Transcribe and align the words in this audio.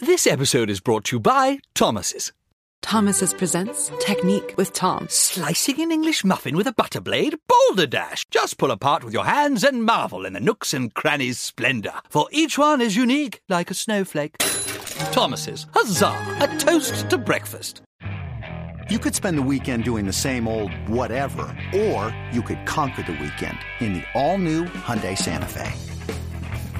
This 0.00 0.26
episode 0.26 0.70
is 0.70 0.80
brought 0.80 1.04
to 1.04 1.16
you 1.16 1.20
by 1.20 1.60
Thomas's. 1.76 2.32
Thomas's 2.82 3.32
presents 3.32 3.92
Technique 4.00 4.52
with 4.56 4.72
Tom. 4.72 5.06
Slicing 5.08 5.80
an 5.80 5.92
English 5.92 6.24
muffin 6.24 6.56
with 6.56 6.66
a 6.66 6.72
butter 6.72 7.00
blade? 7.00 7.36
Boulder 7.46 7.86
Dash! 7.86 8.26
Just 8.28 8.58
pull 8.58 8.72
apart 8.72 9.04
with 9.04 9.14
your 9.14 9.24
hands 9.24 9.62
and 9.62 9.84
marvel 9.84 10.26
in 10.26 10.32
the 10.32 10.40
nooks 10.40 10.74
and 10.74 10.92
crannies' 10.94 11.38
splendor, 11.38 11.92
for 12.10 12.26
each 12.32 12.58
one 12.58 12.80
is 12.80 12.96
unique 12.96 13.40
like 13.48 13.70
a 13.70 13.74
snowflake. 13.74 14.36
Thomas's, 15.12 15.68
huzzah! 15.72 16.38
A 16.40 16.48
toast 16.58 17.08
to 17.10 17.16
breakfast. 17.16 17.80
You 18.90 18.98
could 18.98 19.14
spend 19.14 19.38
the 19.38 19.42
weekend 19.42 19.84
doing 19.84 20.06
the 20.06 20.12
same 20.12 20.48
old 20.48 20.72
whatever, 20.88 21.56
or 21.72 22.12
you 22.32 22.42
could 22.42 22.66
conquer 22.66 23.02
the 23.02 23.12
weekend 23.12 23.58
in 23.78 23.92
the 23.92 24.04
all-new 24.14 24.64
Hyundai 24.64 25.16
Santa 25.16 25.46
Fe. 25.46 25.72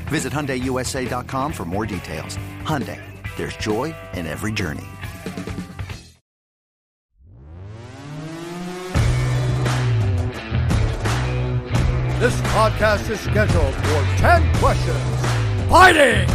Visit 0.09 0.33
HyundaiUSA.com 0.33 1.53
for 1.53 1.65
more 1.65 1.87
details. 1.87 2.37
Hyundai, 2.63 3.01
there's 3.37 3.57
joy 3.57 3.95
in 4.13 4.27
every 4.27 4.53
journey. 4.53 4.85
This 12.21 12.41
podcast 12.53 13.11
is 13.11 13.21
scheduled 13.21 13.75
for 13.75 14.03
10 14.17 14.55
questions. 14.57 15.69
Fighting 15.69 16.27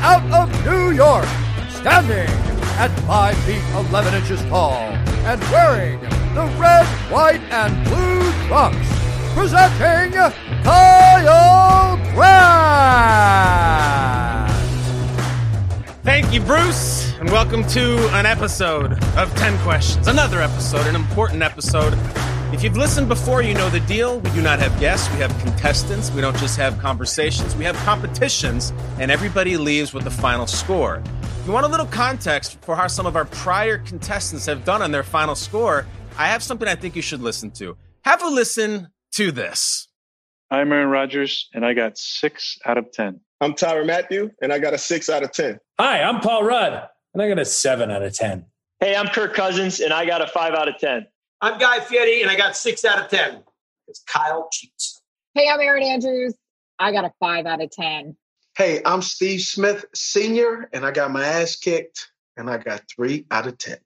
out 0.00 0.24
of 0.32 0.64
New 0.64 0.92
York, 0.92 1.26
standing 1.68 2.28
at 2.78 2.88
5 3.00 3.36
feet 3.44 3.62
11 3.90 4.14
inches 4.14 4.40
tall, 4.42 4.72
and 4.72 5.40
wearing 5.50 6.00
the 6.34 6.46
red, 6.58 6.86
white, 7.10 7.42
and 7.50 7.84
blue 7.84 8.48
trunks. 8.48 9.03
Presenting 9.34 10.12
Kyle 10.62 11.96
Brandt! 12.14 12.44
Thank 16.04 16.32
you, 16.32 16.40
Bruce, 16.40 17.12
and 17.18 17.28
welcome 17.30 17.66
to 17.68 17.96
an 18.14 18.26
episode 18.26 18.92
of 19.16 19.34
10 19.34 19.58
Questions. 19.58 20.06
Another 20.06 20.40
episode, 20.40 20.86
an 20.86 20.94
important 20.94 21.42
episode. 21.42 21.98
If 22.52 22.62
you've 22.62 22.76
listened 22.76 23.08
before, 23.08 23.42
you 23.42 23.54
know 23.54 23.68
the 23.70 23.80
deal. 23.80 24.20
We 24.20 24.30
do 24.30 24.40
not 24.40 24.60
have 24.60 24.78
guests, 24.78 25.12
we 25.12 25.18
have 25.18 25.36
contestants. 25.40 26.12
We 26.12 26.20
don't 26.20 26.36
just 26.36 26.56
have 26.56 26.78
conversations, 26.78 27.56
we 27.56 27.64
have 27.64 27.74
competitions, 27.78 28.72
and 29.00 29.10
everybody 29.10 29.56
leaves 29.56 29.92
with 29.92 30.04
the 30.04 30.12
final 30.12 30.46
score. 30.46 31.02
If 31.22 31.46
you 31.48 31.52
want 31.52 31.66
a 31.66 31.68
little 31.68 31.86
context 31.86 32.58
for 32.62 32.76
how 32.76 32.86
some 32.86 33.04
of 33.04 33.16
our 33.16 33.24
prior 33.24 33.78
contestants 33.78 34.46
have 34.46 34.64
done 34.64 34.80
on 34.80 34.92
their 34.92 35.02
final 35.02 35.34
score, 35.34 35.86
I 36.16 36.28
have 36.28 36.44
something 36.44 36.68
I 36.68 36.76
think 36.76 36.94
you 36.94 37.02
should 37.02 37.20
listen 37.20 37.50
to. 37.52 37.76
Have 38.02 38.22
a 38.22 38.28
listen 38.28 38.88
to 39.14 39.30
this. 39.30 39.86
I'm 40.50 40.72
Aaron 40.72 40.88
Rodgers, 40.88 41.48
and 41.54 41.64
I 41.64 41.72
got 41.72 41.96
six 41.96 42.58
out 42.66 42.78
of 42.78 42.90
10. 42.92 43.20
I'm 43.40 43.54
Tyrann 43.54 43.86
Mathieu, 43.86 44.30
and 44.42 44.52
I 44.52 44.58
got 44.58 44.74
a 44.74 44.78
six 44.78 45.08
out 45.08 45.22
of 45.22 45.30
10. 45.30 45.58
Hi, 45.78 46.02
I'm 46.02 46.20
Paul 46.20 46.44
Rudd, 46.44 46.88
and 47.12 47.22
I 47.22 47.28
got 47.28 47.38
a 47.38 47.44
seven 47.44 47.92
out 47.92 48.02
of 48.02 48.12
10. 48.12 48.44
Hey, 48.80 48.96
I'm 48.96 49.06
Kirk 49.06 49.34
Cousins, 49.34 49.78
and 49.80 49.92
I 49.92 50.04
got 50.04 50.20
a 50.20 50.26
five 50.26 50.54
out 50.54 50.68
of 50.68 50.78
10. 50.78 51.06
I'm 51.40 51.58
Guy 51.58 51.78
Fieri, 51.80 52.22
and 52.22 52.30
I 52.30 52.36
got 52.36 52.56
six 52.56 52.84
out 52.84 53.00
of 53.00 53.08
10 53.08 53.42
It's 53.86 54.02
Kyle 54.06 54.48
cheats. 54.52 55.00
Hey, 55.34 55.48
I'm 55.48 55.60
Erin 55.60 55.84
Andrews. 55.84 56.34
I 56.80 56.90
got 56.90 57.04
a 57.04 57.12
five 57.20 57.46
out 57.46 57.62
of 57.62 57.70
10. 57.70 58.16
Hey, 58.58 58.82
I'm 58.84 59.00
Steve 59.00 59.42
Smith, 59.42 59.84
Sr., 59.94 60.68
and 60.72 60.84
I 60.84 60.90
got 60.90 61.12
my 61.12 61.24
ass 61.24 61.54
kicked, 61.54 62.10
and 62.36 62.50
I 62.50 62.58
got 62.58 62.82
three 62.94 63.26
out 63.30 63.46
of 63.46 63.58
10. 63.58 63.78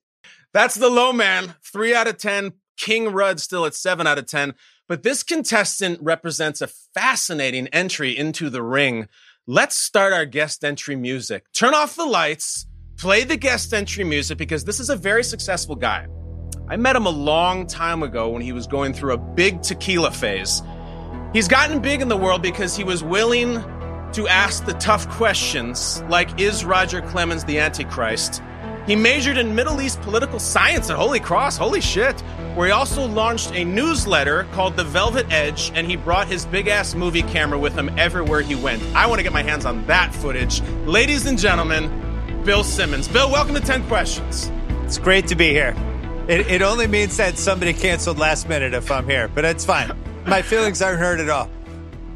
That's 0.54 0.74
the 0.74 0.88
low 0.88 1.12
man. 1.12 1.54
Three 1.62 1.94
out 1.94 2.08
of 2.08 2.16
10. 2.16 2.54
King 2.78 3.12
Rudd 3.12 3.40
still 3.40 3.66
at 3.66 3.74
seven 3.74 4.06
out 4.06 4.18
of 4.18 4.26
10. 4.26 4.54
But 4.88 5.02
this 5.02 5.22
contestant 5.22 6.00
represents 6.00 6.62
a 6.62 6.66
fascinating 6.66 7.68
entry 7.68 8.16
into 8.16 8.48
the 8.48 8.62
ring. 8.62 9.08
Let's 9.46 9.76
start 9.76 10.14
our 10.14 10.24
guest 10.24 10.64
entry 10.64 10.96
music. 10.96 11.44
Turn 11.52 11.74
off 11.74 11.94
the 11.94 12.06
lights, 12.06 12.66
play 12.96 13.24
the 13.24 13.36
guest 13.36 13.74
entry 13.74 14.02
music 14.02 14.38
because 14.38 14.64
this 14.64 14.80
is 14.80 14.88
a 14.88 14.96
very 14.96 15.22
successful 15.22 15.76
guy. 15.76 16.06
I 16.70 16.76
met 16.76 16.96
him 16.96 17.04
a 17.04 17.10
long 17.10 17.66
time 17.66 18.02
ago 18.02 18.30
when 18.30 18.40
he 18.40 18.52
was 18.52 18.66
going 18.66 18.94
through 18.94 19.12
a 19.12 19.18
big 19.18 19.60
tequila 19.60 20.10
phase. 20.10 20.62
He's 21.34 21.48
gotten 21.48 21.80
big 21.80 22.00
in 22.00 22.08
the 22.08 22.16
world 22.16 22.40
because 22.40 22.74
he 22.74 22.82
was 22.82 23.04
willing 23.04 23.62
to 24.12 24.26
ask 24.26 24.64
the 24.64 24.72
tough 24.74 25.06
questions, 25.10 26.02
like 26.08 26.40
is 26.40 26.64
Roger 26.64 27.02
Clemens 27.02 27.44
the 27.44 27.58
Antichrist? 27.58 28.42
He 28.88 28.96
majored 28.96 29.36
in 29.36 29.54
Middle 29.54 29.82
East 29.82 30.00
political 30.00 30.38
science 30.38 30.88
at 30.88 30.96
Holy 30.96 31.20
Cross, 31.20 31.58
holy 31.58 31.82
shit, 31.82 32.18
where 32.54 32.68
he 32.68 32.72
also 32.72 33.06
launched 33.06 33.52
a 33.52 33.62
newsletter 33.62 34.44
called 34.52 34.78
The 34.78 34.84
Velvet 34.84 35.30
Edge, 35.30 35.70
and 35.74 35.86
he 35.86 35.94
brought 35.94 36.26
his 36.26 36.46
big 36.46 36.68
ass 36.68 36.94
movie 36.94 37.20
camera 37.20 37.58
with 37.58 37.74
him 37.74 37.90
everywhere 37.98 38.40
he 38.40 38.54
went. 38.54 38.82
I 38.96 39.06
want 39.06 39.18
to 39.18 39.22
get 39.22 39.34
my 39.34 39.42
hands 39.42 39.66
on 39.66 39.86
that 39.88 40.14
footage. 40.14 40.62
Ladies 40.86 41.26
and 41.26 41.38
gentlemen, 41.38 42.42
Bill 42.46 42.64
Simmons. 42.64 43.08
Bill, 43.08 43.30
welcome 43.30 43.54
to 43.54 43.60
10 43.60 43.86
Questions. 43.88 44.50
It's 44.84 44.96
great 44.96 45.26
to 45.26 45.34
be 45.34 45.50
here. 45.50 45.76
It, 46.26 46.46
it 46.46 46.62
only 46.62 46.86
means 46.86 47.14
that 47.18 47.36
somebody 47.36 47.74
canceled 47.74 48.18
last 48.18 48.48
minute 48.48 48.72
if 48.72 48.90
I'm 48.90 49.06
here, 49.06 49.28
but 49.28 49.44
it's 49.44 49.66
fine. 49.66 49.92
My 50.26 50.40
feelings 50.40 50.80
aren't 50.80 50.98
hurt 50.98 51.20
at 51.20 51.28
all. 51.28 51.50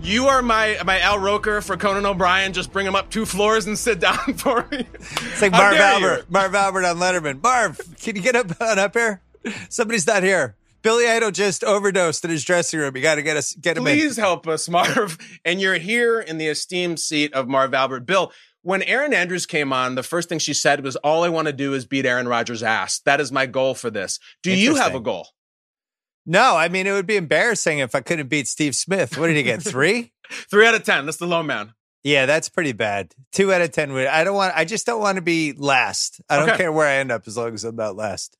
You 0.03 0.27
are 0.27 0.43
my 0.43 0.79
my 0.85 0.99
Al 0.99 1.19
Roker 1.19 1.61
for 1.61 1.77
Conan 1.77 2.05
O'Brien. 2.05 2.53
Just 2.53 2.73
bring 2.73 2.87
him 2.87 2.97
up 2.97 3.09
two 3.09 3.25
floors 3.25 3.67
and 3.67 3.79
sit 3.79 4.01
down 4.01 4.35
for 4.37 4.67
me. 4.71 4.85
It's 4.99 5.41
like 5.41 5.53
Marv 5.53 5.77
Albert. 5.77 6.29
Marv 6.29 6.55
Albert 6.57 6.85
on 6.85 6.97
Letterman. 6.97 7.41
Marv, 7.41 7.81
can 8.01 8.17
you 8.17 8.23
get 8.23 8.35
up 8.35 8.61
on 8.61 8.79
up 8.81 8.95
here? 8.95 9.23
Somebody's 9.69 10.07
not 10.07 10.25
here. 10.25 10.57
Billy 10.83 11.09
Idol 11.09 11.31
just 11.31 11.63
overdosed 11.63 12.25
in 12.25 12.33
his 12.33 12.43
dressing 12.43 12.81
room. 12.81 12.97
You 12.97 13.03
got 13.03 13.15
to 13.15 13.23
get 13.23 13.37
us 13.37 13.55
get 13.55 13.77
him 13.77 13.85
Please 13.85 14.19
in. 14.19 14.25
help 14.25 14.49
us, 14.49 14.69
Marv. 14.69 15.19
And 15.45 15.61
you're 15.61 15.79
here 15.79 16.21
in 16.21 16.39
the 16.39 16.49
esteemed 16.49 16.99
seat 16.99 17.33
of 17.33 17.47
Marv 17.47 17.73
Albert. 17.73 18.05
Bill, 18.05 18.33
when 18.63 18.83
Erin 18.83 19.15
Andrews 19.15 19.47
came 19.47 19.73
on, 19.73 19.95
the 19.95 20.03
first 20.03 20.29
thing 20.29 20.41
she 20.41 20.53
said 20.55 20.83
was, 20.83 20.97
"All 20.97 21.23
I 21.23 21.29
want 21.29 21.47
to 21.47 21.53
do 21.53 21.75
is 21.75 21.85
beat 21.87 22.07
Aaron 22.07 22.27
Rodgers' 22.27 22.65
ass. 22.65 22.99
That 23.05 23.21
is 23.21 23.31
my 23.31 23.47
goal 23.47 23.75
for 23.77 23.89
this." 23.91 24.19
Do 24.43 24.53
you 24.53 24.75
have 24.75 24.97
a 24.97 25.01
goal? 25.01 25.29
No, 26.25 26.57
I 26.57 26.69
mean 26.69 26.87
it 26.87 26.93
would 26.93 27.07
be 27.07 27.17
embarrassing 27.17 27.81
if 27.81 27.95
I 27.95 28.01
couldn't 28.01 28.29
beat 28.29 28.47
Steve 28.47 28.75
Smith. 28.77 29.19
What 29.19 29.27
did 29.27 29.37
he 29.37 29.43
get? 29.43 29.63
Three? 29.63 30.13
Three 30.51 30.67
out 30.67 30.75
of 30.75 30.85
ten. 30.85 31.05
That's 31.07 31.19
the 31.19 31.27
low 31.27 31.43
man. 31.43 31.75
Yeah, 32.05 32.27
that's 32.27 32.49
pretty 32.49 32.73
bad. 32.73 33.15
Two 33.33 33.53
out 33.53 33.61
of 33.61 33.71
ten. 33.73 33.91
I 33.93 34.25
don't 34.25 34.35
want. 34.35 34.55
I 34.57 34.65
just 34.65 34.87
don't 34.87 35.01
want 35.01 35.17
to 35.17 35.23
be 35.23 35.53
last. 35.53 36.21
I 36.29 36.37
don't 36.37 36.49
Okay. 36.49 36.59
care 36.59 36.73
where 36.73 36.87
I 36.89 36.95
end 36.95 37.13
up 37.13 37.27
as 37.27 37.37
long 37.37 37.55
as 37.55 37.65
I'm 37.65 37.77
not 37.77 37.97
last. 37.97 38.37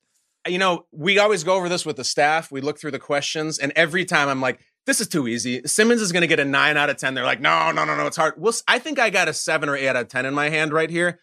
You 0.47 0.57
know, 0.57 0.85
we 0.91 1.19
always 1.19 1.43
go 1.45 1.55
over 1.55 1.69
this 1.69 1.85
with 1.85 1.95
the 1.95 2.03
staff. 2.03 2.51
We 2.51 2.59
look 2.61 2.77
through 2.79 2.91
the 2.91 2.99
questions, 2.99 3.59
and 3.59 3.71
every 3.77 4.03
time 4.03 4.27
I'm 4.27 4.41
like, 4.41 4.59
"This 4.85 4.99
is 4.99 5.07
too 5.07 5.27
easy." 5.27 5.61
Simmons 5.65 6.01
is 6.01 6.11
going 6.11 6.21
to 6.21 6.27
get 6.27 6.39
a 6.39 6.45
nine 6.45 6.75
out 6.75 6.89
of 6.89 6.97
ten. 6.97 7.13
They're 7.13 7.23
like, 7.25 7.39
"No, 7.39 7.71
no, 7.71 7.85
no, 7.85 7.95
no, 7.95 8.07
it's 8.07 8.17
hard." 8.17 8.33
Well, 8.37 8.53
I 8.67 8.79
think 8.79 8.99
I 8.99 9.09
got 9.09 9.27
a 9.29 9.33
seven 9.33 9.69
or 9.69 9.75
eight 9.77 9.87
out 9.87 9.95
of 9.95 10.07
ten 10.09 10.25
in 10.25 10.33
my 10.33 10.49
hand 10.49 10.73
right 10.73 10.89
here, 10.89 11.19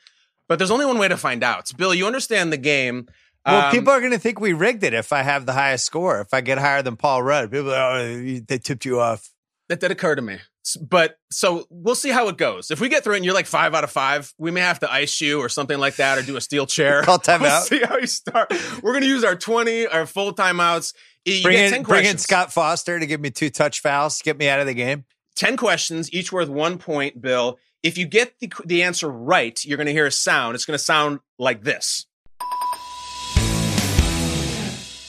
but 0.49 0.59
there's 0.59 0.71
only 0.71 0.87
one 0.87 0.99
way 0.99 1.09
to 1.09 1.19
find 1.19 1.43
out. 1.45 1.71
Bill, 1.77 1.93
you 1.95 2.07
understand 2.07 2.51
the 2.53 2.57
game. 2.59 3.07
Well, 3.47 3.67
Um, 3.67 3.73
people 3.73 3.93
are 3.93 4.01
going 4.01 4.13
to 4.13 4.19
think 4.19 4.41
we 4.41 4.53
rigged 4.53 4.85
it 4.85 4.95
if 4.95 5.13
I 5.13 5.23
have 5.23 5.47
the 5.47 5.53
highest 5.53 5.87
score. 5.87 6.21
If 6.21 6.35
I 6.35 6.41
get 6.41 6.59
higher 6.59 6.83
than 6.83 6.97
Paul 6.97 7.23
Rudd, 7.23 7.51
people 7.51 7.73
are, 7.73 7.99
oh, 7.99 8.41
they 8.47 8.59
tipped 8.59 8.85
you 8.85 9.01
off. 9.01 9.31
That 9.69 9.81
did 9.81 9.91
occur 9.91 10.15
to 10.15 10.23
me. 10.23 10.39
But 10.81 11.17
so 11.31 11.65
we'll 11.71 11.95
see 11.95 12.11
how 12.11 12.29
it 12.29 12.37
goes. 12.37 12.71
If 12.71 12.81
we 12.81 12.89
get 12.91 13.03
through 13.03 13.15
it 13.15 13.17
and 13.19 13.25
you're 13.25 13.35
like 13.35 13.47
five 13.47 13.75
out 13.75 13.83
of 13.83 13.91
five, 13.91 14.33
we 14.37 14.51
may 14.51 14.61
have 14.61 14.81
to 14.81 14.93
ice 14.93 15.21
you 15.21 15.41
or 15.41 15.49
something 15.49 15.79
like 15.79 15.97
that 15.97 16.19
or 16.19 16.23
do 16.23 16.37
a 16.37 16.41
steel 16.41 16.67
chair. 16.67 17.03
Call 17.05 17.19
timeout. 17.19 17.41
We'll 17.41 17.61
see 17.63 17.81
how 17.83 17.97
you 17.97 18.07
start. 18.07 18.53
We're 18.83 18.93
going 18.93 19.03
to 19.03 19.09
use 19.09 19.25
our 19.25 19.37
20, 19.37 19.87
our 19.87 20.05
full 20.07 20.35
timeouts. 20.35 20.93
You 21.25 21.43
Bring 21.43 21.57
get 21.57 21.67
in, 21.67 21.73
10 21.73 21.83
bring 21.85 22.05
in. 22.05 22.19
Scott 22.19 22.53
Foster 22.53 22.99
to 22.99 23.07
give 23.07 23.21
me 23.21 23.31
two 23.31 23.49
touch 23.51 23.81
fouls, 23.81 24.21
get 24.23 24.39
me 24.39 24.49
out 24.49 24.61
of 24.61 24.67
the 24.67 24.75
game. 24.75 25.05
10 25.37 25.57
questions, 25.57 26.13
each 26.13 26.31
worth 26.33 26.49
one 26.49 26.77
point, 26.77 27.21
Bill. 27.21 27.59
If 27.83 27.97
you 27.97 28.07
get 28.07 28.39
the, 28.41 28.53
the 28.67 28.83
answer 28.83 29.09
right, 29.11 29.59
you're 29.65 29.79
going 29.79 29.87
to 29.87 29.93
hear 29.93 30.07
a 30.07 30.13
sound. 30.13 30.55
It's 30.55 30.67
going 30.67 30.77
to 30.79 30.85
sound 30.85 31.21
like 31.39 31.63
this. 31.63 32.07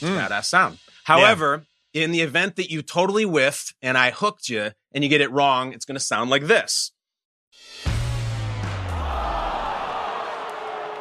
A 0.02 0.06
Badass 0.06 0.44
sound. 0.46 0.78
However, 1.04 1.64
in 1.92 2.10
the 2.12 2.20
event 2.22 2.56
that 2.56 2.70
you 2.70 2.82
totally 2.82 3.24
whiffed 3.24 3.74
and 3.82 3.98
I 3.98 4.10
hooked 4.10 4.48
you 4.48 4.70
and 4.92 5.02
you 5.04 5.10
get 5.10 5.20
it 5.20 5.30
wrong, 5.30 5.72
it's 5.72 5.84
going 5.84 5.96
to 5.96 6.00
sound 6.04 6.30
like 6.30 6.44
this. 6.46 6.92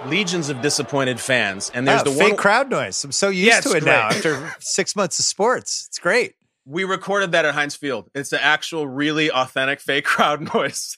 Legions 0.08 0.50
of 0.50 0.62
disappointed 0.62 1.20
fans, 1.20 1.70
and 1.76 1.88
there's 1.88 2.02
Ah, 2.02 2.06
the 2.06 2.10
fake 2.12 2.30
one 2.30 2.36
crowd 2.36 2.72
noise. 2.72 3.04
I'm 3.04 3.12
so 3.12 3.30
used 3.30 3.48
Yeah, 3.48 3.60
to 3.62 3.78
it 3.78 3.84
now 3.84 4.08
after 4.08 4.52
six 4.60 4.96
months 4.96 5.20
of 5.20 5.26
sports. 5.26 5.86
It's 5.90 6.00
great. 6.00 6.34
We 6.66 6.84
recorded 6.84 7.32
that 7.32 7.46
at 7.46 7.56
Heinz 7.56 7.76
Field. 7.76 8.10
It's 8.14 8.30
the 8.30 8.44
actual, 8.44 8.88
really 8.88 9.32
authentic 9.32 9.80
fake 9.82 10.06
crowd 10.06 10.54
noise. 10.54 10.96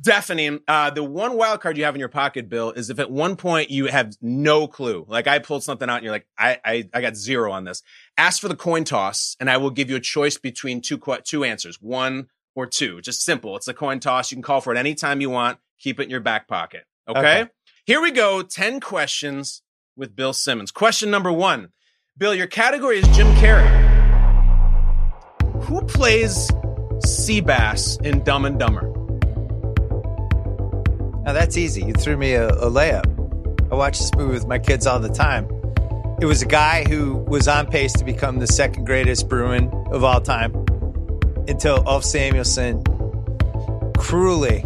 Deafening. 0.00 0.60
Uh, 0.66 0.90
the 0.90 1.02
one 1.04 1.36
wild 1.36 1.60
card 1.60 1.76
you 1.76 1.84
have 1.84 1.94
in 1.94 2.00
your 2.00 2.08
pocket, 2.08 2.48
Bill, 2.48 2.70
is 2.72 2.90
if 2.90 2.98
at 2.98 3.10
one 3.10 3.36
point 3.36 3.70
you 3.70 3.86
have 3.86 4.14
no 4.20 4.66
clue. 4.66 5.04
Like 5.08 5.26
I 5.26 5.38
pulled 5.38 5.62
something 5.62 5.88
out 5.88 5.96
and 5.96 6.04
you're 6.04 6.12
like, 6.12 6.26
I, 6.38 6.58
I, 6.64 6.88
I 6.92 7.00
got 7.00 7.16
zero 7.16 7.52
on 7.52 7.64
this. 7.64 7.82
Ask 8.16 8.40
for 8.40 8.48
the 8.48 8.56
coin 8.56 8.84
toss 8.84 9.36
and 9.40 9.50
I 9.50 9.58
will 9.58 9.70
give 9.70 9.90
you 9.90 9.96
a 9.96 10.00
choice 10.00 10.38
between 10.38 10.80
two, 10.80 11.00
two 11.24 11.44
answers, 11.44 11.80
one 11.80 12.28
or 12.54 12.66
two. 12.66 13.00
Just 13.00 13.22
simple. 13.22 13.56
It's 13.56 13.68
a 13.68 13.74
coin 13.74 14.00
toss. 14.00 14.30
You 14.30 14.36
can 14.36 14.42
call 14.42 14.60
for 14.60 14.72
it 14.72 14.78
anytime 14.78 15.20
you 15.20 15.30
want. 15.30 15.58
Keep 15.80 16.00
it 16.00 16.04
in 16.04 16.10
your 16.10 16.20
back 16.20 16.48
pocket. 16.48 16.84
Okay. 17.08 17.18
Okay. 17.18 17.50
Here 17.84 18.00
we 18.00 18.10
go. 18.10 18.42
10 18.42 18.80
questions 18.80 19.62
with 19.96 20.16
Bill 20.16 20.32
Simmons. 20.32 20.70
Question 20.70 21.10
number 21.10 21.30
one. 21.30 21.68
Bill, 22.16 22.34
your 22.34 22.46
category 22.46 22.98
is 22.98 23.08
Jim 23.08 23.26
Carrey. 23.34 23.83
Who 25.74 25.82
plays 25.86 26.48
Seabass 27.04 28.00
in 28.06 28.22
Dumb 28.22 28.44
and 28.44 28.60
Dumber? 28.60 28.82
Now 31.24 31.32
that's 31.32 31.56
easy. 31.56 31.84
You 31.84 31.94
threw 31.94 32.16
me 32.16 32.34
a, 32.34 32.46
a 32.46 32.70
layup. 32.70 33.72
I 33.72 33.74
watch 33.74 33.98
this 33.98 34.14
movie 34.14 34.34
with 34.34 34.46
my 34.46 34.60
kids 34.60 34.86
all 34.86 35.00
the 35.00 35.08
time. 35.08 35.46
It 36.20 36.26
was 36.26 36.42
a 36.42 36.46
guy 36.46 36.84
who 36.84 37.16
was 37.16 37.48
on 37.48 37.66
pace 37.66 37.92
to 37.94 38.04
become 38.04 38.38
the 38.38 38.46
second 38.46 38.84
greatest 38.84 39.28
Bruin 39.28 39.68
of 39.90 40.04
all 40.04 40.20
time 40.20 40.54
until 41.48 41.82
Ulf 41.88 42.04
Samuelsson 42.04 42.84
cruelly 43.98 44.64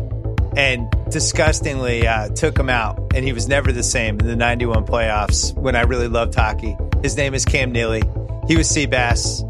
and 0.59 0.95
disgustingly 1.09 2.07
uh, 2.07 2.29
took 2.35 2.59
him 2.59 2.69
out, 2.69 2.99
and 3.15 3.25
he 3.25 3.33
was 3.33 3.49
never 3.49 3.73
the 3.73 3.83
same 3.83 4.21
in 4.21 4.27
the 4.27 4.37
91 4.37 4.85
playoffs 4.85 5.55
when 5.55 5.75
I 5.75 5.85
really 5.85 6.09
loved 6.09 6.35
hockey. 6.35 6.77
His 7.03 7.17
name 7.17 7.33
is 7.33 7.47
Cam 7.47 7.73
Neely. 7.73 8.03
He 8.47 8.59
was 8.59 8.69
Seabass, 8.69 9.43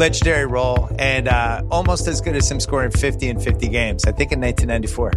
legendary 0.00 0.46
role, 0.46 0.88
and 0.98 1.28
uh, 1.28 1.62
almost 1.70 2.08
as 2.08 2.22
good 2.22 2.34
as 2.34 2.50
him 2.50 2.58
scoring 2.58 2.90
50 2.90 3.28
in 3.28 3.38
50 3.38 3.68
games, 3.68 4.06
I 4.06 4.12
think 4.12 4.32
in 4.32 4.40
1994. 4.40 5.12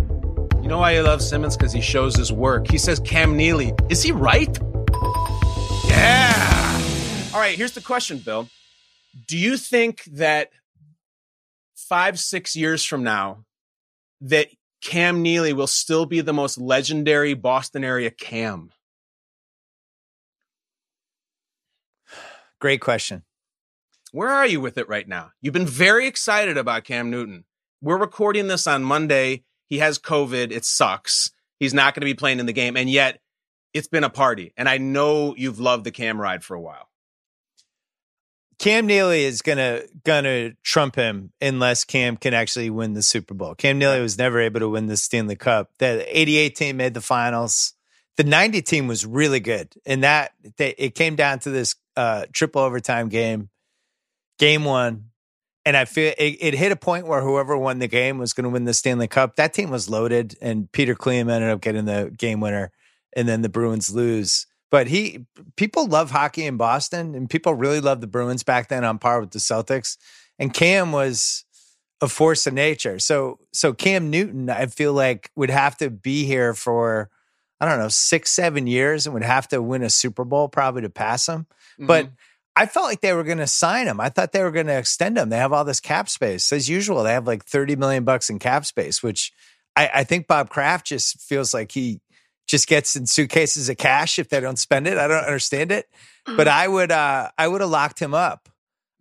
You 0.62 0.68
know 0.68 0.78
why 0.80 0.98
I 0.98 1.00
love 1.00 1.22
Simmons? 1.22 1.58
Because 1.58 1.72
he 1.72 1.82
shows 1.82 2.16
his 2.16 2.32
work. 2.32 2.70
He 2.70 2.78
says 2.78 3.00
Cam 3.00 3.36
Neely. 3.36 3.74
Is 3.90 4.04
he 4.04 4.12
right? 4.12 4.56
Yeah. 5.88 6.82
All 7.34 7.40
right, 7.40 7.56
here's 7.58 7.72
the 7.72 7.82
question, 7.82 8.20
Bill. 8.20 8.50
Do 9.28 9.38
you 9.38 9.56
think 9.58 10.04
that 10.06 10.50
five, 11.76 12.20
six 12.20 12.56
years 12.56 12.84
from 12.84 13.04
now, 13.04 13.46
that 14.22 14.50
Cam 14.82 15.22
Neely 15.22 15.54
will 15.54 15.68
still 15.68 16.06
be 16.06 16.20
the 16.20 16.34
most 16.34 16.58
legendary 16.58 17.34
Boston 17.36 17.86
area 17.86 18.12
Cam? 18.12 18.72
Great 22.60 22.82
question. 22.82 23.24
Where 24.14 24.30
are 24.30 24.46
you 24.46 24.62
with 24.62 24.78
it 24.78 24.88
right 24.88 25.08
now? 25.08 25.32
You've 25.42 25.56
been 25.56 25.66
very 25.66 26.06
excited 26.06 26.56
about 26.56 26.84
Cam 26.84 27.10
Newton. 27.10 27.46
We're 27.82 27.98
recording 27.98 28.46
this 28.46 28.68
on 28.68 28.84
Monday. 28.84 29.44
He 29.66 29.80
has 29.80 29.98
COVID. 29.98 30.52
It 30.52 30.66
sucks. 30.66 31.32
He's 31.60 31.74
not 31.74 31.96
going 31.96 32.02
to 32.02 32.06
be 32.06 32.14
playing 32.14 32.40
in 32.40 32.46
the 32.46 32.54
game. 32.54 32.78
And 32.78 32.92
yet, 32.92 33.22
it's 33.74 33.88
been 33.88 34.04
a 34.04 34.12
party. 34.12 34.54
And 34.56 34.70
I 34.70 34.78
know 34.78 35.34
you've 35.36 35.60
loved 35.60 35.84
the 35.84 35.90
Cam 35.90 36.22
ride 36.22 36.44
for 36.44 36.54
a 36.54 36.62
while. 36.62 36.90
Cam 38.60 38.86
Neely 38.86 39.24
is 39.24 39.42
gonna 39.42 39.82
gonna 40.06 40.52
trump 40.62 40.96
him 40.96 41.34
unless 41.42 41.84
Cam 41.84 42.16
can 42.16 42.36
actually 42.36 42.70
win 42.70 42.94
the 42.94 43.02
Super 43.02 43.34
Bowl. 43.34 43.56
Cam 43.56 43.80
Neely 43.80 44.00
was 44.00 44.16
never 44.16 44.40
able 44.40 44.60
to 44.60 44.70
win 44.70 44.86
the 44.86 44.96
Stanley 44.96 45.36
Cup. 45.36 45.72
The 45.80 46.06
'88 46.16 46.56
team 46.56 46.78
made 46.78 46.94
the 46.94 47.02
finals. 47.02 47.74
The 48.16 48.24
'90 48.24 48.62
team 48.62 48.88
was 48.88 49.08
really 49.08 49.40
good, 49.40 49.74
and 49.88 50.04
that 50.04 50.34
they, 50.58 50.76
it 50.78 50.94
came 50.94 51.16
down 51.16 51.40
to 51.40 51.50
this 51.50 51.76
uh, 51.98 52.26
triple 52.32 52.62
overtime 52.62 53.10
game, 53.10 53.50
game 54.40 54.64
one, 54.64 55.06
and 55.66 55.78
I 55.78 55.86
feel 55.86 56.14
it, 56.18 56.38
it, 56.42 56.54
hit 56.54 56.72
a 56.72 56.76
point 56.76 57.08
where 57.08 57.22
whoever 57.22 57.58
won 57.58 57.80
the 57.80 57.88
game 57.88 58.18
was 58.18 58.34
going 58.34 58.44
to 58.44 58.50
win 58.50 58.66
the 58.66 58.74
Stanley 58.74 59.08
Cup. 59.08 59.36
That 59.38 59.54
team 59.54 59.70
was 59.70 59.90
loaded, 59.90 60.38
and 60.42 60.72
Petr 60.72 60.96
Klima 60.96 61.32
ended 61.32 61.50
up 61.50 61.62
getting 61.62 61.86
the 61.86 62.14
game 62.18 62.40
winner, 62.40 62.72
and 63.16 63.28
then 63.28 63.42
the 63.42 63.50
Bruins 63.50 63.94
lose. 63.94 64.46
But 64.72 64.88
he, 64.88 65.26
people 65.56 65.88
love 65.88 66.10
hockey 66.10 66.46
in 66.46 66.58
Boston, 66.58 67.16
and 67.16 67.30
people 67.30 67.54
really 67.54 67.80
loved 67.80 68.02
the 68.02 68.08
Bruins 68.08 68.44
back 68.44 68.70
then, 68.70 68.84
on 68.84 68.98
par 68.98 69.20
with 69.20 69.32
the 69.32 69.40
Celtics. 69.40 69.98
And 70.40 70.54
Cam 70.54 70.92
was 70.92 71.46
a 72.02 72.08
force 72.08 72.48
of 72.48 72.54
nature. 72.54 72.98
So, 73.00 73.40
so 73.54 73.72
Cam 73.72 74.10
Newton, 74.10 74.50
I 74.50 74.66
feel 74.66 74.94
like 74.94 75.30
would 75.36 75.52
have 75.52 75.78
to 75.78 75.90
be 75.90 76.26
here 76.26 76.54
for, 76.56 77.10
I 77.62 77.70
don't 77.70 77.78
know, 77.78 77.88
six, 77.88 78.32
seven 78.32 78.66
years, 78.66 79.06
and 79.06 79.14
would 79.14 79.24
have 79.24 79.48
to 79.50 79.62
win 79.62 79.84
a 79.84 79.90
Super 79.90 80.26
Bowl 80.26 80.50
probably 80.50 80.82
to 80.82 80.90
pass 80.90 81.30
him. 81.30 81.46
Mm-hmm. 81.76 81.86
But 81.86 82.10
I 82.56 82.68
felt 82.68 82.86
like 82.86 83.02
they 83.02 83.14
were 83.14 83.24
going 83.24 83.40
to 83.40 83.48
sign 83.48 83.88
him. 83.88 84.00
I 84.00 84.10
thought 84.10 84.32
they 84.32 84.44
were 84.44 84.52
going 84.52 84.68
to 84.68 84.78
extend 84.78 85.18
him. 85.18 85.30
They 85.30 85.38
have 85.38 85.54
all 85.54 85.66
this 85.66 85.80
cap 85.80 86.08
space. 86.08 86.52
As 86.52 86.70
usual, 86.70 87.04
they 87.04 87.14
have 87.14 87.26
like 87.26 87.44
30 87.46 87.76
million 87.76 88.04
bucks 88.04 88.30
in 88.30 88.38
cap 88.38 88.66
space, 88.66 89.02
which 89.02 89.32
I, 89.76 89.90
I 89.94 90.04
think 90.04 90.28
Bob 90.28 90.50
Kraft 90.50 90.86
just 90.88 91.20
feels 91.20 91.54
like 91.54 91.72
he 91.72 92.00
just 92.48 92.68
gets 92.68 92.96
in 92.96 93.08
suitcases 93.08 93.70
of 93.70 93.78
cash 93.78 94.20
if 94.20 94.30
they 94.30 94.40
don't 94.40 94.60
spend 94.60 94.88
it. 94.88 94.98
I 94.98 95.08
don't 95.08 95.24
understand 95.24 95.72
it. 95.72 95.90
But 96.26 96.48
I 96.48 96.68
would 96.68 96.92
uh 96.92 97.30
I 97.38 97.48
would 97.48 97.62
have 97.62 97.70
locked 97.70 98.00
him 98.00 98.14
up. 98.14 98.50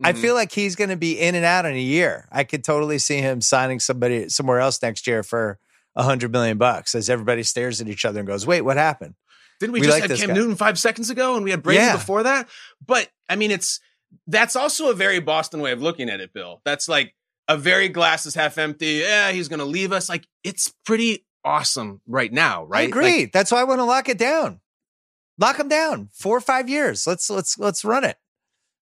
Mm-hmm. 0.02 0.06
I 0.06 0.12
feel 0.14 0.34
like 0.34 0.52
he's 0.52 0.74
going 0.74 0.90
to 0.90 0.96
be 0.96 1.20
in 1.20 1.34
and 1.34 1.44
out 1.44 1.66
in 1.66 1.74
a 1.74 1.80
year. 1.80 2.26
I 2.32 2.44
could 2.44 2.64
totally 2.64 2.98
see 2.98 3.18
him 3.18 3.40
signing 3.40 3.78
somebody 3.78 4.28
somewhere 4.28 4.58
else 4.58 4.82
next 4.82 5.06
year 5.06 5.22
for 5.22 5.58
a 5.94 6.02
hundred 6.02 6.32
million 6.32 6.58
bucks 6.58 6.94
as 6.94 7.10
everybody 7.10 7.42
stares 7.42 7.80
at 7.80 7.88
each 7.88 8.04
other 8.04 8.20
and 8.20 8.26
goes, 8.26 8.46
"Wait, 8.46 8.62
what 8.62 8.76
happened?" 8.76 9.14
Didn't 9.62 9.74
we, 9.74 9.80
we 9.80 9.86
just 9.86 10.00
like 10.00 10.10
have 10.10 10.18
Cam 10.18 10.28
guy. 10.30 10.34
Newton 10.34 10.56
five 10.56 10.76
seconds 10.76 11.08
ago 11.08 11.36
and 11.36 11.44
we 11.44 11.52
had 11.52 11.62
Brady 11.62 11.80
yeah. 11.80 11.92
before 11.94 12.24
that? 12.24 12.48
But 12.84 13.08
I 13.28 13.36
mean, 13.36 13.52
it's 13.52 13.78
that's 14.26 14.56
also 14.56 14.90
a 14.90 14.94
very 14.94 15.20
Boston 15.20 15.60
way 15.60 15.70
of 15.70 15.80
looking 15.80 16.10
at 16.10 16.18
it, 16.18 16.32
Bill. 16.32 16.60
That's 16.64 16.88
like 16.88 17.14
a 17.46 17.56
very 17.56 17.88
glass 17.88 18.26
is 18.26 18.34
half 18.34 18.58
empty. 18.58 19.02
Yeah, 19.04 19.30
he's 19.30 19.46
going 19.46 19.60
to 19.60 19.64
leave 19.64 19.92
us. 19.92 20.08
Like 20.08 20.26
it's 20.42 20.74
pretty 20.84 21.24
awesome 21.44 22.00
right 22.08 22.32
now, 22.32 22.64
right? 22.64 22.80
I 22.80 22.82
agree. 22.82 23.20
Like, 23.20 23.32
That's 23.32 23.52
why 23.52 23.60
I 23.60 23.64
want 23.64 23.78
to 23.78 23.84
lock 23.84 24.08
it 24.08 24.18
down. 24.18 24.60
Lock 25.38 25.60
him 25.60 25.68
down. 25.68 26.08
Four 26.12 26.36
or 26.36 26.40
five 26.40 26.68
years. 26.68 27.06
Let's 27.06 27.30
let's 27.30 27.56
let's 27.56 27.84
run 27.84 28.02
it. 28.02 28.16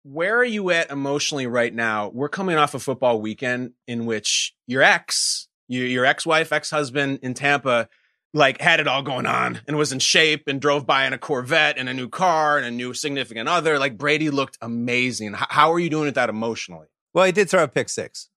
Where 0.03 0.37
are 0.37 0.45
you 0.45 0.69
at 0.69 0.91
emotionally 0.91 1.47
right 1.47 1.73
now? 1.73 2.09
We're 2.13 2.29
coming 2.29 2.57
off 2.57 2.75
a 2.75 2.79
football 2.79 3.19
weekend 3.19 3.73
in 3.87 4.05
which 4.05 4.53
your 4.67 4.81
ex, 4.81 5.49
your, 5.67 5.85
your 5.85 6.05
ex-wife, 6.05 6.53
ex-husband 6.53 7.19
in 7.21 7.33
Tampa, 7.33 7.89
like 8.33 8.61
had 8.61 8.79
it 8.79 8.87
all 8.87 9.01
going 9.01 9.25
on 9.25 9.59
and 9.67 9.77
was 9.77 9.91
in 9.91 9.99
shape 9.99 10.47
and 10.47 10.61
drove 10.61 10.85
by 10.85 11.05
in 11.07 11.13
a 11.13 11.17
Corvette 11.17 11.77
and 11.77 11.89
a 11.89 11.93
new 11.93 12.07
car 12.07 12.57
and 12.57 12.65
a 12.65 12.71
new 12.71 12.93
significant 12.93 13.49
other. 13.49 13.79
Like 13.79 13.97
Brady 13.97 14.29
looked 14.29 14.57
amazing. 14.61 15.33
H- 15.33 15.41
how 15.49 15.71
are 15.73 15.79
you 15.79 15.89
doing 15.89 16.05
with 16.05 16.15
that 16.15 16.29
emotionally? 16.29 16.87
Well, 17.13 17.25
he 17.25 17.31
did 17.31 17.49
throw 17.49 17.63
a 17.63 17.67
pick 17.67 17.89
six. 17.89 18.29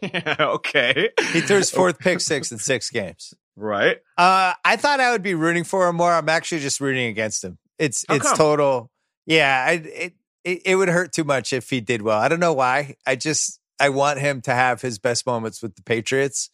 yeah, 0.00 0.36
okay. 0.40 1.10
He 1.32 1.40
threw 1.40 1.56
his 1.58 1.70
fourth 1.70 1.98
pick 1.98 2.20
six 2.20 2.52
in 2.52 2.58
six 2.58 2.90
games. 2.90 3.34
Right. 3.56 3.98
Uh, 4.16 4.54
I 4.64 4.76
thought 4.76 5.00
I 5.00 5.12
would 5.12 5.22
be 5.22 5.34
rooting 5.34 5.64
for 5.64 5.88
him 5.88 5.96
more. 5.96 6.12
I'm 6.12 6.28
actually 6.28 6.60
just 6.60 6.80
rooting 6.80 7.06
against 7.06 7.42
him. 7.44 7.58
It's 7.78 8.04
How 8.08 8.14
it's 8.16 8.26
come? 8.28 8.36
total. 8.36 8.90
Yeah, 9.26 9.64
I, 9.68 9.72
it, 9.72 10.12
it 10.44 10.62
it 10.64 10.76
would 10.76 10.88
hurt 10.88 11.12
too 11.12 11.24
much 11.24 11.52
if 11.52 11.70
he 11.70 11.80
did 11.80 12.02
well. 12.02 12.18
I 12.18 12.28
don't 12.28 12.40
know 12.40 12.52
why. 12.52 12.94
I 13.06 13.16
just 13.16 13.60
I 13.80 13.88
want 13.88 14.20
him 14.20 14.42
to 14.42 14.54
have 14.54 14.80
his 14.80 14.98
best 14.98 15.26
moments 15.26 15.62
with 15.62 15.74
the 15.76 15.82
Patriots, 15.82 16.50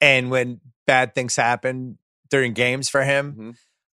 and 0.00 0.30
when 0.30 0.60
bad 0.86 1.14
things 1.14 1.36
happen 1.36 1.98
during 2.30 2.52
games 2.52 2.88
for 2.88 3.02
him, 3.02 3.32
mm-hmm. 3.32 3.50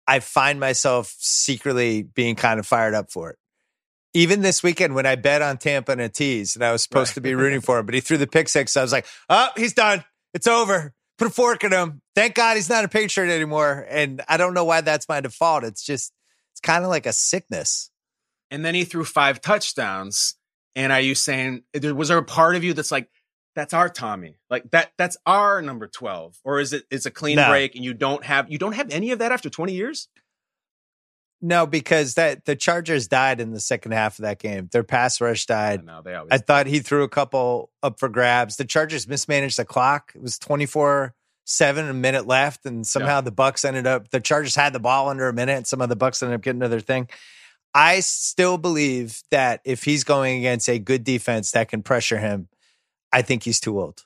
I 0.07 0.19
find 0.19 0.59
myself 0.59 1.13
secretly 1.17 2.03
being 2.03 2.35
kind 2.35 2.59
of 2.59 2.65
fired 2.65 2.93
up 2.93 3.11
for 3.11 3.31
it. 3.31 3.37
Even 4.13 4.41
this 4.41 4.63
weekend 4.63 4.95
when 4.95 5.05
I 5.05 5.15
bet 5.15 5.41
on 5.41 5.57
Tampa 5.57 5.91
and 5.91 6.01
a 6.01 6.09
tease, 6.09 6.55
and 6.55 6.63
I 6.63 6.71
was 6.71 6.81
supposed 6.81 7.11
right. 7.11 7.15
to 7.15 7.21
be 7.21 7.35
rooting 7.35 7.61
for 7.61 7.79
him, 7.79 7.85
but 7.85 7.95
he 7.95 8.01
threw 8.01 8.17
the 8.17 8.27
pick 8.27 8.49
six. 8.49 8.71
So 8.71 8.81
I 8.81 8.83
was 8.83 8.91
like, 8.91 9.05
"Oh, 9.29 9.49
he's 9.55 9.73
done. 9.73 10.03
It's 10.33 10.47
over 10.47 10.93
put 11.17 11.27
a 11.27 11.31
fork 11.31 11.63
in 11.63 11.71
him. 11.71 12.01
Thank 12.15 12.35
God 12.35 12.55
he's 12.55 12.69
not 12.69 12.85
a 12.85 12.87
Patriot 12.87 13.33
anymore. 13.33 13.85
And 13.89 14.21
I 14.27 14.37
don't 14.37 14.53
know 14.53 14.65
why 14.65 14.81
that's 14.81 15.09
my 15.09 15.21
default. 15.21 15.63
It's 15.63 15.83
just, 15.83 16.13
it's 16.53 16.61
kind 16.61 16.83
of 16.83 16.89
like 16.89 17.05
a 17.05 17.13
sickness. 17.13 17.89
And 18.51 18.63
then 18.63 18.75
he 18.75 18.83
threw 18.83 19.03
five 19.03 19.41
touchdowns. 19.41 20.35
And 20.75 20.91
are 20.91 21.01
you 21.01 21.15
saying, 21.15 21.63
was 21.73 22.09
there 22.09 22.17
a 22.17 22.23
part 22.23 22.55
of 22.55 22.63
you 22.63 22.73
that's 22.73 22.91
like, 22.91 23.09
that's 23.57 23.73
our 23.73 23.89
Tommy. 23.89 24.37
Like 24.51 24.69
that 24.69 24.91
that's 24.97 25.17
our 25.25 25.63
number 25.63 25.87
12 25.87 26.39
or 26.43 26.59
is 26.59 26.73
it 26.73 26.83
it's 26.91 27.07
a 27.07 27.11
clean 27.11 27.37
no. 27.37 27.49
break 27.49 27.75
and 27.75 27.83
you 27.83 27.95
don't 27.95 28.23
have 28.23 28.49
you 28.51 28.59
don't 28.59 28.73
have 28.73 28.91
any 28.91 29.11
of 29.11 29.19
that 29.19 29.31
after 29.31 29.49
20 29.49 29.73
years? 29.73 30.07
No, 31.41 31.65
because 31.65 32.13
that 32.13 32.45
the 32.45 32.55
Chargers 32.55 33.07
died 33.07 33.41
in 33.41 33.51
the 33.51 33.59
second 33.59 33.91
half 33.91 34.19
of 34.19 34.23
that 34.23 34.39
game. 34.39 34.69
Their 34.71 34.83
pass 34.83 35.19
rush 35.19 35.45
died. 35.47 35.83
No, 35.83 36.01
they 36.03 36.13
always 36.13 36.31
I 36.31 36.37
thought 36.37 36.67
he 36.67 36.79
threw 36.79 37.01
a 37.03 37.09
couple 37.09 37.71
up 37.81 37.99
for 37.99 38.09
grabs. 38.09 38.57
The 38.57 38.65
Chargers 38.65 39.07
mismanaged 39.07 39.57
the 39.57 39.65
clock. 39.65 40.13
It 40.15 40.21
was 40.21 40.37
24 40.37 41.15
7 41.45 41.89
a 41.89 41.93
minute 41.93 42.27
left 42.27 42.65
and 42.65 42.85
somehow 42.85 43.15
yeah. 43.17 43.21
the 43.21 43.31
Bucs 43.31 43.65
ended 43.65 43.87
up 43.87 44.09
the 44.09 44.19
Chargers 44.19 44.55
had 44.55 44.71
the 44.71 44.79
ball 44.79 45.09
under 45.09 45.27
a 45.27 45.33
minute 45.33 45.57
and 45.57 45.67
some 45.67 45.81
of 45.81 45.89
the 45.89 45.97
Bucs 45.97 46.21
ended 46.21 46.35
up 46.35 46.41
getting 46.43 46.61
another 46.61 46.79
thing. 46.79 47.09
I 47.73 48.01
still 48.01 48.59
believe 48.59 49.23
that 49.31 49.61
if 49.65 49.83
he's 49.83 50.03
going 50.03 50.37
against 50.37 50.69
a 50.69 50.77
good 50.77 51.03
defense 51.03 51.51
that 51.51 51.69
can 51.69 51.81
pressure 51.81 52.19
him, 52.19 52.49
I 53.11 53.21
think 53.21 53.43
he's 53.43 53.59
too 53.59 53.79
old. 53.79 54.05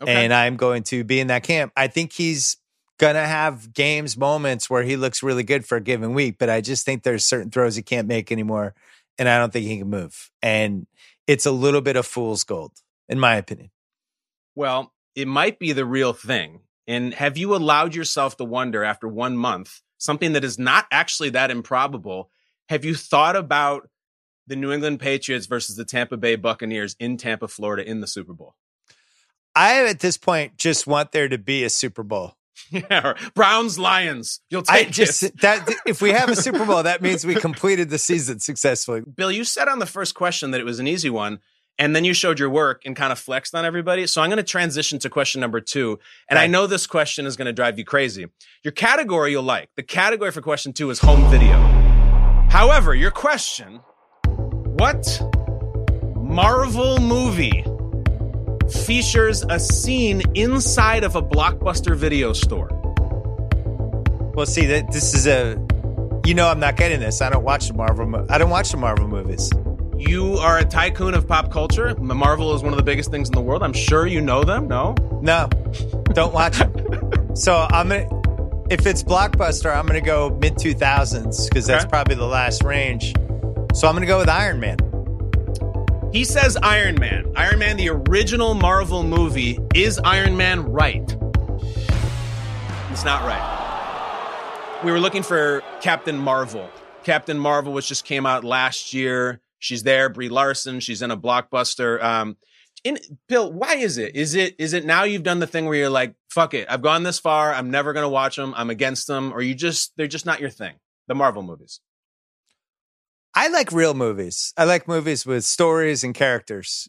Okay. 0.00 0.24
And 0.24 0.32
I'm 0.32 0.56
going 0.56 0.84
to 0.84 1.04
be 1.04 1.20
in 1.20 1.26
that 1.28 1.42
camp. 1.42 1.72
I 1.76 1.88
think 1.88 2.12
he's 2.12 2.56
gonna 2.98 3.26
have 3.26 3.72
games, 3.72 4.16
moments 4.16 4.68
where 4.68 4.82
he 4.82 4.96
looks 4.96 5.22
really 5.22 5.44
good 5.44 5.64
for 5.64 5.76
a 5.76 5.80
given 5.80 6.14
week, 6.14 6.36
but 6.38 6.50
I 6.50 6.60
just 6.60 6.84
think 6.84 7.02
there's 7.02 7.24
certain 7.24 7.50
throws 7.50 7.76
he 7.76 7.82
can't 7.82 8.08
make 8.08 8.30
anymore, 8.30 8.74
and 9.18 9.28
I 9.28 9.38
don't 9.38 9.52
think 9.52 9.66
he 9.66 9.78
can 9.78 9.88
move. 9.88 10.30
And 10.42 10.86
it's 11.26 11.46
a 11.46 11.50
little 11.50 11.80
bit 11.80 11.96
of 11.96 12.06
fool's 12.06 12.44
gold, 12.44 12.72
in 13.08 13.18
my 13.20 13.36
opinion. 13.36 13.70
Well, 14.54 14.92
it 15.14 15.28
might 15.28 15.58
be 15.58 15.72
the 15.72 15.84
real 15.84 16.12
thing. 16.12 16.60
And 16.86 17.12
have 17.14 17.36
you 17.36 17.54
allowed 17.54 17.94
yourself 17.94 18.36
to 18.38 18.44
wonder 18.44 18.82
after 18.82 19.06
one 19.06 19.36
month, 19.36 19.80
something 19.98 20.32
that 20.32 20.44
is 20.44 20.58
not 20.58 20.86
actually 20.90 21.30
that 21.30 21.50
improbable? 21.50 22.30
Have 22.68 22.84
you 22.84 22.94
thought 22.94 23.36
about 23.36 23.88
the 24.48 24.56
New 24.56 24.72
England 24.72 25.00
Patriots 25.00 25.46
versus 25.46 25.76
the 25.76 25.84
Tampa 25.84 26.16
Bay 26.16 26.36
Buccaneers 26.36 26.96
in 26.98 27.16
Tampa, 27.16 27.48
Florida 27.48 27.88
in 27.88 28.00
the 28.00 28.06
Super 28.06 28.32
Bowl? 28.32 28.54
I, 29.54 29.86
at 29.86 30.00
this 30.00 30.16
point, 30.16 30.56
just 30.56 30.86
want 30.86 31.12
there 31.12 31.28
to 31.28 31.38
be 31.38 31.64
a 31.64 31.70
Super 31.70 32.02
Bowl. 32.02 32.34
Yeah, 32.70 33.14
Browns 33.34 33.78
Lions. 33.78 34.40
You'll 34.50 34.62
take 34.62 34.88
I 34.88 34.90
just 34.90 35.22
it. 35.22 35.40
that 35.40 35.66
if 35.86 36.02
we 36.02 36.10
have 36.10 36.28
a 36.28 36.36
Super 36.46 36.66
Bowl, 36.66 36.82
that 36.82 37.00
means 37.00 37.24
we 37.24 37.36
completed 37.36 37.88
the 37.88 37.98
season 37.98 38.40
successfully. 38.40 39.00
Bill, 39.02 39.30
you 39.30 39.44
said 39.44 39.68
on 39.68 39.78
the 39.78 39.86
first 39.86 40.14
question 40.14 40.50
that 40.50 40.60
it 40.60 40.64
was 40.64 40.80
an 40.80 40.88
easy 40.88 41.08
one, 41.08 41.38
and 41.78 41.94
then 41.94 42.04
you 42.04 42.12
showed 42.12 42.38
your 42.38 42.50
work 42.50 42.82
and 42.84 42.96
kind 42.96 43.12
of 43.12 43.18
flexed 43.18 43.54
on 43.54 43.64
everybody. 43.64 44.06
So 44.06 44.20
I'm 44.20 44.28
going 44.28 44.38
to 44.38 44.42
transition 44.42 44.98
to 44.98 45.08
question 45.08 45.40
number 45.40 45.60
two. 45.60 45.98
And 46.28 46.38
I 46.38 46.46
know 46.48 46.66
this 46.66 46.86
question 46.86 47.24
is 47.24 47.36
going 47.36 47.46
to 47.46 47.52
drive 47.52 47.78
you 47.78 47.84
crazy. 47.84 48.26
Your 48.64 48.72
category 48.72 49.30
you'll 49.30 49.44
like. 49.44 49.70
The 49.76 49.84
category 49.84 50.32
for 50.32 50.42
question 50.42 50.72
two 50.72 50.90
is 50.90 50.98
home 50.98 51.30
video. 51.30 51.56
However, 52.50 52.94
your 52.94 53.12
question 53.12 53.80
what 54.78 55.20
Marvel 56.16 56.98
movie 57.00 57.64
features 58.84 59.44
a 59.48 59.58
scene 59.58 60.22
inside 60.34 61.04
of 61.04 61.16
a 61.16 61.22
blockbuster 61.22 61.96
video 61.96 62.32
store? 62.32 62.68
Well, 64.34 64.46
see 64.46 64.66
that 64.66 64.92
this 64.92 65.14
is 65.14 65.26
a, 65.26 65.58
you 66.24 66.34
know, 66.34 66.48
I'm 66.48 66.60
not 66.60 66.76
getting 66.76 67.00
this. 67.00 67.20
I 67.20 67.30
don't 67.30 67.42
watch 67.44 67.68
the 67.68 67.74
Marvel. 67.74 68.26
I 68.30 68.38
don't 68.38 68.50
watch 68.50 68.70
the 68.70 68.76
Marvel 68.76 69.08
movies. 69.08 69.50
You 69.96 70.34
are 70.34 70.58
a 70.58 70.64
tycoon 70.64 71.14
of 71.14 71.26
pop 71.26 71.50
culture. 71.50 71.94
Marvel 71.96 72.54
is 72.54 72.62
one 72.62 72.72
of 72.72 72.76
the 72.76 72.84
biggest 72.84 73.10
things 73.10 73.28
in 73.28 73.34
the 73.34 73.40
world. 73.40 73.64
I'm 73.64 73.72
sure 73.72 74.06
you 74.06 74.20
know 74.20 74.44
them. 74.44 74.68
No, 74.68 74.94
No, 75.22 75.48
don't 76.12 76.32
watch 76.32 76.58
them. 76.58 77.34
so 77.34 77.66
I'm 77.68 77.88
gonna, 77.88 78.06
if 78.70 78.86
it's 78.86 79.02
blockbuster, 79.02 79.74
I'm 79.74 79.86
gonna 79.86 80.00
go 80.00 80.30
mid 80.40 80.54
2000s 80.54 81.48
because 81.48 81.66
that's 81.66 81.82
Okay. 81.84 81.90
probably 81.90 82.14
the 82.14 82.26
last 82.26 82.62
range. 82.62 83.12
So 83.74 83.86
I'm 83.86 83.94
gonna 83.94 84.06
go 84.06 84.18
with 84.18 84.28
Iron 84.28 84.60
Man. 84.60 84.78
He 86.12 86.24
says 86.24 86.56
Iron 86.62 86.96
Man. 86.98 87.30
Iron 87.36 87.58
Man, 87.58 87.76
the 87.76 87.90
original 87.90 88.54
Marvel 88.54 89.02
movie, 89.02 89.58
is 89.74 89.98
Iron 90.04 90.36
Man 90.36 90.64
right? 90.64 91.16
It's 92.90 93.04
not 93.04 93.22
right. 93.24 94.80
We 94.84 94.90
were 94.90 94.98
looking 95.00 95.22
for 95.22 95.62
Captain 95.80 96.16
Marvel. 96.16 96.68
Captain 97.04 97.38
Marvel, 97.38 97.72
which 97.72 97.88
just 97.88 98.04
came 98.04 98.26
out 98.26 98.42
last 98.42 98.94
year. 98.94 99.40
She's 99.58 99.82
there, 99.82 100.08
Brie 100.08 100.28
Larson. 100.28 100.80
She's 100.80 101.02
in 101.02 101.10
a 101.10 101.16
blockbuster. 101.16 102.02
Um, 102.02 102.36
in 102.84 102.98
Bill, 103.28 103.52
why 103.52 103.74
is 103.74 103.98
it? 103.98 104.16
Is 104.16 104.34
it 104.34 104.54
is 104.58 104.72
it 104.72 104.84
now 104.84 105.04
you've 105.04 105.22
done 105.22 105.40
the 105.40 105.46
thing 105.46 105.66
where 105.66 105.76
you're 105.76 105.90
like, 105.90 106.14
fuck 106.30 106.54
it, 106.54 106.66
I've 106.70 106.82
gone 106.82 107.02
this 107.02 107.18
far. 107.18 107.52
I'm 107.52 107.70
never 107.70 107.92
gonna 107.92 108.08
watch 108.08 108.36
them. 108.36 108.54
I'm 108.56 108.70
against 108.70 109.06
them, 109.06 109.32
or 109.32 109.42
you 109.42 109.54
just 109.54 109.92
they're 109.96 110.06
just 110.06 110.26
not 110.26 110.40
your 110.40 110.50
thing. 110.50 110.74
The 111.06 111.14
Marvel 111.14 111.42
movies. 111.42 111.80
I 113.34 113.48
like 113.48 113.72
real 113.72 113.94
movies. 113.94 114.52
I 114.56 114.64
like 114.64 114.88
movies 114.88 115.24
with 115.24 115.44
stories 115.44 116.02
and 116.04 116.14
characters 116.14 116.88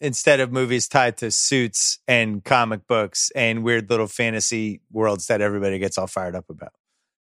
instead 0.00 0.40
of 0.40 0.50
movies 0.50 0.88
tied 0.88 1.18
to 1.18 1.30
suits 1.30 1.98
and 2.08 2.42
comic 2.44 2.86
books 2.86 3.30
and 3.34 3.62
weird 3.62 3.90
little 3.90 4.06
fantasy 4.06 4.80
worlds 4.90 5.26
that 5.26 5.40
everybody 5.40 5.78
gets 5.78 5.98
all 5.98 6.06
fired 6.06 6.34
up 6.34 6.48
about. 6.48 6.72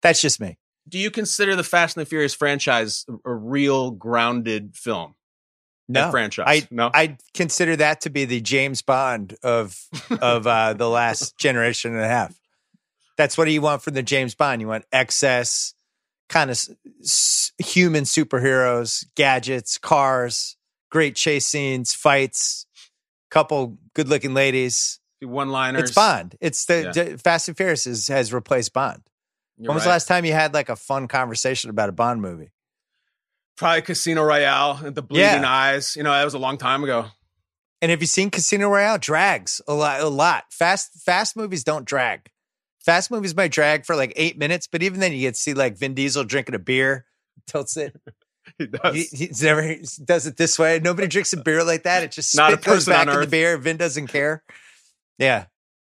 That's 0.01 0.22
just 0.22 0.39
me. 0.39 0.58
Do 0.88 0.98
you 0.98 1.12
consider 1.12 1.55
the 1.55 1.63
Fast 1.63 1.98
and 1.98 2.05
the 2.05 2.10
Furious 2.10 2.34
franchise 2.34 3.05
a- 3.25 3.34
real 3.34 3.91
grounded 3.91 4.75
film? 4.75 5.15
No, 5.91 6.12
franchise. 6.12 6.46
I 6.48 6.67
no. 6.72 6.91
I 6.93 7.17
consider 7.34 7.75
that 7.75 8.01
to 8.01 8.12
be 8.12 8.25
the 8.25 8.41
James 8.41 8.81
Bond 8.84 9.36
of 9.43 9.75
of 10.22 10.46
uh, 10.46 10.74
the 10.74 10.88
last 10.88 11.38
generation 11.39 11.96
and 11.96 12.03
a 12.03 12.08
half. 12.08 12.39
That's 13.17 13.38
what 13.38 13.50
you 13.51 13.62
want 13.62 13.81
from 13.81 13.96
the 13.96 14.03
James 14.03 14.36
Bond. 14.36 14.62
You 14.62 14.67
want 14.67 14.86
excess, 14.91 15.74
kind 16.29 16.50
of 16.50 16.57
s- 17.01 17.51
human 17.57 18.03
superheroes, 18.05 19.05
gadgets, 19.15 19.77
cars, 19.77 20.55
great 20.89 21.15
chase 21.15 21.45
scenes, 21.48 21.93
fights, 21.93 22.65
couple 23.29 23.77
good 23.93 24.07
looking 24.07 24.33
ladies. 24.33 25.00
One 25.21 25.50
liners. 25.50 25.83
It's 25.83 25.91
Bond. 25.91 26.36
It's 26.39 26.65
the 26.65 26.91
Yeah. 26.95 27.03
d- 27.03 27.17
Fast 27.17 27.50
and 27.50 27.57
Furious 27.57 27.86
is, 27.86 28.07
has 28.07 28.31
replaced 28.31 28.71
Bond. 28.74 29.01
You're 29.57 29.67
when 29.69 29.75
was 29.75 29.83
the 29.83 29.89
last 29.89 30.07
time 30.07 30.24
you 30.24 30.31
had 30.31 30.53
like 30.53 30.69
a 30.69 30.75
fun 30.77 31.09
conversation 31.09 31.69
about 31.69 31.89
a 31.89 31.91
Bond 31.91 32.21
movie? 32.21 32.51
Probably 33.57 33.81
Casino 33.81 34.24
Royale, 34.24 34.79
and 34.86 34.95
the 34.95 35.01
bleeding 35.01 35.41
Yeah. 35.41 35.51
eyes. 35.53 35.98
You 35.98 36.03
know, 36.03 36.12
that 36.13 36.24
was 36.24 36.33
a 36.33 36.39
long 36.39 36.57
time 36.57 36.83
ago. 36.86 37.07
And 37.81 37.91
have 37.91 38.00
you 38.01 38.07
seen 38.07 38.29
Casino 38.29 38.69
Royale? 38.69 38.98
Drags 38.98 39.62
a 39.67 39.74
lot. 39.74 40.00
A 40.00 40.07
lot. 40.07 40.45
Fast 40.51 40.91
fast 41.03 41.36
movies 41.36 41.63
don't 41.65 41.83
drag. 41.86 42.29
Fast 42.86 43.12
movies 43.12 43.36
might 43.36 43.51
drag 43.51 43.86
for 43.86 43.95
like 43.95 44.13
eight 44.15 44.38
minutes, 44.38 44.67
but 44.67 44.81
even 44.83 45.00
then, 45.00 45.12
you 45.12 45.19
get 45.21 45.36
to 45.36 45.39
see 45.39 45.53
like 45.53 45.77
Vin 45.77 45.93
Diesel 45.93 46.24
drinking 46.24 46.55
a 46.55 46.59
beer, 46.59 47.05
tilts 47.48 47.77
it. 47.77 47.95
He 48.57 48.65
does. 48.65 48.95
He, 48.95 49.03
he's 49.27 49.43
never 49.43 49.62
he 49.62 49.86
does 50.03 50.25
it 50.25 50.36
this 50.36 50.57
way. 50.57 50.79
Nobody 50.79 51.07
drinks 51.07 51.31
a 51.33 51.38
beer 51.38 51.63
like 51.63 51.83
that. 51.83 52.01
It 52.01 52.12
just 52.12 52.36
Not 52.36 52.51
a 52.51 52.55
goes 52.55 52.65
person 52.65 52.93
back 52.93 53.01
on 53.01 53.09
in 53.09 53.13
the 53.13 53.19
earth. 53.25 53.29
beer. 53.29 53.57
Vin 53.59 53.77
doesn't 53.77 54.07
care. 54.07 54.43
Yeah, 55.19 55.45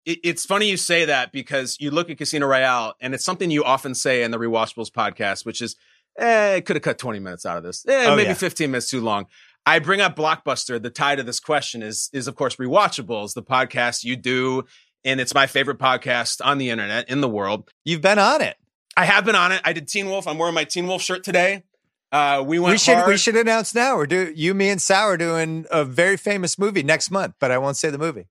It- 0.06 0.20
it's 0.24 0.46
funny 0.46 0.68
you 0.68 0.76
say 0.78 1.06
that 1.06 1.32
because 1.32 1.78
you 1.80 1.92
look 1.92 2.10
at 2.10 2.18
Casino 2.18 2.48
Royale, 2.48 2.96
and 3.02 3.14
it's 3.14 3.24
something 3.24 3.52
you 3.52 3.64
often 3.64 3.94
say 3.94 4.24
in 4.24 4.32
the 4.32 4.40
Rewatchables 4.40 4.90
podcast, 4.90 5.46
which 5.46 5.62
is, 5.62 5.76
eh, 6.18 6.56
it 6.56 6.66
could 6.66 6.76
have 6.76 6.82
cut 6.84 6.98
20 6.98 7.20
minutes 7.20 7.46
out 7.46 7.58
of 7.58 7.64
this. 7.64 7.86
Eh, 7.88 8.06
Oh, 8.08 8.16
maybe 8.16 8.30
yeah. 8.30 8.34
15 8.34 8.72
minutes 8.72 8.90
too 8.90 9.02
long. 9.02 9.28
I 9.68 9.78
bring 9.78 10.02
up 10.02 10.16
Blockbuster. 10.16 10.82
The 10.82 10.90
tie 10.90 11.16
to 11.18 11.22
this 11.24 11.40
question 11.40 11.84
is, 11.84 12.10
is 12.14 12.28
of 12.28 12.36
course, 12.36 12.56
Rewatchables, 12.56 13.36
the 13.36 13.44
podcast 13.44 14.04
you 14.04 14.16
do. 14.16 14.64
And 15.06 15.22
it's 15.22 15.34
my 15.34 15.48
favorite 15.48 15.80
podcast 15.80 16.42
on 16.44 16.58
the 16.58 16.70
internet 16.70 17.10
in 17.10 17.22
the 17.22 17.30
world. 17.30 17.72
you've 17.86 18.02
been 18.02 18.20
on 18.20 18.42
it. 18.42 18.58
I 18.98 19.06
have 19.06 19.24
been 19.24 19.36
on 19.36 19.52
it. 19.54 19.62
I 19.64 19.72
did 19.74 19.88
Teen 19.88 20.08
Wolf. 20.08 20.28
I'm 20.28 20.38
wearing 20.38 20.56
my 20.56 20.66
Teen 20.66 20.88
Wolf 20.88 21.02
shirt 21.02 21.24
today. 21.24 21.64
Uh, 22.12 22.44
we 22.46 22.60
went 22.60 22.74
We 22.74 22.78
should 22.78 22.96
hard. 22.96 23.08
we 23.08 23.18
should 23.18 23.36
announce 23.36 23.74
now. 23.76 23.96
We're 23.96 24.08
do 24.08 24.34
you, 24.36 24.54
me, 24.54 24.70
and 24.70 24.82
Sour 24.82 25.16
doing 25.16 25.66
a 25.72 25.86
very 25.86 26.18
famous 26.18 26.58
movie 26.58 26.84
next 26.84 27.12
month, 27.12 27.36
but 27.40 27.52
I 27.52 27.58
won't 27.60 27.78
say 27.78 27.92
the 27.92 28.00
movie. 28.00 28.28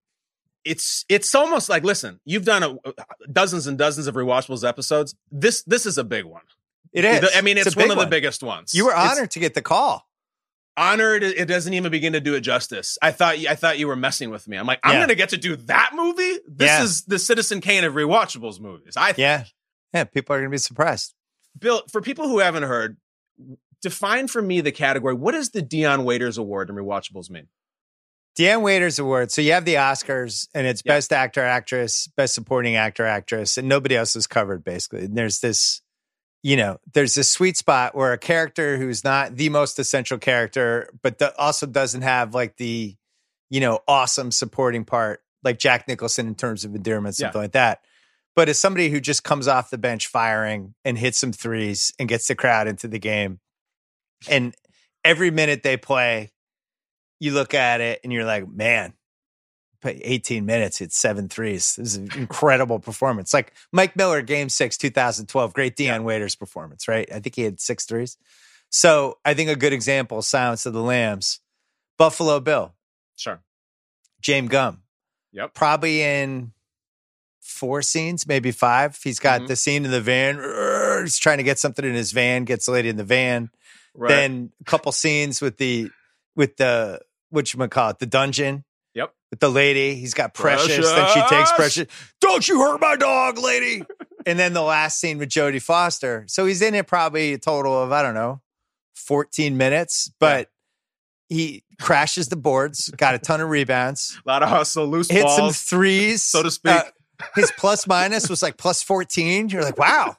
it's 0.64 1.04
it's 1.08 1.32
almost 1.34 1.68
like 1.68 1.84
listen, 1.84 2.18
you've 2.24 2.44
done 2.44 2.62
a, 2.64 2.76
dozens 3.32 3.66
and 3.68 3.78
dozens 3.78 4.08
of 4.08 4.16
rewatchables 4.16 4.68
episodes. 4.68 5.14
This 5.30 5.62
this 5.62 5.86
is 5.86 5.96
a 5.96 6.04
big 6.04 6.24
one. 6.24 6.42
It 6.92 7.04
is. 7.04 7.30
I 7.36 7.40
mean, 7.40 7.56
it's, 7.56 7.76
a 7.76 7.78
one 7.78 7.90
of 7.90 7.98
the 7.98 8.06
biggest 8.06 8.42
ones. 8.42 8.74
You 8.74 8.86
were 8.86 8.92
It's 8.92 8.98
honored 8.98 9.30
to 9.32 9.38
get 9.38 9.54
the 9.54 9.62
call. 9.62 10.07
Honored. 10.78 11.22
It 11.22 11.46
doesn't 11.46 11.74
even 11.74 11.90
begin 11.90 12.12
to 12.14 12.20
do 12.20 12.34
it 12.34 12.40
justice. 12.40 12.96
I 13.02 13.10
thought 13.10 13.36
I 13.38 13.54
thought 13.56 13.78
you 13.78 13.88
were 13.88 13.96
messing 13.96 14.30
with 14.30 14.46
me. 14.48 14.56
I'm 14.56 14.66
like, 14.66 14.80
I'm 14.84 14.92
Yeah. 14.92 14.98
going 15.00 15.08
to 15.08 15.14
get 15.16 15.30
to 15.30 15.36
do 15.36 15.56
that 15.56 15.90
movie. 15.94 16.38
This 16.46 16.66
Yeah. 16.68 16.82
is 16.84 17.02
the 17.04 17.18
Citizen 17.18 17.60
Kane 17.60 17.84
of 17.84 17.94
rewatchables 17.94 18.60
movies. 18.60 18.94
I 18.96 19.06
think. 19.08 19.18
Yeah, 19.18 19.44
yeah. 19.92 20.04
People 20.04 20.34
are 20.36 20.38
going 20.38 20.50
to 20.50 20.54
be 20.54 20.58
surprised. 20.58 21.14
Bill, 21.58 21.82
for 21.90 22.00
people 22.00 22.28
who 22.28 22.38
haven't 22.38 22.62
heard, 22.62 22.96
define 23.82 24.28
for 24.28 24.40
me 24.42 24.60
the 24.60 24.72
category. 24.72 25.14
What 25.14 25.32
does 25.32 25.50
the 25.50 25.62
Dion 25.62 26.04
Waiters 26.04 26.38
Award 26.38 26.70
in 26.70 26.76
rewatchables 26.76 27.28
mean? 27.30 27.48
Dion 28.36 28.62
Waiters 28.62 29.00
Award. 29.00 29.32
So 29.32 29.42
you 29.42 29.52
have 29.52 29.64
the 29.64 29.74
Oscars, 29.74 30.46
and 30.54 30.66
it's 30.66 30.82
Yeah. 30.84 30.92
Best 30.94 31.12
Actor, 31.12 31.42
Actress, 31.42 32.08
Best 32.16 32.34
Supporting 32.34 32.76
Actor, 32.76 33.04
Actress, 33.04 33.58
and 33.58 33.68
nobody 33.68 33.96
else 33.96 34.14
is 34.14 34.28
covered 34.28 34.62
basically. 34.62 35.06
And 35.06 35.16
there's 35.16 35.40
this, 35.40 35.82
you 36.42 36.56
know, 36.56 36.78
there's 36.94 37.14
this 37.14 37.28
sweet 37.28 37.56
spot 37.56 37.94
where 37.94 38.12
a 38.12 38.18
character 38.18 38.76
who's 38.76 39.02
not 39.02 39.36
the 39.36 39.48
most 39.48 39.78
essential 39.78 40.18
character, 40.18 40.88
but 41.02 41.20
also 41.38 41.66
doesn't 41.66 42.02
have 42.02 42.34
like 42.34 42.56
the, 42.56 42.96
you 43.50 43.60
know, 43.60 43.80
awesome 43.88 44.30
supporting 44.30 44.84
part, 44.84 45.22
like 45.42 45.58
Jack 45.58 45.88
Nicholson 45.88 46.26
in 46.26 46.34
terms 46.34 46.64
of 46.64 46.74
endearment, 46.74 47.16
something 47.16 47.40
like 47.40 47.52
that. 47.52 47.80
But 48.36 48.48
as 48.48 48.58
somebody 48.58 48.88
who 48.88 49.00
just 49.00 49.24
comes 49.24 49.48
off 49.48 49.70
the 49.70 49.78
bench 49.78 50.06
firing 50.06 50.74
and 50.84 50.96
hits 50.96 51.18
some 51.18 51.32
threes 51.32 51.92
and 51.98 52.08
gets 52.08 52.28
the 52.28 52.36
crowd 52.36 52.68
into 52.68 52.86
the 52.86 53.00
game, 53.00 53.40
and 54.28 54.54
every 55.04 55.32
minute 55.32 55.64
they 55.64 55.76
play, 55.76 56.30
you 57.18 57.32
look 57.32 57.52
at 57.52 57.80
it 57.80 58.00
and 58.04 58.12
you're 58.12 58.24
like, 58.24 58.48
man, 58.48 58.92
18 59.84 60.44
minutes, 60.44 60.80
it's 60.80 60.98
seven 60.98 61.28
threes. 61.28 61.76
This 61.76 61.88
is 61.88 61.96
an 61.96 62.10
incredible 62.16 62.78
performance. 62.80 63.32
Like 63.32 63.52
Mike 63.72 63.96
Miller, 63.96 64.22
game 64.22 64.48
six, 64.48 64.76
2012, 64.76 65.52
great 65.54 65.76
Dion 65.76 66.04
Waiters 66.04 66.34
performance, 66.34 66.88
right? 66.88 67.08
I 67.12 67.20
think 67.20 67.36
he 67.36 67.42
had 67.42 67.60
six 67.60 67.84
threes. 67.84 68.16
So 68.70 69.18
I 69.24 69.34
think 69.34 69.48
a 69.50 69.56
good 69.56 69.72
example, 69.72 70.20
Silence 70.22 70.66
of 70.66 70.72
the 70.72 70.82
Lambs, 70.82 71.40
Buffalo 71.98 72.40
Bill, 72.40 72.74
Sure. 73.16 73.40
Jame 74.22 74.48
Gumb, 74.48 74.82
Yep. 75.32 75.54
probably 75.54 76.02
in 76.02 76.52
four 77.40 77.82
scenes, 77.82 78.26
maybe 78.26 78.50
five. 78.52 78.98
He's 79.02 79.18
got 79.18 79.42
Mhm. 79.42 79.46
the 79.48 79.56
scene 79.56 79.84
in 79.84 79.90
the 79.90 80.00
van. 80.00 80.36
He's 81.04 81.18
trying 81.18 81.38
to 81.38 81.44
get 81.44 81.58
something 81.58 81.84
in 81.84 81.94
his 81.94 82.12
van, 82.12 82.44
gets 82.44 82.66
the 82.66 82.72
lady 82.72 82.88
in 82.88 82.96
the 82.96 83.04
van. 83.04 83.50
Right. 83.94 84.08
Then 84.08 84.52
a 84.60 84.64
couple 84.64 84.92
scenes 84.92 85.40
with 85.40 85.56
the 85.58 85.90
with 86.36 86.56
the 86.56 87.00
what 87.30 87.52
you 87.52 87.68
call 87.68 87.90
it, 87.90 87.98
the 87.98 88.06
dungeon. 88.06 88.64
With 89.30 89.40
the 89.40 89.50
lady, 89.50 89.94
he's 89.96 90.14
got 90.14 90.32
precious. 90.32 90.86
Then 90.86 91.08
she 91.08 91.20
takes 91.20 91.52
Precious! 91.52 91.84
precious. 91.84 91.86
Don't 92.20 92.48
you 92.48 92.60
hurt 92.60 92.80
my 92.80 92.96
dog, 92.96 93.38
lady. 93.38 93.82
and 94.26 94.38
then 94.38 94.54
the 94.54 94.62
last 94.62 94.98
scene 95.00 95.18
with 95.18 95.28
Jodie 95.28 95.60
Foster. 95.62 96.24
So 96.28 96.46
he's 96.46 96.62
in 96.62 96.74
it 96.74 96.86
probably 96.86 97.34
a 97.34 97.38
total 97.38 97.82
of 97.82 97.92
I 97.92 98.02
don't 98.02 98.14
know, 98.14 98.40
fourteen 98.94 99.56
minutes, 99.56 100.10
but. 100.18 100.50
He 101.30 101.62
crashes 101.78 102.28
the 102.28 102.36
boards, 102.36 102.88
got 102.96 103.14
a 103.14 103.18
ton 103.18 103.42
of 103.42 103.50
rebounds, 103.50 104.18
a 104.24 104.26
lot 104.30 104.42
of 104.42 104.48
hustle, 104.48 104.86
loose 104.86 105.08
balls, 105.08 105.20
hit 105.20 105.28
some 105.28 105.50
threes, 105.52 106.22
so 106.24 106.42
to 106.42 106.50
speak. 106.50 106.72
Uh, 106.72 106.84
his 107.34 107.52
plus 107.58 107.86
minus 107.86 108.30
was 108.30 108.42
like 108.42 108.56
plus 108.56 108.82
14. 108.82 109.50
You're 109.50 109.62
like, 109.62 109.76
wow. 109.76 110.16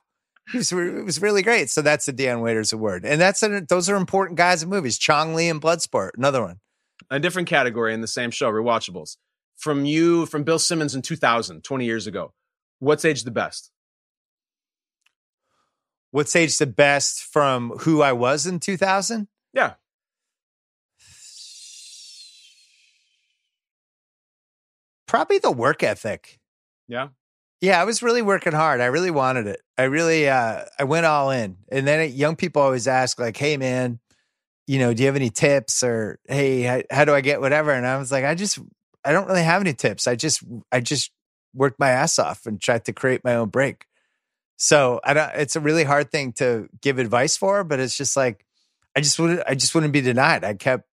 It 0.54 0.58
was, 0.58 0.72
it 0.72 1.04
was 1.06 1.20
really 1.20 1.42
great. 1.42 1.72
So 1.72 1.82
that's 1.82 2.06
the 2.06 2.14
Dion 2.14 2.42
Waiters 2.42 2.74
Award. 2.74 3.06
And 3.06 3.20
that's 3.20 3.42
an, 3.42 3.66
those 3.70 3.90
are 3.90 3.96
important 3.96 4.38
guys 4.38 4.62
in 4.62 4.70
movies. 4.70 5.00
Chong 5.00 5.34
Li 5.34 5.50
and 5.50 5.60
Bloodsport, 5.60 6.12
another 6.16 6.44
one. 6.44 6.60
A 7.10 7.20
different 7.20 7.48
category 7.48 7.94
in 7.94 8.02
the 8.02 8.08
same 8.08 8.32
show, 8.32 8.52
rewatchables. 8.52 9.18
From 9.58 9.86
you, 9.86 10.26
from 10.26 10.44
Bill 10.44 10.60
Simmons 10.60 10.96
in 10.96 11.02
2000, 11.02 11.64
20 11.64 11.86
years 11.86 12.08
ago, 12.08 12.34
what's 12.80 13.04
age 13.04 13.24
the 13.24 13.32
best? 13.32 13.72
What's 16.12 16.36
age 16.36 16.58
the 16.58 16.66
best 16.66 17.22
from 17.22 17.72
who 17.82 18.02
I 18.02 18.14
was 18.14 18.48
in 18.48 18.60
2000? 18.60 19.28
Yeah. 19.54 19.74
probably 25.10 25.40
the 25.40 25.52
work 25.52 25.82
ethic. 25.82 26.40
Yeah. 26.88 27.08
Yeah, 27.62 27.82
I 27.82 27.84
was 27.84 28.02
really 28.02 28.22
working 28.22 28.54
hard. 28.54 28.80
I 28.80 28.86
really 28.86 29.12
wanted 29.12 29.48
it. 29.48 29.60
I 29.78 29.84
really, 29.84 30.30
uh, 30.30 30.64
I 30.78 30.84
went 30.86 31.08
all 31.08 31.32
in. 31.32 31.58
And 31.70 31.86
then 31.86 32.14
young 32.14 32.38
people 32.38 32.62
always 32.62 32.88
ask, 32.88 33.20
like, 33.20 33.36
"Hey, 33.36 33.58
man, 33.58 34.00
you 34.70 34.78
know, 34.78 34.94
do 34.94 35.02
you 35.02 35.08
have 35.08 35.16
any 35.16 35.32
tips?" 35.32 35.82
Or, 35.82 36.20
"Hey, 36.28 36.62
how, 36.62 36.82
how 36.92 37.06
do 37.06 37.16
I 37.16 37.22
get 37.22 37.42
whatever?" 37.42 37.72
And 37.72 37.88
I 37.88 37.98
was 37.98 38.12
like, 38.12 38.24
"I 38.24 38.36
just, 38.36 38.60
I 39.04 39.12
don't 39.12 39.28
really 39.28 39.44
have 39.44 39.62
any 39.62 39.74
tips. 39.74 40.08
I 40.08 40.16
just, 40.16 40.44
I 40.72 40.80
just 40.80 41.12
worked 41.56 41.80
my 41.80 41.90
ass 41.90 42.20
off 42.20 42.46
and 42.46 42.62
tried 42.62 42.86
to 42.86 42.94
create 42.94 43.24
my 43.24 43.36
own 43.36 43.50
break." 43.50 43.88
So 44.58 45.00
I 45.04 45.14
don't. 45.14 45.32
It's 45.36 45.56
a 45.56 45.60
really 45.60 45.86
hard 45.86 46.12
thing 46.12 46.34
to 46.34 46.70
give 46.82 47.00
advice 47.00 47.36
for, 47.36 47.64
but 47.64 47.80
it's 47.80 47.98
just 47.98 48.16
like, 48.16 48.46
I 48.96 49.02
just 49.02 49.18
wouldn't, 49.18 49.42
I 49.48 49.56
just 49.56 49.74
wouldn't 49.74 49.94
be 49.94 50.02
denied. 50.02 50.44
I 50.44 50.54
kept, 50.54 50.88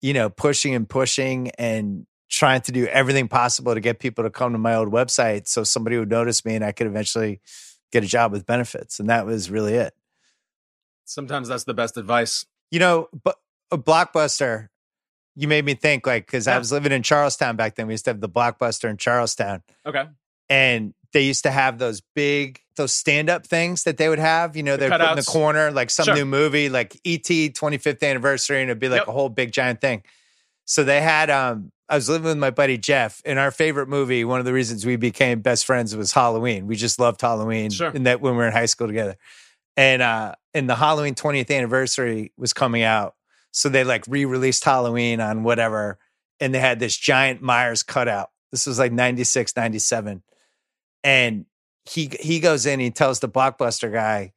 you 0.00 0.14
know, 0.14 0.30
pushing 0.30 0.74
and 0.74 0.88
pushing 0.88 1.50
and 1.58 2.06
trying 2.30 2.62
to 2.62 2.72
do 2.72 2.86
everything 2.86 3.28
possible 3.28 3.74
to 3.74 3.80
get 3.80 3.98
people 3.98 4.24
to 4.24 4.30
come 4.30 4.52
to 4.52 4.58
my 4.58 4.74
old 4.74 4.90
website 4.90 5.46
so 5.46 5.64
somebody 5.64 5.98
would 5.98 6.08
notice 6.08 6.46
me 6.46 6.54
and 6.54 6.64
I 6.64 6.72
could 6.72 6.86
eventually 6.86 7.40
get 7.92 8.04
a 8.04 8.06
job 8.06 8.32
with 8.32 8.46
benefits. 8.46 8.98
And 8.98 9.10
that 9.10 9.26
was 9.26 9.50
really 9.50 9.74
it. 9.74 9.92
Sometimes 11.04 11.48
that's 11.48 11.64
the 11.64 11.74
best 11.74 11.98
advice. 11.98 12.46
You 12.72 12.80
know, 12.80 13.08
but 13.22 13.36
a 13.70 13.78
blockbuster, 13.78 14.68
you 15.36 15.46
made 15.46 15.64
me 15.64 15.74
think 15.74 16.06
like, 16.06 16.26
because 16.26 16.48
I 16.48 16.58
was 16.58 16.72
living 16.72 16.90
in 16.90 17.02
Charlestown 17.04 17.54
back 17.54 17.76
then. 17.76 17.86
We 17.86 17.92
used 17.92 18.06
to 18.06 18.10
have 18.10 18.20
the 18.20 18.28
blockbuster 18.28 18.88
in 18.90 18.96
Charlestown. 18.96 19.62
Okay. 19.86 20.06
And 20.48 20.94
they 21.12 21.20
used 21.22 21.42
to 21.44 21.50
have 21.50 21.78
those 21.78 22.00
big, 22.14 22.60
those 22.76 22.92
stand 22.92 23.28
up 23.30 23.46
things 23.46 23.84
that 23.84 23.98
they 23.98 24.08
would 24.08 24.18
have. 24.18 24.56
You 24.56 24.62
know, 24.62 24.76
The 24.78 24.88
they 24.88 24.90
put 24.90 25.00
in 25.02 25.16
the 25.16 25.22
corner, 25.22 25.70
like 25.70 25.90
some 25.90 26.06
Sure. 26.06 26.14
new 26.14 26.24
movie, 26.24 26.68
like 26.70 26.98
ET 27.04 27.52
25th 27.54 28.02
anniversary, 28.02 28.60
and 28.62 28.70
it'd 28.70 28.78
be 28.80 28.88
like 28.88 29.02
Yep. 29.02 29.08
a 29.08 29.12
whole 29.12 29.28
big 29.28 29.52
giant 29.52 29.80
thing. 29.80 30.02
So 30.64 30.82
they 30.82 31.02
had, 31.02 31.28
um, 31.28 31.72
I 31.90 31.96
was 31.96 32.08
living 32.08 32.28
with 32.28 32.38
my 32.38 32.50
buddy 32.50 32.78
Jeff, 32.78 33.20
and 33.26 33.38
our 33.38 33.50
favorite 33.50 33.88
movie, 33.88 34.24
one 34.24 34.38
of 34.38 34.46
the 34.46 34.52
reasons 34.54 34.86
we 34.86 34.96
became 34.96 35.40
best 35.40 35.66
friends 35.66 35.94
was 35.94 36.12
Halloween. 36.12 36.66
We 36.66 36.76
just 36.76 36.98
loved 36.98 37.20
Halloween. 37.20 37.70
Sure. 37.70 37.90
And 37.94 38.06
that 38.06 38.22
when 38.22 38.32
we 38.32 38.38
were 38.38 38.46
in 38.46 38.52
high 38.52 38.64
school 38.66 38.86
together. 38.86 39.16
And 39.76 40.02
uh 40.02 40.34
and 40.54 40.68
the 40.68 40.74
Halloween 40.74 41.14
20th 41.14 41.50
anniversary 41.54 42.32
was 42.36 42.52
coming 42.52 42.82
out. 42.82 43.14
So 43.52 43.68
they 43.68 43.84
like 43.84 44.04
re-released 44.06 44.64
Halloween 44.64 45.20
on 45.20 45.42
whatever. 45.44 45.98
And 46.40 46.54
they 46.54 46.58
had 46.58 46.78
this 46.78 46.96
giant 46.96 47.40
Myers 47.42 47.82
cutout. 47.82 48.30
This 48.50 48.66
was 48.66 48.78
like 48.78 48.92
96, 48.92 49.56
97. 49.56 50.22
And 51.04 51.46
he 51.84 52.10
he 52.20 52.40
goes 52.40 52.66
in, 52.66 52.80
he 52.80 52.90
tells 52.90 53.20
the 53.20 53.28
blockbuster 53.28 53.92
guy, 53.92 54.32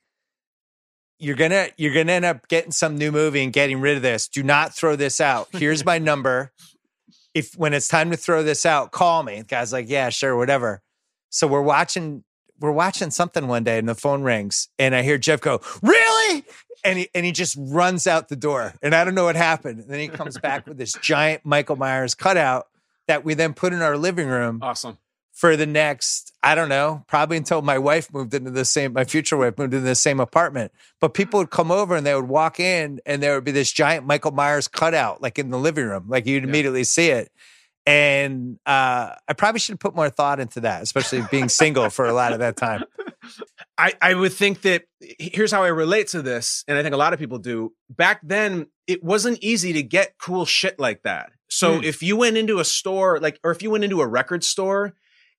You're 1.20 1.36
gonna 1.36 1.68
you're 1.78 1.94
gonna 1.94 2.12
end 2.14 2.26
up 2.26 2.48
getting 2.48 2.72
some 2.72 2.98
new 2.98 3.12
movie 3.12 3.44
and 3.44 3.54
getting 3.54 3.80
rid 3.82 3.98
of 3.98 4.04
this. 4.04 4.28
Do 4.28 4.42
not 4.44 4.74
throw 4.74 4.96
this 4.96 5.22
out. 5.22 5.50
Here's 5.52 5.86
my 5.86 5.98
number. 6.00 6.52
If 7.34 7.54
when 7.58 7.74
it's 7.74 7.88
time 7.88 8.12
to 8.12 8.18
throw 8.18 8.44
this 8.44 8.66
out, 8.66 8.92
call 8.92 9.22
me. 9.24 9.40
The 9.40 9.44
guy's 9.46 9.74
like, 9.74 9.90
Yeah, 9.90 10.10
sure, 10.10 10.36
whatever. 10.36 10.82
So 11.30 11.48
we're 11.48 11.62
watching 11.62 12.24
we're 12.60 12.72
watching 12.72 13.12
something 13.12 13.48
one 13.48 13.64
day 13.64 13.78
and 13.78 13.88
the 13.90 13.96
phone 13.96 14.22
rings 14.24 14.70
and 14.80 14.96
I 14.96 15.02
hear 15.02 15.18
Jeff 15.18 15.42
go, 15.42 15.62
Really? 15.82 16.44
And 16.84 17.00
he 17.00 17.10
and 17.16 17.26
he 17.26 17.32
just 17.32 17.58
runs 17.60 18.06
out 18.08 18.30
the 18.30 18.36
door. 18.36 18.74
And 18.82 18.94
I 18.94 19.04
don't 19.04 19.16
know 19.16 19.26
what 19.26 19.36
happened. 19.36 19.80
And 19.80 19.90
then 19.90 20.00
he 20.00 20.08
comes 20.08 20.38
back 20.38 20.68
with 20.68 20.78
this 20.78 20.94
giant 20.94 21.44
Michael 21.46 21.76
Myers 21.76 22.14
cutout 22.16 22.68
that 23.08 23.26
we 23.26 23.34
then 23.34 23.54
put 23.54 23.74
in 23.74 23.82
our 23.82 23.98
living 23.98 24.28
room 24.28 24.60
Awesome. 24.62 24.98
for 25.32 25.56
the 25.56 25.66
next, 25.66 26.32
I 26.44 26.54
don't 26.56 26.70
know, 26.70 27.04
probably 27.08 27.38
until 27.38 27.62
my 27.62 27.78
wife 27.80 28.14
moved 28.14 28.34
into 28.34 28.52
the 28.52 28.66
same, 28.66 28.94
my 28.94 29.04
future 29.04 29.36
wife 29.38 29.58
moved 29.58 29.74
into 29.74 29.86
the 29.86 29.96
same 29.96 30.20
apartment. 30.20 30.72
But 31.02 31.14
people 31.16 31.40
would 31.40 31.50
come 31.50 31.72
over 31.72 31.96
and 31.96 32.06
they 32.06 32.14
would 32.16 32.28
walk 32.28 32.60
in 32.60 33.00
and 33.06 33.22
there 33.22 33.34
would 33.36 33.44
be 33.46 33.52
this 33.52 33.72
giant 33.72 34.06
Michael 34.06 34.32
Myers 34.32 34.68
cutout 34.68 35.22
like 35.22 35.40
in 35.40 35.50
the 35.50 35.58
living 35.60 35.86
room. 35.86 36.06
Like 36.08 36.26
you'd 36.28 36.44
immediately 36.44 36.84
see 36.84 37.10
it. 37.10 37.32
And 37.86 38.58
uh, 38.66 39.12
I 39.28 39.34
probably 39.38 39.60
should 39.60 39.74
have 39.74 39.80
put 39.80 39.96
more 39.96 40.10
thought 40.10 40.40
into 40.40 40.62
that, 40.62 40.82
especially 40.82 41.22
being 41.30 41.50
single 41.50 41.90
for 41.92 42.06
a 42.06 42.14
lot 42.14 42.34
of 42.34 42.40
that 42.40 42.58
time. 42.58 42.84
I, 43.78 43.94
I 44.02 44.14
would 44.14 44.34
think 44.34 44.62
that 44.62 44.86
here's 45.00 45.52
how 45.52 45.64
I 45.64 45.68
relate 45.68 46.08
to 46.10 46.22
this, 46.22 46.64
and 46.68 46.78
I 46.78 46.84
think 46.84 46.94
a 46.96 46.98
lot 46.98 47.14
of 47.14 47.20
people 47.20 47.38
do. 47.38 47.74
Back 47.90 48.22
then, 48.24 48.68
it 48.88 49.04
wasn't 49.04 49.40
easy 49.42 49.74
to 49.74 49.84
get 49.84 50.16
cool 50.20 50.46
shit 50.46 50.80
like 50.80 51.04
that. 51.04 51.32
So 51.50 51.78
Hmm. 51.78 51.84
if 51.84 52.02
you 52.02 52.16
went 52.18 52.38
into 52.38 52.60
a 52.60 52.66
store, 52.66 53.20
like, 53.20 53.40
or 53.44 53.52
if 53.52 53.62
you 53.62 53.70
went 53.70 53.84
into 53.84 54.02
a 54.02 54.08
record 54.08 54.44
store 54.44 54.94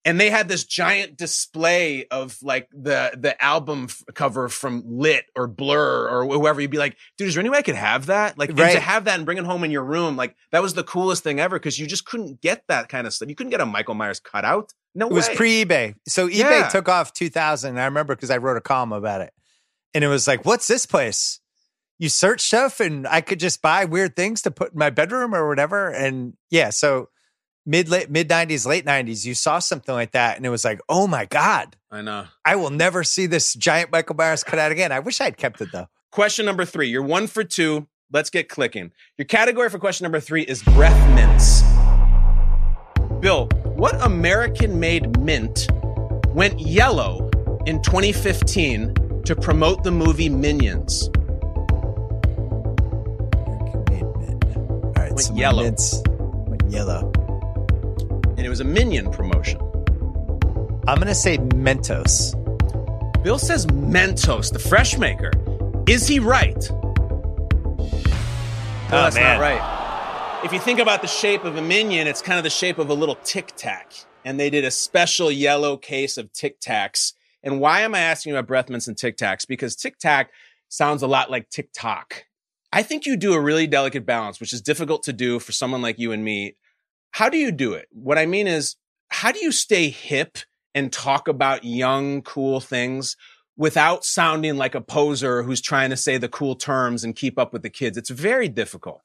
and 0.07 0.19
they 0.19 0.31
had 0.31 0.49
this 0.49 0.65
giant 0.65 1.19
display 1.19 2.07
of 2.11 2.39
like 2.43 2.69
the 2.73 3.11
the 3.19 3.43
album 3.45 3.89
f- 3.91 4.03
cover 4.15 4.49
from 4.49 4.83
Lit 4.87 5.27
or 5.37 5.47
Blur 5.47 6.09
or 6.09 6.25
whoever, 6.25 6.61
you'd 6.61 6.71
be 6.71 6.79
like, 6.79 6.97
dude, 7.19 7.29
is 7.29 7.35
there 7.35 7.41
any 7.43 7.51
way 7.51 7.59
I 7.59 7.63
could 7.63 7.75
have 7.75 8.07
that? 8.07 8.39
Like, 8.39 8.51
Right. 8.57 8.73
to 8.73 8.81
have 8.81 9.05
that 9.05 9.17
and 9.17 9.27
bring 9.27 9.37
it 9.37 9.45
home 9.45 9.65
in 9.65 9.71
your 9.71 9.85
room, 9.85 10.17
like 10.17 10.35
that 10.53 10.63
was 10.63 10.73
the 10.75 10.85
coolest 10.85 11.23
thing 11.25 11.41
ever 11.41 11.59
because 11.59 11.79
you 11.79 11.87
just 11.87 12.07
couldn't 12.07 12.41
get 12.41 12.63
that 12.69 12.89
kind 12.89 13.07
of 13.07 13.13
stuff. 13.13 13.29
You 13.29 13.35
couldn't 13.35 13.51
get 13.51 13.61
a 13.61 13.67
Michael 13.67 13.95
Myers 13.95 14.21
cutout. 14.21 14.73
No 14.95 15.09
It 15.09 15.13
was 15.13 15.29
pre 15.29 15.65
eBay. 15.65 15.95
So 16.09 16.29
eBay 16.29 16.39
Yeah. 16.61 16.69
took 16.69 16.89
off 16.89 17.13
2000. 17.13 17.71
And 17.71 17.81
I 17.81 17.85
remember 17.85 18.15
because 18.15 18.31
I 18.31 18.39
wrote 18.39 18.57
a 18.57 18.63
column 18.63 18.93
about 18.93 19.21
it. 19.21 19.33
And 19.93 20.03
it 20.05 20.09
was 20.09 20.27
like, 20.27 20.45
what's 20.47 20.67
this 20.69 20.87
place? 20.87 21.41
You 21.99 22.09
search 22.11 22.43
stuff 22.43 22.79
and 22.81 23.07
I 23.09 23.23
could 23.23 23.41
just 23.41 23.61
buy 23.63 23.87
weird 23.87 24.15
things 24.17 24.43
to 24.43 24.51
put 24.51 24.73
in 24.73 24.79
my 24.79 24.91
bedroom 24.91 25.35
or 25.35 25.49
whatever. 25.49 25.89
And 25.91 26.35
yeah, 26.51 26.71
so 26.71 27.09
mid 27.67 27.89
late 27.89 28.09
mid 28.11 28.29
90s, 28.29 28.65
late 28.67 28.87
90s, 28.87 29.27
you 29.27 29.35
saw 29.35 29.59
something 29.59 29.95
like 29.95 30.13
that 30.13 30.37
and 30.37 30.47
it 30.47 30.51
was 30.51 30.65
like, 30.65 30.81
oh 30.89 31.07
my 31.07 31.27
God, 31.27 31.77
I 31.91 32.01
know. 32.01 32.27
I 32.45 32.57
will 32.57 32.71
never 32.71 33.05
see 33.05 33.27
this 33.27 33.53
giant 33.55 33.91
Michael 33.93 34.15
Myers 34.17 34.45
cut 34.45 34.59
out 34.59 34.73
again. 34.73 34.93
I 34.93 35.01
wish 35.01 35.21
I'd 35.21 35.37
kept 35.37 35.61
it 35.61 35.71
though. 35.73 35.89
Question 36.13 36.47
number 36.47 36.65
three. 36.65 36.89
You're 36.89 37.03
one 37.03 37.27
for 37.27 37.45
two. 37.45 37.87
Let's 38.13 38.31
get 38.31 38.49
clicking. 38.49 38.93
Your 39.19 39.25
category 39.27 39.69
for 39.69 39.79
question 39.79 40.05
number 40.05 40.21
three 40.21 40.43
is 40.43 40.63
breath 40.63 40.97
mints. 41.15 41.63
Bill, 43.21 43.49
what 43.65 44.01
American 44.05 44.79
made 44.79 45.19
mint 45.21 45.67
went 46.29 46.61
yellow 46.61 47.29
in 47.67 47.83
2015 47.83 49.23
to 49.25 49.35
promote 49.35 49.83
the 49.83 49.91
movie 49.91 50.29
Minions? 50.29 51.11
All 53.89 54.93
right, 54.97 55.13
Went 55.13 55.37
yellow. 55.37 55.63
mints 55.65 56.03
went 56.07 56.71
yellow. 56.71 57.13
And 58.37 58.45
it 58.45 58.49
was 58.49 58.61
a 58.61 58.65
Minion 58.65 59.11
promotion. 59.11 59.61
I'm 60.89 60.97
going 60.97 61.07
to 61.09 61.15
say 61.15 61.39
Mentos. 61.39 62.35
Bill 63.23 63.39
says 63.39 63.67
Mentos, 63.67 64.53
the 64.53 64.59
fresh 64.59 64.99
maker. 64.99 65.31
Is 65.89 66.07
he 66.07 66.19
right? 66.21 66.57
Oh, 68.89 68.89
well, 68.93 69.03
that's 69.05 69.17
Oh, 69.17 69.21
man. 69.21 69.39
not 69.39 69.41
right. 69.41 70.43
If 70.45 70.53
you 70.53 70.61
think 70.61 70.79
about 70.79 71.01
the 71.03 71.09
shape 71.09 71.45
of 71.45 71.57
a 71.57 71.63
minion, 71.63 72.07
it's 72.07 72.23
kind 72.23 72.39
of 72.39 72.45
the 72.45 72.51
shape 72.51 72.79
of 72.79 72.89
a 72.91 72.95
little 72.95 73.17
tic 73.25 73.53
tac. 73.57 73.93
And 74.25 74.39
they 74.39 74.51
did 74.51 74.65
a 74.65 74.71
special 74.71 75.31
yellow 75.31 75.77
case 75.77 76.17
of 76.19 76.33
tic 76.33 76.61
tacs. 76.61 77.15
And 77.43 77.59
why 77.61 77.81
am 77.81 77.95
I 77.95 78.01
asking 78.01 78.31
you 78.33 78.37
about 78.39 78.47
breath 78.47 78.69
mints 78.69 78.87
and 78.87 78.97
tic 78.97 79.17
tacs? 79.17 79.47
Because 79.47 79.75
tic 79.75 79.99
tac 79.99 80.31
sounds 80.69 81.03
a 81.03 81.07
lot 81.07 81.31
like 81.31 81.49
TikTok. 81.49 82.27
I 82.73 82.83
think 82.83 83.07
you 83.07 83.17
do 83.17 83.33
a 83.33 83.41
really 83.41 83.67
delicate 83.67 84.05
balance, 84.05 84.39
which 84.41 84.53
is 84.53 84.61
difficult 84.61 85.05
to 85.05 85.13
do 85.13 85.39
for 85.39 85.53
someone 85.53 85.83
like 85.83 85.99
you 85.99 86.13
and 86.13 86.25
me. 86.25 86.57
How 87.13 87.29
do 87.29 87.39
you 87.39 87.51
do 87.53 87.73
it? 87.73 87.89
What 87.91 88.19
I 88.19 88.27
mean 88.27 88.47
is, 88.47 88.77
how 89.09 89.33
do 89.33 89.39
you 89.39 89.53
stay 89.53 89.89
hip 89.89 90.39
and 90.75 90.93
talk 90.93 91.29
about 91.29 91.65
young, 91.65 92.23
cool 92.23 92.61
things 92.61 93.17
without 93.57 94.05
sounding 94.05 94.57
like 94.57 94.75
a 94.75 94.81
poser 94.81 95.43
who's 95.43 95.63
trying 95.63 95.89
to 95.91 95.97
say 95.97 96.19
the 96.19 96.29
cool 96.29 96.55
terms 96.57 97.05
and 97.05 97.17
keep 97.17 97.39
up 97.39 97.53
with 97.53 97.63
the 97.63 97.71
kids? 97.71 97.97
It's 97.97 98.11
very 98.11 98.49
difficult. 98.49 99.03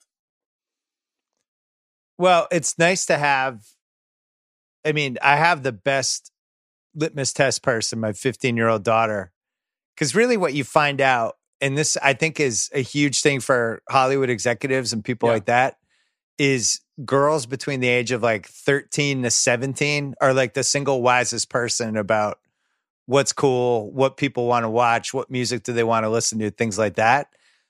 Well, 2.18 2.48
it's 2.52 2.78
nice 2.78 3.06
to 3.08 3.18
have. 3.18 3.64
I 4.86 4.92
mean, 4.92 5.18
I 5.22 5.36
have 5.38 5.64
the 5.64 5.72
best 5.72 6.32
litmus 6.96 7.34
test 7.34 7.64
person, 7.64 8.00
my 8.00 8.14
15 8.14 8.58
year 8.58 8.68
old 8.68 8.84
daughter. 8.84 9.32
Because 9.96 10.16
really, 10.16 10.38
what 10.38 10.54
you 10.54 10.64
find 10.64 11.00
out, 11.02 11.36
and 11.60 11.78
this 11.78 11.98
I 12.02 12.14
think 12.14 12.40
is 12.40 12.70
a 12.74 12.82
huge 12.82 13.22
thing 13.22 13.40
for 13.40 13.82
Hollywood 13.90 14.30
executives 14.30 14.94
and 14.94 15.04
people 15.04 15.30
Yeah. 15.30 15.34
like 15.34 15.46
that, 15.46 15.76
is 16.42 16.82
girls 17.06 17.46
between 17.46 17.82
the 17.82 17.88
age 17.88 18.12
of 18.12 18.24
like 18.24 18.48
13 18.48 19.22
to 19.22 19.30
17 19.30 20.16
are 20.20 20.34
like 20.34 20.56
the 20.56 20.64
single 20.64 21.04
wisest 21.04 21.52
person 21.52 21.96
about 21.96 22.40
what's 23.06 23.32
cool, 23.32 23.92
what 23.92 24.18
people 24.18 24.48
want 24.48 24.64
to 24.64 24.70
watch, 24.70 25.14
what 25.14 25.30
music 25.30 25.62
do 25.62 25.72
they 25.72 25.84
want 25.84 26.04
to 26.04 26.10
listen 26.10 26.40
to, 26.40 26.50
things 26.50 26.80
like 26.80 26.96
that. 26.96 27.28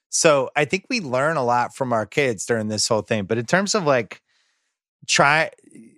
So 0.08 0.52
I 0.56 0.64
think 0.64 0.86
we 0.90 1.02
learn 1.02 1.36
a 1.36 1.44
lot 1.44 1.76
from 1.76 1.92
our 1.92 2.06
kids 2.06 2.46
during 2.46 2.70
this 2.70 2.88
whole 2.88 3.02
thing. 3.02 3.26
But 3.26 3.38
in 3.38 3.46
terms 3.46 3.76
of 3.76 3.84
like 3.84 4.22
try 5.06 5.50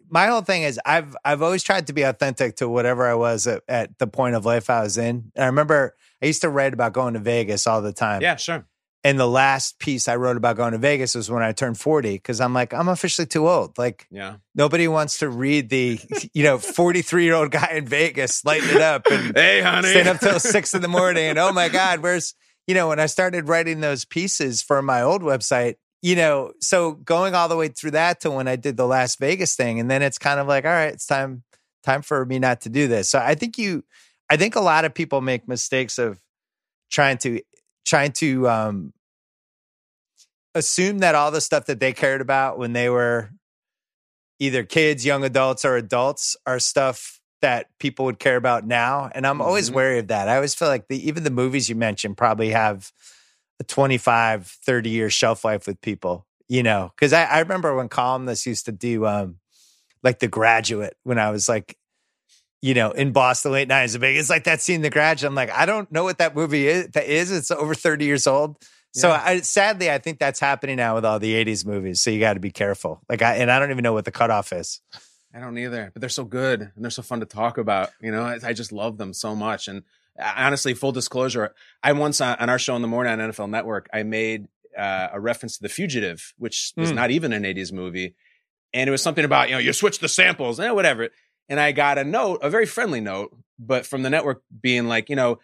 my 0.10 0.26
whole 0.26 0.42
thing 0.42 0.64
is 0.64 0.80
I've 0.84 1.16
I've 1.24 1.44
always 1.44 1.62
tried 1.62 1.86
to 1.88 1.94
be 1.94 2.02
authentic 2.02 2.56
to 2.56 2.68
whatever 2.68 3.06
I 3.06 3.14
was 3.14 3.46
at, 3.46 3.62
at 3.68 4.00
the 4.00 4.08
point 4.08 4.34
of 4.34 4.46
life 4.46 4.72
I 4.72 4.82
was 4.82 4.98
in. 4.98 5.32
And 5.36 5.44
I 5.44 5.46
remember 5.46 5.96
I 6.24 6.26
used 6.26 6.42
to 6.42 6.50
write 6.50 6.74
about 6.74 6.94
going 6.94 7.14
to 7.14 7.20
Vegas 7.20 7.68
all 7.68 7.84
the 7.84 7.94
time. 7.94 8.24
Yeah, 8.24 8.36
sure. 8.36 8.66
And 9.06 9.20
the 9.20 9.28
last 9.28 9.80
piece 9.80 10.08
I 10.08 10.16
wrote 10.16 10.38
about 10.38 10.56
going 10.56 10.72
to 10.72 10.78
Vegas 10.78 11.14
was 11.14 11.30
when 11.30 11.44
I 11.44 11.52
turned 11.52 11.78
40 11.78 12.14
because 12.14 12.40
I'm 12.40 12.54
like, 12.54 12.74
I'm 12.74 12.88
officially 12.88 13.26
too 13.26 13.50
old. 13.50 13.78
Like 13.78 14.08
Yeah. 14.10 14.36
nobody 14.56 14.88
wants 14.88 15.20
to 15.20 15.28
read 15.30 15.70
the, 15.70 16.00
you 16.34 16.44
know, 16.44 16.58
43 16.58 17.24
year 17.26 17.34
old 17.34 17.52
guy 17.52 17.72
in 17.74 17.86
Vegas 17.86 18.46
lighting 18.46 18.70
it 18.70 18.82
up 18.82 19.06
and 19.12 19.36
Hey, 19.36 19.62
honey. 19.62 19.90
staying 19.90 20.08
up 20.08 20.20
till 20.20 20.40
six 20.40 20.74
in 20.74 20.82
the 20.82 20.88
morning. 20.88 21.26
And 21.26 21.38
oh 21.38 21.52
my 21.52 21.68
God, 21.70 22.00
where's, 22.00 22.34
you 22.66 22.74
know, 22.76 22.88
when 22.88 23.00
I 23.00 23.08
started 23.08 23.50
writing 23.50 23.82
those 23.82 24.06
pieces 24.06 24.62
for 24.62 24.82
my 24.82 25.02
old 25.02 25.22
website, 25.22 25.76
you 26.02 26.16
know, 26.16 26.54
so 26.62 26.94
going 26.94 27.36
all 27.36 27.50
the 27.50 27.58
way 27.58 27.68
through 27.68 27.92
that 27.92 28.22
to 28.22 28.32
when 28.32 28.48
I 28.48 28.56
did 28.56 28.78
the 28.78 28.86
Las 28.88 29.16
Vegas 29.18 29.56
thing, 29.56 29.80
and 29.80 29.90
then 29.92 30.02
it's 30.02 30.18
kind 30.18 30.40
of 30.40 30.48
like, 30.48 30.64
all 30.66 30.72
right, 30.72 30.94
it's 30.94 31.06
time 31.06 31.44
time 31.84 32.02
for 32.02 32.26
me 32.26 32.40
not 32.40 32.62
to 32.62 32.70
do 32.70 32.88
this. 32.88 33.10
So 33.10 33.20
I 33.20 33.36
think 33.36 33.58
you, 33.58 33.84
I 34.30 34.38
think 34.38 34.56
a 34.56 34.62
lot 34.62 34.86
of 34.86 34.94
people 34.94 35.20
make 35.22 35.48
mistakes 35.48 35.98
of 35.98 36.22
trying 36.90 37.18
to 37.20 37.42
trying 37.86 38.12
to 38.14 38.48
um, 38.50 38.94
assume 40.56 41.00
that 41.00 41.16
all 41.16 41.32
the 41.32 41.42
stuff 41.42 41.66
that 41.66 41.80
they 41.80 41.94
cared 41.94 42.22
about 42.22 42.58
when 42.58 42.74
they 42.74 42.90
were 42.90 43.32
either 44.40 44.64
kids, 44.64 45.06
young 45.06 45.24
adults, 45.24 45.66
or 45.66 45.76
adults 45.78 46.36
are 46.46 46.60
stuff 46.60 47.20
that 47.42 47.68
people 47.80 48.06
would 48.06 48.20
care 48.20 48.36
about 48.38 48.66
now. 48.66 49.10
And 49.14 49.28
I'm 49.28 49.42
always 49.42 49.70
Mhm. 49.70 49.74
wary 49.74 50.00
of 50.00 50.08
that. 50.08 50.30
I 50.30 50.36
always 50.36 50.56
feel 50.56 50.68
like 50.68 50.88
the 50.88 51.08
even 51.08 51.24
the 51.24 51.30
movies 51.32 51.70
you 51.70 51.76
mentioned 51.76 52.18
probably 52.18 52.50
have 52.52 52.92
a 53.60 53.64
25, 53.64 54.48
30 54.48 54.90
year 54.90 55.10
shelf 55.10 55.44
life 55.44 55.68
with 55.68 55.80
people, 55.82 56.26
you 56.48 56.64
know, 56.64 56.92
because 56.96 57.14
I, 57.14 57.24
I 57.26 57.40
remember 57.40 57.76
when 57.76 57.90
columnists 57.90 58.46
used 58.46 58.66
to 58.66 58.72
do 58.72 59.06
um 59.06 59.38
like 60.04 60.20
the 60.20 60.28
graduate 60.28 60.96
when 61.04 61.20
I 61.20 61.32
was 61.32 61.48
like, 61.50 61.78
you 62.64 62.74
know, 62.74 62.92
in 62.92 63.12
Boston 63.12 63.52
late 63.52 63.68
nineties. 63.68 63.96
It's 64.02 64.30
like 64.30 64.46
that 64.46 64.62
scene, 64.62 64.82
The 64.82 64.90
Graduate. 64.90 65.28
I'm 65.30 65.36
like, 65.36 65.52
I 65.52 65.66
don't 65.66 65.92
know 65.92 66.04
what 66.06 66.20
that 66.20 66.34
movie 66.34 66.66
is. 66.68 66.88
That 66.92 67.06
is. 67.06 67.30
It's 67.30 67.52
over 67.52 67.76
30 67.76 68.06
years 68.06 68.26
old. 68.26 68.58
So 68.94 69.10
Yeah. 69.10 69.22
I, 69.24 69.42
sadly, 69.42 69.92
I 69.92 69.98
think 69.98 70.18
that's 70.18 70.40
happening 70.40 70.78
now 70.78 70.96
with 70.96 71.04
all 71.04 71.20
the 71.20 71.34
80s 71.34 71.66
movies. 71.66 72.00
So 72.00 72.10
you 72.10 72.22
got 72.22 72.36
to 72.36 72.40
be 72.40 72.52
careful. 72.52 73.02
Like 73.10 73.22
I, 73.22 73.36
and 73.36 73.52
I 73.52 73.60
don't 73.60 73.72
even 73.72 73.84
know 73.84 73.92
what 73.92 74.06
the 74.06 74.12
cutoff 74.12 74.54
is. 74.54 74.80
I 75.36 75.40
don't 75.42 75.58
either, 75.58 75.90
but 75.94 76.00
they're 76.00 76.10
so 76.10 76.24
good 76.24 76.62
and 76.62 76.72
they're 76.84 76.90
so 76.92 77.02
fun 77.02 77.20
to 77.20 77.26
talk 77.26 77.58
about. 77.58 77.90
You 78.02 78.12
know, 78.12 78.22
I, 78.24 78.40
I 78.42 78.54
just 78.54 78.72
love 78.72 78.98
them 78.98 79.14
so 79.14 79.36
much. 79.36 79.68
And 79.68 79.84
uh, 80.18 80.32
honestly, 80.38 80.74
full 80.74 80.92
disclosure, 80.94 81.54
I 81.84 81.92
once 81.94 82.22
on, 82.22 82.38
on 82.40 82.50
our 82.50 82.60
show 82.60 82.76
in 82.78 82.82
the 82.82 82.88
morning 82.88 83.12
on 83.12 83.20
NFL 83.32 83.50
Network, 83.50 83.90
I 83.94 84.04
made 84.04 84.48
uh, 84.78 85.10
a 85.12 85.20
reference 85.20 85.58
to 85.58 85.64
The 85.64 85.70
Fugitive, 85.70 86.34
which 86.38 86.72
was 86.78 86.92
Hmm. 86.92 86.96
not 86.96 87.12
even 87.12 87.34
an 87.34 87.44
80s 87.44 87.74
movie. 87.74 88.16
And 88.74 88.88
it 88.88 88.92
was 88.92 89.02
something 89.02 89.26
about, 89.26 89.50
you 89.50 89.56
know, 89.56 89.60
you 89.60 89.74
switch 89.74 90.00
the 90.00 90.08
samples, 90.08 90.60
eh, 90.60 90.70
whatever. 90.72 91.10
And 91.50 91.60
I 91.60 91.72
got 91.72 91.98
a 91.98 92.04
note, 92.04 92.40
a 92.42 92.50
very 92.50 92.66
friendly 92.66 93.02
note, 93.02 93.36
but 93.60 93.86
from 93.86 94.04
the 94.04 94.10
network 94.10 94.44
being 94.62 94.88
like, 94.88 95.10
you 95.10 95.16
know, 95.16 95.40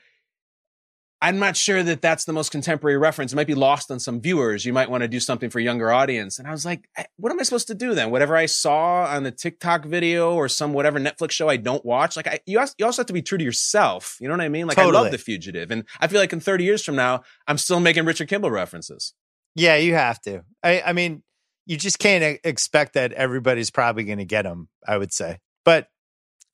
I'm 1.22 1.38
not 1.38 1.58
sure 1.58 1.84
that 1.84 2.02
that's 2.02 2.24
the 2.24 2.32
most 2.32 2.50
contemporary 2.50 2.98
reference. 2.98 3.34
It 3.34 3.36
might 3.36 3.48
be 3.48 3.56
lost 3.56 3.92
on 3.92 4.00
some 4.00 4.22
viewers. 4.22 4.64
You 4.64 4.72
might 4.72 4.90
want 4.90 5.02
to 5.02 5.08
do 5.10 5.20
something 5.20 5.50
for 5.50 5.60
a 5.60 5.64
younger 5.64 5.92
audience. 5.92 6.40
And 6.40 6.48
I 6.48 6.52
was 6.52 6.66
like, 6.66 6.88
what 7.18 7.30
am 7.32 7.40
I 7.40 7.44
supposed 7.44 7.68
to 7.68 7.76
do 7.76 7.94
then? 7.94 8.10
Whatever 8.10 8.38
I 8.38 8.46
saw 8.46 9.04
on 9.04 9.24
the 9.24 9.32
TikTok 9.32 9.84
video 9.84 10.34
or 10.34 10.48
some 10.48 10.72
whatever 10.72 10.98
Netflix 10.98 11.32
show 11.32 11.50
I 11.50 11.58
don't 11.58 11.84
watch, 11.84 12.16
like 12.16 12.28
I, 12.28 12.40
you, 12.46 12.58
also, 12.58 12.74
you 12.78 12.86
also 12.86 13.02
have 13.02 13.08
to 13.08 13.14
be 13.14 13.22
true 13.22 13.38
to 13.38 13.44
yourself. 13.44 14.18
You 14.22 14.30
know 14.30 14.34
what 14.36 14.42
I 14.42 14.50
mean? 14.50 14.68
Like 14.68 14.78
I 14.78 14.86
love 14.86 15.12
The 15.12 15.18
Fugitive, 15.18 15.72
and 15.72 15.84
I 16.00 16.08
feel 16.08 16.22
like 16.22 16.32
in 16.32 16.40
30 16.40 16.64
years 16.64 16.86
from 16.86 16.96
now, 16.96 17.24
I'm 17.48 17.58
still 17.58 17.82
making 17.82 18.06
Richard 18.06 18.30
Kimball 18.30 18.52
references. 18.52 19.14
Yeah, 19.56 19.76
you 19.76 19.96
have 19.96 20.22
to. 20.22 20.44
I, 20.64 20.82
I 20.82 20.94
mean, 20.94 21.22
you 21.66 21.76
just 21.76 22.00
can't 22.00 22.40
expect 22.46 22.94
that 22.94 23.12
everybody's 23.12 23.72
probably 23.72 24.06
going 24.06 24.20
to 24.20 24.26
get 24.26 24.44
them, 24.44 24.70
I 24.88 24.98
would 24.98 25.12
say. 25.12 25.40
But 25.70 25.88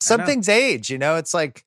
some 0.02 0.26
things 0.26 0.50
age, 0.50 0.90
you 0.90 0.98
know, 0.98 1.16
it's 1.16 1.34
like 1.34 1.64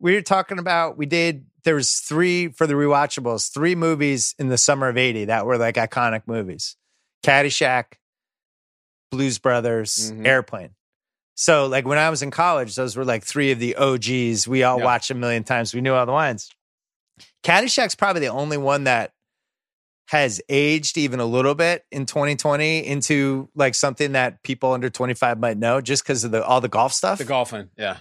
we 0.00 0.14
were 0.14 0.22
talking 0.22 0.58
about, 0.58 0.98
we 0.98 1.06
did, 1.06 1.46
there 1.62 1.76
was 1.76 1.92
three 2.00 2.48
for 2.48 2.66
the 2.66 2.74
rewatchables, 2.74 3.52
three 3.54 3.76
movies 3.76 4.34
in 4.40 4.48
the 4.48 4.58
summer 4.58 4.88
of 4.88 4.96
80 4.96 5.26
that 5.26 5.46
were 5.46 5.56
like 5.56 5.76
iconic 5.76 6.22
movies. 6.26 6.76
Caddyshack, 7.22 7.84
Blues 9.12 9.38
Brothers, 9.38 10.10
Mhm. 10.10 10.26
Airplane. 10.26 10.70
So 11.36 11.66
like 11.68 11.84
when 11.86 11.96
I 11.98 12.10
was 12.10 12.22
in 12.22 12.32
college, 12.32 12.74
those 12.74 12.96
were 12.96 13.04
like 13.04 13.22
three 13.24 13.52
of 13.52 13.60
the 13.60 13.76
OGs. 13.76 14.48
We 14.48 14.64
all 14.64 14.78
Yeah. 14.78 14.84
watched 14.84 15.12
a 15.12 15.14
million 15.14 15.44
times. 15.44 15.72
We 15.72 15.80
knew 15.80 15.94
all 15.94 16.06
the 16.06 16.12
lines. 16.12 16.50
Caddyshack's 17.44 17.94
probably 17.94 18.20
the 18.20 18.28
only 18.32 18.56
one 18.58 18.84
that 18.84 19.12
has 20.10 20.40
aged 20.48 20.98
even 20.98 21.20
a 21.20 21.24
little 21.24 21.54
bit 21.54 21.84
in 21.92 22.04
2020 22.04 22.84
into 22.84 23.48
like 23.54 23.76
something 23.76 24.10
that 24.12 24.42
people 24.42 24.72
under 24.72 24.90
25 24.90 25.38
might 25.38 25.56
know 25.56 25.80
just 25.80 26.02
because 26.02 26.24
of 26.24 26.32
the 26.32 26.44
all 26.44 26.60
the 26.60 26.68
golf 26.68 26.92
stuff. 26.92 27.18
The 27.18 27.24
golfing, 27.24 27.70
yeah. 27.78 27.98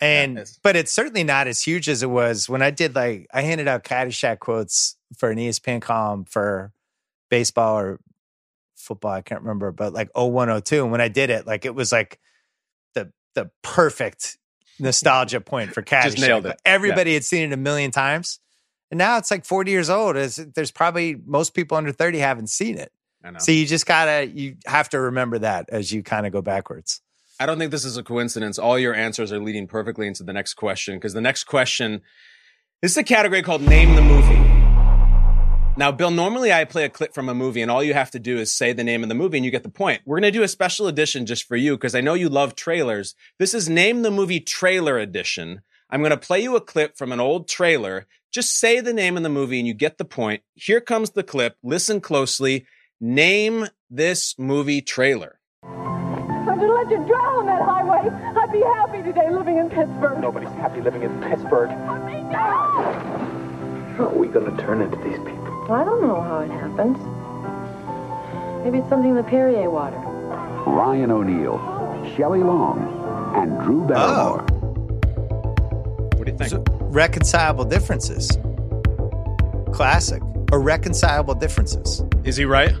and 0.00 0.38
it's- 0.38 0.56
but 0.62 0.76
it's 0.76 0.92
certainly 0.92 1.24
not 1.24 1.48
as 1.48 1.60
huge 1.60 1.88
as 1.88 2.04
it 2.04 2.10
was 2.10 2.48
when 2.48 2.62
I 2.62 2.70
did 2.70 2.94
like 2.94 3.26
I 3.34 3.42
handed 3.42 3.66
out 3.66 3.82
Caddyshack 3.82 4.38
quotes 4.38 4.94
for 5.16 5.30
an 5.30 5.38
ESPN 5.38 5.80
column 5.82 6.24
for 6.26 6.72
baseball 7.28 7.76
or 7.80 7.98
football, 8.76 9.10
I 9.10 9.22
can't 9.22 9.40
remember, 9.40 9.72
but 9.72 9.92
like 9.92 10.10
0102. 10.14 10.82
And 10.84 10.92
when 10.92 11.00
I 11.00 11.08
did 11.08 11.28
it, 11.30 11.44
like 11.44 11.64
it 11.64 11.74
was 11.74 11.90
like 11.90 12.20
the 12.94 13.10
the 13.34 13.50
perfect 13.62 14.38
nostalgia 14.78 15.40
point 15.40 15.72
for 15.72 15.82
Caddyshack. 15.82 16.04
Just 16.04 16.18
nailed 16.20 16.46
it. 16.46 16.60
Everybody 16.64 17.14
had 17.14 17.24
seen 17.24 17.50
it 17.50 17.52
a 17.52 17.56
million 17.56 17.90
times. 17.90 18.38
And 18.90 18.98
now 18.98 19.18
it's 19.18 19.30
like 19.30 19.44
40 19.44 19.70
years 19.70 19.90
old. 19.90 20.16
Is 20.16 20.36
there's 20.36 20.70
probably 20.70 21.16
most 21.26 21.54
people 21.54 21.76
under 21.76 21.92
30 21.92 22.18
haven't 22.18 22.48
seen 22.48 22.78
it. 22.78 22.92
I 23.22 23.32
know. 23.32 23.38
So 23.38 23.52
you 23.52 23.66
just 23.66 23.86
gotta 23.86 24.26
you 24.26 24.56
have 24.66 24.88
to 24.90 25.00
remember 25.00 25.38
that 25.40 25.68
as 25.70 25.92
you 25.92 26.02
kind 26.02 26.26
of 26.26 26.32
go 26.32 26.42
backwards. 26.42 27.00
I 27.40 27.46
don't 27.46 27.58
think 27.58 27.70
this 27.70 27.84
is 27.84 27.96
a 27.96 28.02
coincidence. 28.02 28.58
All 28.58 28.78
your 28.78 28.94
answers 28.94 29.32
are 29.32 29.38
leading 29.38 29.66
perfectly 29.68 30.06
into 30.06 30.24
the 30.24 30.32
next 30.32 30.54
question 30.54 30.96
because 30.96 31.12
the 31.12 31.20
next 31.20 31.44
question 31.44 32.02
this 32.80 32.92
is 32.92 32.96
a 32.96 33.02
category 33.04 33.42
called 33.42 33.62
Name 33.62 33.96
the 33.96 34.02
Movie. 34.02 34.58
Now, 35.76 35.92
Bill, 35.92 36.10
normally 36.10 36.52
I 36.52 36.64
play 36.64 36.84
a 36.84 36.88
clip 36.88 37.14
from 37.14 37.28
a 37.28 37.34
movie 37.34 37.60
and 37.60 37.70
all 37.70 37.84
you 37.84 37.94
have 37.94 38.10
to 38.12 38.18
do 38.18 38.38
is 38.38 38.52
say 38.52 38.72
the 38.72 38.82
name 38.82 39.02
of 39.02 39.08
the 39.08 39.14
movie 39.14 39.38
and 39.38 39.44
you 39.44 39.50
get 39.50 39.62
the 39.64 39.68
point. 39.68 40.02
We're 40.04 40.20
going 40.20 40.32
to 40.32 40.38
do 40.38 40.44
a 40.44 40.48
special 40.48 40.88
edition 40.88 41.26
just 41.26 41.46
for 41.46 41.56
you 41.56 41.76
because 41.76 41.94
I 41.94 42.00
know 42.00 42.14
you 42.14 42.28
love 42.28 42.54
trailers. 42.54 43.14
This 43.38 43.54
is 43.54 43.68
Name 43.68 44.02
the 44.02 44.10
Movie 44.10 44.40
Trailer 44.40 44.98
Edition. 44.98 45.62
I'm 45.90 46.00
going 46.00 46.10
to 46.10 46.16
play 46.16 46.40
you 46.40 46.56
a 46.56 46.60
clip 46.60 46.96
from 46.96 47.12
an 47.12 47.20
old 47.20 47.48
trailer. 47.48 48.06
Just 48.32 48.58
say 48.58 48.80
the 48.80 48.92
name 48.92 49.16
of 49.16 49.22
the 49.22 49.30
movie 49.30 49.58
and 49.58 49.66
you 49.66 49.72
get 49.74 49.96
the 49.96 50.04
point. 50.04 50.42
Here 50.54 50.80
comes 50.80 51.10
the 51.10 51.22
clip. 51.22 51.56
Listen 51.62 52.00
closely. 52.00 52.66
Name 53.00 53.68
this 53.88 54.34
movie 54.38 54.82
trailer. 54.82 55.40
I 55.62 56.56
should 56.58 56.70
let 56.70 56.90
you 56.90 56.98
drive 57.06 57.34
on 57.36 57.46
that 57.46 57.62
highway. 57.62 58.10
I'd 58.10 58.52
be 58.52 58.60
happy 58.60 59.02
today 59.02 59.30
living 59.30 59.56
in 59.56 59.70
Pittsburgh. 59.70 60.20
Nobody's 60.20 60.50
happy 60.50 60.80
living 60.82 61.02
in 61.02 61.22
Pittsburgh. 61.22 61.70
How 63.96 64.06
are 64.06 64.14
we 64.14 64.28
going 64.28 64.54
to 64.54 64.62
turn 64.62 64.82
into 64.82 64.96
these 64.98 65.18
people? 65.18 65.66
Well, 65.68 65.80
I 65.80 65.84
don't 65.84 66.02
know 66.02 66.20
how 66.20 66.40
it 66.40 66.50
happens. 66.50 66.98
Maybe 68.64 68.78
it's 68.78 68.88
something 68.88 69.10
in 69.10 69.16
the 69.16 69.22
Perrier 69.22 69.70
water. 69.70 69.96
Ryan 70.66 71.10
O'Neal, 71.10 71.58
Shelley 72.16 72.42
Long, 72.42 72.78
and 73.36 73.58
Drew 73.62 73.86
Barrymore. 73.86 74.42
What 76.16 76.26
do 76.26 76.32
you 76.32 76.38
think? 76.38 76.77
Reconcilable 76.90 77.66
differences. 77.66 78.38
Classic. 79.74 80.22
Irreconcilable 80.50 81.34
differences. 81.34 82.02
Is 82.24 82.38
he 82.38 82.46
right? 82.46 82.72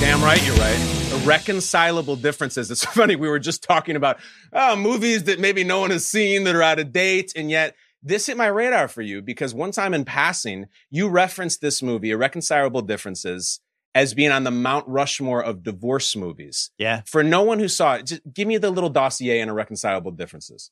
Damn 0.00 0.22
right, 0.22 0.42
you're 0.46 0.56
right. 0.56 1.12
Irreconcilable 1.20 2.16
differences. 2.16 2.70
It's 2.70 2.82
funny. 2.94 3.14
We 3.14 3.28
were 3.28 3.38
just 3.38 3.62
talking 3.62 3.94
about 3.94 4.20
oh, 4.54 4.74
movies 4.74 5.24
that 5.24 5.38
maybe 5.38 5.64
no 5.64 5.80
one 5.80 5.90
has 5.90 6.06
seen 6.08 6.44
that 6.44 6.54
are 6.56 6.62
out 6.62 6.78
of 6.78 6.92
date, 6.92 7.34
and 7.36 7.50
yet 7.50 7.74
this 8.02 8.24
hit 8.24 8.38
my 8.38 8.46
radar 8.46 8.88
for 8.88 9.02
you 9.02 9.20
because 9.20 9.52
one 9.52 9.70
time 9.70 9.92
in 9.92 10.06
passing, 10.06 10.68
you 10.90 11.08
referenced 11.08 11.60
this 11.60 11.82
movie, 11.82 12.10
Irreconcilable 12.10 12.80
Differences, 12.80 13.60
as 13.94 14.14
being 14.14 14.30
on 14.30 14.44
the 14.44 14.50
Mount 14.50 14.88
Rushmore 14.88 15.44
of 15.44 15.62
divorce 15.62 16.16
movies. 16.16 16.70
Yeah. 16.78 17.02
For 17.04 17.22
no 17.22 17.42
one 17.42 17.58
who 17.58 17.68
saw 17.68 17.96
it, 17.96 18.06
just 18.06 18.22
give 18.32 18.48
me 18.48 18.56
the 18.56 18.70
little 18.70 18.88
dossier 18.88 19.42
on 19.42 19.50
Irreconcilable 19.50 20.12
Differences. 20.12 20.70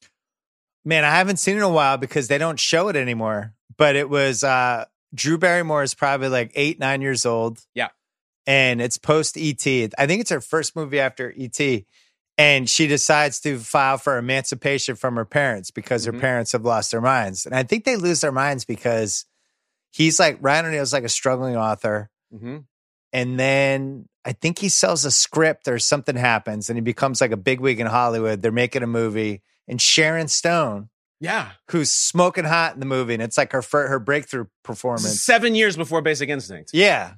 Man, 0.85 1.05
I 1.05 1.11
haven't 1.11 1.37
seen 1.39 1.55
it 1.55 1.59
in 1.59 1.63
a 1.65 1.69
while 1.69 1.97
because 1.97 2.29
they 2.29 2.39
don't 2.39 2.59
show 2.59 2.89
it 2.89 2.97
anymore. 2.97 3.55
But 3.77 3.97
it 3.97 4.09
was 4.09 4.43
uh 4.45 4.85
Drew 5.15 5.39
Barrymore 5.39 5.83
is 5.83 5.95
probably 5.95 6.29
like 6.29 6.53
eight, 6.55 6.79
nine 6.79 7.03
years 7.03 7.25
old. 7.27 7.61
Yeah. 7.75 7.89
And 8.47 8.81
it's 8.83 8.99
post 8.99 9.37
ET. 9.39 9.67
I 9.67 10.07
think 10.07 10.21
it's 10.21 10.31
her 10.31 10.41
first 10.41 10.75
movie 10.75 10.99
after 11.01 11.33
ET. 11.39 11.85
And 12.39 12.69
she 12.69 12.87
decides 12.87 13.41
to 13.43 13.59
file 13.59 13.99
for 13.99 14.17
emancipation 14.19 14.97
from 14.97 15.17
her 15.17 15.25
parents 15.27 15.71
because 15.71 16.07
Mhm. 16.07 16.15
her 16.15 16.21
parents 16.21 16.53
have 16.53 16.65
lost 16.65 16.91
their 16.91 17.01
minds. 17.03 17.45
And 17.47 17.55
I 17.55 17.63
think 17.63 17.85
they 17.85 17.97
lose 17.97 18.21
their 18.23 18.33
minds 18.33 18.65
because 18.65 19.27
he's 19.93 20.19
like 20.19 20.39
Ryan 20.41 20.67
O'Neal's 20.67 20.93
like 20.95 21.05
a 21.05 21.09
struggling 21.11 21.57
author. 21.57 22.11
Mm-hmm. 22.35 22.59
And 23.13 23.39
then 23.39 24.09
I 24.25 24.33
think 24.33 24.59
he 24.59 24.71
sells 24.71 25.05
a 25.05 25.11
script 25.11 25.69
or 25.69 25.79
something 25.79 26.17
happens 26.17 26.71
and 26.71 26.77
he 26.79 26.81
becomes 26.81 27.21
like 27.21 27.33
a 27.33 27.37
bigwig 27.37 27.79
in 27.81 27.87
Hollywood. 27.87 28.41
They're 28.41 28.51
making 28.51 28.83
a 28.83 28.87
movie. 28.87 29.43
And 29.69 29.81
Sharon 29.81 30.29
Stone, 30.29 30.89
Yeah. 31.21 31.53
who's 31.71 31.91
smoking 31.91 32.45
hot 32.45 32.75
in 32.75 32.81
the 32.81 32.87
movie, 32.87 33.15
and 33.15 33.23
it's 33.23 33.39
like 33.39 33.53
her 33.53 33.63
her 33.73 33.99
breakthrough 33.99 34.47
performance. 34.65 35.23
Seven 35.23 35.55
years 35.55 35.77
before 35.77 36.03
Basic 36.03 36.29
Instinct. 36.29 36.71
Yeah. 36.73 37.15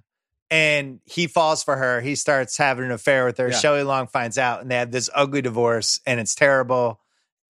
And 0.51 1.01
he 1.05 1.27
falls 1.27 1.65
for 1.65 1.77
her. 1.77 2.01
He 2.01 2.15
starts 2.15 2.57
having 2.59 2.85
an 2.85 2.91
affair 2.91 3.25
with 3.25 3.39
her. 3.39 3.49
Yeah. 3.49 3.57
Shelley 3.59 3.83
Long 3.83 4.07
finds 4.07 4.37
out, 4.39 4.61
and 4.61 4.71
they 4.71 4.77
have 4.77 4.91
this 4.93 5.09
ugly 5.15 5.43
divorce, 5.43 5.99
and 6.07 6.21
it's 6.21 6.35
terrible. 6.35 7.01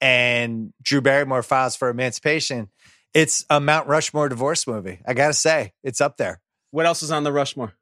And 0.01 0.73
Drew 0.83 1.01
Barrymore 1.01 1.43
files 1.43 1.77
for 1.77 1.89
emancipation. 1.89 2.71
It's 3.13 3.45
a 3.51 3.61
Mount 3.61 3.87
Rushmore 3.89 4.29
divorce 4.29 4.67
movie. 4.67 5.01
I 5.07 5.15
gotta 5.15 5.35
say, 5.35 5.73
it's 5.83 6.01
up 6.01 6.17
there. 6.17 6.41
What 6.71 6.87
else 6.87 7.03
is 7.03 7.11
on 7.11 7.25
the 7.25 7.33
Rushmore? 7.33 7.75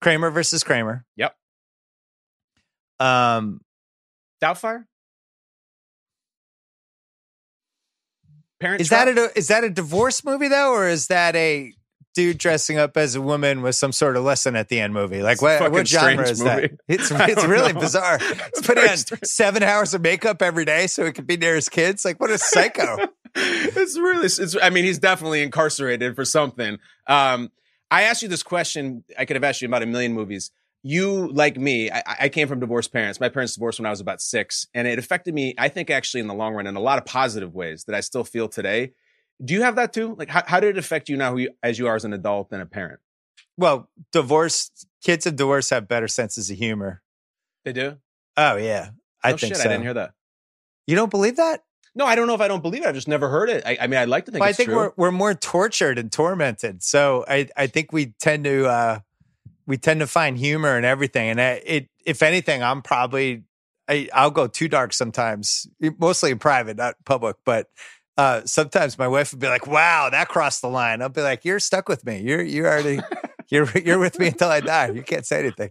Kramer 0.00 0.30
versus 0.30 0.64
Kramer. 0.64 1.04
Yep. 1.16 1.34
Um, 2.98 3.60
Doubtfire? 4.42 4.84
Parent 8.60 8.80
is 8.80 8.88
Trap? 8.88 9.06
that 9.06 9.18
a 9.18 9.38
is 9.38 9.48
that 9.48 9.64
a 9.64 9.70
divorce 9.70 10.24
movie 10.24 10.48
though, 10.48 10.72
or 10.72 10.88
is 10.88 11.06
that 11.08 11.34
a 11.34 11.72
dude 12.14 12.38
dressing 12.38 12.76
up 12.78 12.96
as 12.96 13.14
a 13.14 13.20
woman 13.22 13.62
with 13.62 13.74
some 13.74 13.92
sort 13.92 14.16
of 14.16 14.24
lesson 14.24 14.56
at 14.56 14.68
the 14.68 14.80
end 14.80 14.92
movie. 14.92 15.22
Like 15.22 15.40
what, 15.40 15.70
what 15.70 15.86
genre 15.86 16.28
is 16.28 16.40
that? 16.40 16.62
movie. 16.62 16.76
It's 16.88 17.10
it's 17.10 17.44
really 17.44 17.72
know. 17.72 17.80
bizarre. 17.80 18.18
It's 18.20 18.66
putting 18.66 18.88
on 18.88 18.96
seven 19.24 19.62
hours 19.62 19.94
of 19.94 20.02
makeup 20.02 20.42
every 20.42 20.64
day 20.64 20.86
so 20.86 21.04
he 21.06 21.12
can 21.12 21.24
be 21.24 21.36
near 21.36 21.54
his 21.54 21.68
kids. 21.68 22.04
Like 22.04 22.20
what 22.20 22.30
a 22.30 22.38
psycho. 22.38 22.98
it's 23.34 23.96
really 23.96 24.26
it's 24.26 24.56
i 24.60 24.70
mean 24.70 24.84
he's 24.84 24.98
definitely 24.98 25.42
incarcerated 25.42 26.16
for 26.16 26.24
something 26.24 26.78
um 27.06 27.48
i 27.88 28.02
asked 28.02 28.22
you 28.22 28.28
this 28.28 28.42
question 28.42 29.04
i 29.16 29.24
could 29.24 29.36
have 29.36 29.44
asked 29.44 29.62
you 29.62 29.68
about 29.68 29.84
a 29.84 29.86
million 29.86 30.12
movies 30.12 30.50
you 30.82 31.30
like 31.32 31.56
me 31.56 31.90
I, 31.90 32.02
I 32.22 32.28
came 32.30 32.48
from 32.48 32.60
divorced 32.60 32.92
parents 32.92 33.20
my 33.20 33.28
parents 33.28 33.54
divorced 33.54 33.78
when 33.78 33.86
i 33.86 33.90
was 33.90 34.00
about 34.00 34.20
six 34.20 34.66
and 34.74 34.88
it 34.88 34.98
affected 34.98 35.34
me 35.34 35.54
i 35.58 35.68
think 35.68 35.90
actually 35.90 36.20
in 36.20 36.26
the 36.26 36.34
long 36.34 36.54
run 36.54 36.66
in 36.66 36.74
a 36.76 36.80
lot 36.80 36.98
of 36.98 37.04
positive 37.04 37.54
ways 37.54 37.84
that 37.84 37.94
i 37.94 38.00
still 38.00 38.24
feel 38.24 38.48
today 38.48 38.92
do 39.44 39.52
you 39.54 39.62
have 39.62 39.76
that 39.76 39.92
too 39.92 40.14
like 40.18 40.28
how, 40.30 40.42
how 40.46 40.58
did 40.60 40.76
it 40.76 40.78
affect 40.78 41.08
you 41.08 41.16
now 41.16 41.32
who 41.32 41.38
you, 41.38 41.50
as 41.62 41.78
you 41.78 41.86
are 41.86 41.96
as 41.96 42.04
an 42.04 42.12
adult 42.12 42.48
and 42.52 42.62
a 42.62 42.66
parent 42.66 43.00
well, 43.56 43.90
divorced 44.10 44.86
kids 45.04 45.26
of 45.26 45.36
divorce 45.36 45.68
have 45.68 45.86
better 45.86 46.08
senses 46.08 46.50
of 46.50 46.56
humor. 46.56 47.02
they 47.64 47.72
do 47.74 47.98
Oh 48.36 48.56
yeah. 48.56 48.90
I 49.22 49.32
oh, 49.32 49.36
think 49.36 49.54
shit, 49.54 49.56
so. 49.58 49.68
i 49.68 49.72
didn't 49.72 49.82
hear 49.82 49.94
that 49.94 50.12
You 50.86 50.96
don't 50.96 51.10
believe 51.10 51.36
that? 51.36 51.62
no 51.94 52.06
i 52.06 52.14
don't 52.14 52.26
know 52.26 52.34
if 52.34 52.40
i 52.40 52.48
don't 52.48 52.62
believe 52.62 52.82
it 52.82 52.86
i've 52.88 52.94
just 52.94 53.08
never 53.08 53.28
heard 53.28 53.50
it 53.50 53.62
i, 53.66 53.76
I 53.80 53.86
mean 53.86 53.98
i'd 53.98 54.08
like 54.08 54.24
to 54.26 54.30
think 54.30 54.40
Well, 54.40 54.48
I 54.48 54.52
think 54.52 54.68
true 54.68 54.76
we're 54.76 54.92
we're 54.96 55.10
more 55.10 55.34
tortured 55.34 55.98
and 55.98 56.10
tormented. 56.10 56.82
So 56.82 57.24
I 57.28 57.48
I 57.56 57.66
think 57.66 57.92
we 57.92 58.14
tend 58.20 58.44
to 58.44 58.66
uh 58.66 58.98
we 59.66 59.76
tend 59.76 60.00
to 60.00 60.06
find 60.06 60.36
humor 60.38 60.76
in 60.78 60.84
everything. 60.84 61.28
And 61.28 61.40
I, 61.40 61.62
it 61.64 61.88
if 62.04 62.22
anything, 62.22 62.62
I'm 62.62 62.82
probably 62.82 63.44
I, 63.88 64.08
I'll 64.12 64.30
go 64.30 64.46
too 64.46 64.68
dark 64.68 64.92
sometimes, 64.92 65.66
mostly 65.98 66.30
in 66.30 66.38
private, 66.38 66.76
not 66.76 66.96
public. 67.04 67.36
But 67.44 67.68
uh 68.16 68.42
sometimes 68.44 68.98
my 68.98 69.08
wife 69.08 69.32
would 69.32 69.40
be 69.40 69.48
like, 69.48 69.66
"Wow, 69.66 70.10
that 70.10 70.28
crossed 70.28 70.62
the 70.62 70.68
line." 70.68 71.02
I'll 71.02 71.08
be 71.08 71.22
like, 71.22 71.44
"You're 71.44 71.60
stuck 71.60 71.88
with 71.88 72.04
me. 72.04 72.20
You're 72.20 72.42
you 72.42 72.66
already 72.66 73.00
you're 73.48 73.68
you're 73.78 73.98
with 73.98 74.18
me 74.18 74.28
until 74.28 74.48
I 74.48 74.60
die. 74.60 74.88
You 74.90 75.02
can't 75.02 75.26
say 75.26 75.40
anything." 75.40 75.70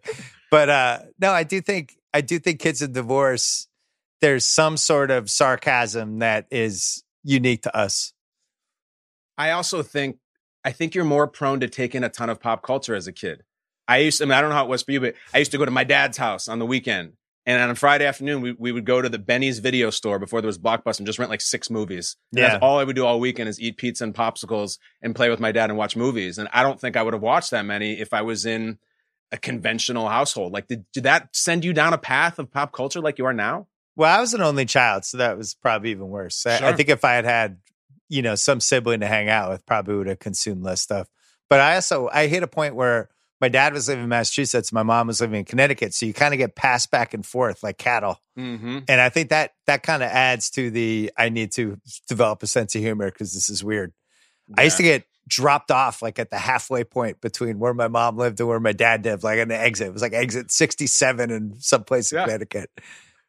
But 0.51 0.69
uh 0.69 0.99
no, 1.19 1.31
I 1.31 1.43
do 1.43 1.61
think 1.61 1.95
I 2.13 2.21
do 2.21 2.39
think 2.39 2.59
kids 2.59 2.81
in 2.81 2.93
divorce. 2.93 3.67
There's 4.21 4.45
some 4.45 4.75
sort 4.77 5.11
of 5.11 5.29
sarcasm 5.29 6.19
that 6.19 6.45
is 6.51 7.03
unique 7.23 7.61
to 7.63 7.75
us. 7.75 8.13
I 9.37 9.51
also 9.51 9.81
think 9.81 10.17
I 10.65 10.71
think 10.71 10.93
you're 10.93 11.05
more 11.05 11.27
prone 11.27 11.61
to 11.61 11.69
take 11.69 11.95
in 11.95 12.03
a 12.03 12.09
ton 12.09 12.29
of 12.29 12.39
pop 12.39 12.63
culture 12.63 12.95
as 12.95 13.07
a 13.07 13.13
kid. 13.13 13.43
I 13.89 13.97
used 13.97 14.19
to, 14.19 14.23
I 14.23 14.27
mean, 14.27 14.33
I 14.33 14.41
don't 14.41 14.51
know 14.51 14.55
how 14.55 14.65
it 14.65 14.69
was 14.69 14.83
for 14.83 14.91
you, 14.91 15.01
but 15.01 15.15
I 15.33 15.39
used 15.39 15.51
to 15.51 15.57
go 15.57 15.65
to 15.65 15.71
my 15.71 15.83
dad's 15.83 16.17
house 16.17 16.47
on 16.47 16.59
the 16.59 16.65
weekend. 16.65 17.13
And 17.45 17.61
on 17.61 17.71
a 17.71 17.75
Friday 17.75 18.05
afternoon, 18.05 18.41
we, 18.41 18.51
we 18.51 18.71
would 18.71 18.85
go 18.85 19.01
to 19.01 19.09
the 19.09 19.17
Benny's 19.17 19.57
video 19.57 19.89
store 19.89 20.19
before 20.19 20.41
there 20.41 20.47
was 20.47 20.59
Blockbuster 20.59 20.99
and 20.99 21.07
just 21.07 21.17
rent 21.17 21.31
like 21.31 21.41
six 21.41 21.71
movies. 21.71 22.15
And 22.31 22.39
Yeah. 22.39 22.49
That's 22.49 22.61
all 22.61 22.77
I 22.77 22.83
would 22.83 22.95
do 22.95 23.05
all 23.05 23.19
weekend 23.19 23.49
is 23.49 23.59
eat 23.59 23.77
pizza 23.77 24.03
and 24.03 24.13
popsicles 24.13 24.77
and 25.01 25.15
play 25.15 25.31
with 25.31 25.39
my 25.39 25.51
dad 25.51 25.71
and 25.71 25.77
watch 25.77 25.95
movies. 25.95 26.37
And 26.37 26.47
I 26.53 26.61
don't 26.61 26.79
think 26.79 26.95
I 26.95 27.01
would 27.01 27.13
have 27.13 27.23
watched 27.23 27.49
that 27.51 27.65
many 27.65 27.99
if 27.99 28.13
I 28.13 28.21
was 28.21 28.45
in 28.45 28.77
a 29.31 29.37
conventional 29.37 30.07
household. 30.07 30.53
Like, 30.53 30.67
did, 30.67 30.85
did 30.93 31.03
that 31.03 31.29
send 31.33 31.65
you 31.65 31.73
down 31.73 31.93
a 31.93 31.97
path 31.97 32.37
of 32.37 32.51
pop 32.51 32.71
culture 32.71 33.01
like 33.01 33.17
you 33.17 33.25
are 33.25 33.33
now? 33.33 33.67
Well, 33.95 34.15
I 34.15 34.21
was 34.21 34.35
an 34.35 34.41
only 34.41 34.65
child, 34.65 35.03
so 35.05 35.17
that 35.17 35.37
was 35.37 35.55
probably 35.55 35.91
even 35.91 36.07
worse. 36.07 36.45
I, 36.45 36.69
I 36.69 36.73
think 36.73 36.89
if 36.89 37.03
I 37.03 37.13
had 37.13 37.25
had, 37.25 37.57
you 38.07 38.21
know, 38.21 38.35
some 38.35 38.59
sibling 38.59 39.01
to 39.01 39.07
hang 39.07 39.27
out 39.27 39.49
with, 39.49 39.65
probably 39.65 39.95
would 39.95 40.07
have 40.07 40.19
consumed 40.19 40.63
less 40.63 40.81
stuff. 40.81 41.07
But 41.49 41.59
I 41.59 41.75
also 41.75 42.09
I 42.11 42.27
hit 42.27 42.43
a 42.43 42.47
point 42.47 42.75
where 42.75 43.09
my 43.41 43.49
dad 43.49 43.73
was 43.73 43.87
living 43.87 44.03
in 44.03 44.09
Massachusetts, 44.09 44.71
my 44.71 44.83
mom 44.83 45.07
was 45.07 45.21
living 45.21 45.39
in 45.39 45.45
Connecticut, 45.45 45.93
so 45.93 46.05
you 46.05 46.13
kind 46.13 46.33
of 46.33 46.37
get 46.37 46.55
passed 46.55 46.91
back 46.91 47.13
and 47.13 47.25
forth 47.25 47.63
like 47.63 47.77
cattle. 47.77 48.19
Mm-hmm. 48.37 48.79
And 48.87 49.01
I 49.01 49.09
think 49.09 49.29
that 49.29 49.53
that 49.67 49.83
kind 49.83 50.03
of 50.03 50.09
adds 50.09 50.49
to 50.51 50.69
the 50.71 51.11
I 51.17 51.29
need 51.29 51.51
to 51.53 51.79
develop 52.07 52.43
a 52.43 52.47
sense 52.47 52.75
of 52.75 52.81
humor 52.81 53.09
because 53.09 53.33
this 53.33 53.49
is 53.49 53.63
weird. 53.63 53.93
I 54.57 54.63
used 54.63 54.77
to 54.77 54.83
get 54.83 55.03
dropped 55.27 55.69
off 55.71 56.01
like 56.01 56.17
at 56.19 56.31
the 56.31 56.37
halfway 56.37 56.83
point 56.83 57.21
between 57.21 57.59
where 57.59 57.73
my 57.73 57.87
mom 57.87 58.17
lived 58.17 58.39
and 58.39 58.49
where 58.49 58.59
my 58.59 58.73
dad 58.73 59.05
lived, 59.05 59.23
like 59.23 59.39
an 59.39 59.51
exit. 59.51 59.87
It 59.87 59.93
was 59.93 60.01
like 60.01 60.13
exit 60.13 60.51
67 60.51 61.31
in 61.31 61.59
some 61.59 61.83
place 61.83 62.11
in 62.11 62.19
Connecticut. 62.19 62.71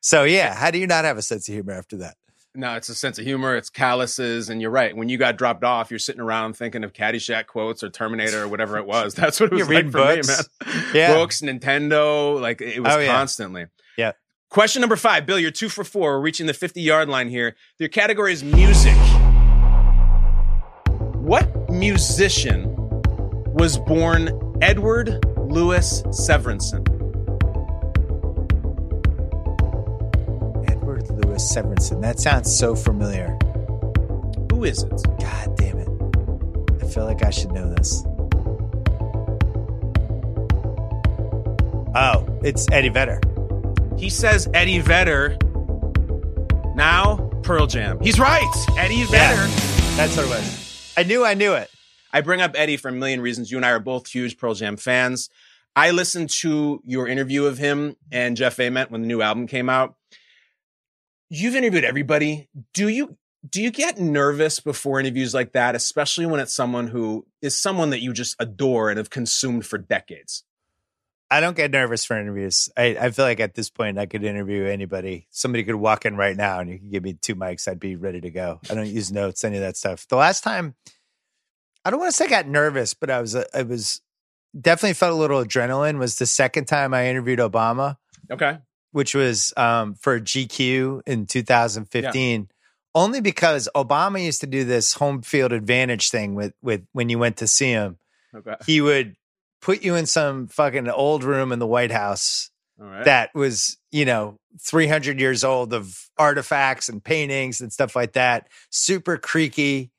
So 0.00 0.24
yeah, 0.24 0.54
how 0.54 0.70
do 0.70 0.78
you 0.78 0.86
not 0.86 1.04
have 1.04 1.18
a 1.18 1.22
sense 1.22 1.48
of 1.48 1.54
humor 1.54 1.72
after 1.72 1.98
that? 1.98 2.16
No, 2.54 2.74
it's 2.74 2.88
a 2.88 2.96
sense 2.96 3.16
of 3.18 3.24
humor. 3.24 3.54
It's 3.54 3.70
calluses, 3.70 4.48
and 4.48 4.60
you're 4.60 4.72
right. 4.72 4.96
When 4.96 5.08
you 5.08 5.16
got 5.18 5.36
dropped 5.36 5.62
off, 5.62 5.88
you're 5.90 6.00
sitting 6.00 6.20
around 6.20 6.54
thinking 6.54 6.82
of 6.82 6.92
Caddyshack 6.92 7.46
quotes 7.46 7.84
or 7.84 7.90
Terminator 7.90 8.42
or 8.42 8.48
whatever 8.48 8.76
it 8.76 8.86
was. 8.86 9.14
That's 9.16 9.38
what 9.38 9.52
it 9.52 9.56
was 9.56 9.68
like 9.68 9.86
for 9.86 9.92
books. 9.92 10.28
me, 10.28 10.34
man. 10.72 10.84
Yeah. 10.94 11.14
Books, 11.14 11.42
Nintendo, 11.42 12.40
like 12.40 12.60
it 12.60 12.80
was 12.82 12.92
Oh, 12.94 12.98
yeah. 12.98 13.12
constantly. 13.14 13.66
Yeah. 13.96 14.12
Question 14.48 14.80
number 14.80 14.96
five, 14.96 15.26
Bill. 15.26 15.38
You're 15.38 15.52
two 15.52 15.68
for 15.68 15.84
four. 15.84 16.14
We're 16.18 16.24
reaching 16.24 16.46
the 16.46 16.54
50 16.54 16.80
yard 16.80 17.08
line 17.08 17.28
here. 17.28 17.54
Your 17.78 17.88
category 17.88 18.32
is 18.32 18.42
music. 18.42 18.96
What 21.14 21.70
musician 21.70 22.74
was 23.54 23.78
born 23.78 24.30
Edward 24.60 25.24
Louis 25.38 26.02
Severson? 26.06 26.84
Severson. 31.40 32.00
That 32.02 32.20
sounds 32.20 32.54
so 32.54 32.74
familiar. 32.74 33.38
Who 34.50 34.64
is 34.64 34.82
it? 34.82 34.90
God 35.18 35.56
damn 35.56 35.78
it. 35.78 35.88
I 36.82 36.86
feel 36.86 37.04
like 37.04 37.24
I 37.24 37.30
should 37.30 37.52
know 37.52 37.68
this. 37.74 38.02
Oh, 41.94 42.24
it's 42.44 42.70
Eddie 42.70 42.90
Vedder. 42.90 43.20
He 43.98 44.10
says 44.10 44.48
Eddie 44.54 44.80
Vedder. 44.80 45.36
Now 46.74 47.30
Pearl 47.42 47.66
Jam. 47.66 47.98
He's 48.00 48.20
right. 48.20 48.66
Eddie 48.76 49.04
Vedder. 49.04 49.46
That's 49.96 50.16
what 50.16 50.26
it 50.26 50.28
was. 50.28 50.94
I 50.96 51.02
knew 51.02 51.24
I 51.24 51.34
knew 51.34 51.54
it. 51.54 51.70
I 52.12 52.20
bring 52.20 52.40
up 52.40 52.52
Eddie 52.54 52.76
for 52.76 52.88
a 52.88 52.92
million 52.92 53.20
reasons. 53.20 53.50
You 53.50 53.58
and 53.58 53.66
I 53.66 53.70
are 53.70 53.80
both 53.80 54.08
huge 54.08 54.36
Pearl 54.38 54.54
Jam 54.54 54.76
fans. 54.76 55.30
I 55.76 55.92
listened 55.92 56.30
to 56.40 56.80
your 56.84 57.06
interview 57.06 57.44
of 57.44 57.58
him 57.58 57.96
and 58.10 58.36
Jeff 58.36 58.58
Ament 58.58 58.90
when 58.90 59.02
the 59.02 59.06
new 59.06 59.22
album 59.22 59.46
came 59.46 59.68
out. 59.68 59.94
You've 61.30 61.54
interviewed 61.54 61.84
everybody. 61.84 62.48
Do 62.74 62.88
you 62.88 63.16
do 63.48 63.62
you 63.62 63.70
get 63.70 63.98
nervous 63.98 64.60
before 64.60 65.00
interviews 65.00 65.32
like 65.32 65.52
that, 65.52 65.74
especially 65.74 66.26
when 66.26 66.40
it's 66.40 66.52
someone 66.52 66.88
who 66.88 67.26
is 67.40 67.58
someone 67.58 67.90
that 67.90 68.02
you 68.02 68.12
just 68.12 68.36
adore 68.38 68.90
and 68.90 68.98
have 68.98 69.08
consumed 69.08 69.64
for 69.64 69.78
decades? 69.78 70.44
I 71.30 71.38
don't 71.40 71.56
get 71.56 71.70
nervous 71.70 72.04
for 72.04 72.18
interviews. 72.18 72.68
I, 72.76 72.96
I 73.00 73.10
feel 73.12 73.24
like 73.24 73.38
at 73.38 73.54
this 73.54 73.70
point 73.70 73.98
I 73.98 74.06
could 74.06 74.24
interview 74.24 74.64
anybody. 74.64 75.28
Somebody 75.30 75.62
could 75.62 75.76
walk 75.76 76.04
in 76.04 76.16
right 76.16 76.36
now 76.36 76.58
and 76.58 76.68
you 76.68 76.78
could 76.78 76.90
give 76.90 77.04
me 77.04 77.12
two 77.14 77.36
mics. 77.36 77.68
I'd 77.68 77.78
be 77.78 77.94
ready 77.94 78.20
to 78.20 78.30
go. 78.30 78.60
I 78.68 78.74
don't 78.74 78.88
use 78.88 79.12
notes, 79.12 79.44
any 79.44 79.56
of 79.56 79.62
that 79.62 79.76
stuff. 79.76 80.08
The 80.08 80.16
last 80.16 80.42
time, 80.42 80.74
I 81.84 81.90
don't 81.90 82.00
want 82.00 82.10
to 82.10 82.16
say 82.16 82.24
I 82.24 82.28
got 82.28 82.48
nervous, 82.48 82.94
but 82.94 83.10
I 83.10 83.20
was, 83.20 83.36
uh, 83.36 83.44
I 83.54 83.62
was 83.62 84.00
definitely 84.60 84.94
felt 84.94 85.12
a 85.12 85.16
little 85.16 85.42
adrenaline. 85.42 85.98
Was 85.98 86.16
the 86.16 86.26
second 86.26 86.64
time 86.64 86.92
I 86.92 87.06
interviewed 87.06 87.38
Obama, 87.38 87.96
Okay. 88.30 88.58
Which 88.92 89.14
was 89.14 89.52
um, 89.56 89.94
for 89.94 90.20
GQ 90.20 91.02
in 91.06 91.26
2015. 91.26 92.48
Only 92.92 93.20
because 93.20 93.68
Obama 93.76 94.22
used 94.22 94.40
to 94.40 94.48
do 94.48 94.64
this 94.64 94.94
home 94.94 95.22
field 95.22 95.52
advantage 95.52 96.10
thing 96.10 96.34
with 96.34 96.52
with 96.60 96.84
when 96.92 97.08
you 97.08 97.18
went 97.18 97.36
to 97.38 97.46
see 97.46 97.70
him 97.70 97.98
Okay. 98.34 98.54
he 98.66 98.80
would 98.80 99.16
put 99.60 99.82
you 99.82 99.94
in 99.94 100.06
some 100.06 100.46
fucking 100.48 100.88
old 100.88 101.24
room 101.24 101.52
in 101.52 101.58
the 101.58 101.66
White 101.66 101.90
House 101.90 102.50
right. 102.78 103.04
that 103.04 103.30
was, 103.34 103.76
you 103.90 104.04
know, 104.04 104.38
300 104.60 105.20
years 105.20 105.44
old 105.44 105.72
of 105.72 106.08
artifacts 106.16 106.88
and 106.88 107.02
paintings 107.02 107.60
and 107.60 107.72
stuff 107.72 107.94
like 107.94 108.12
that. 108.12 108.48
Super 108.70 109.16
creaky. 109.16 109.90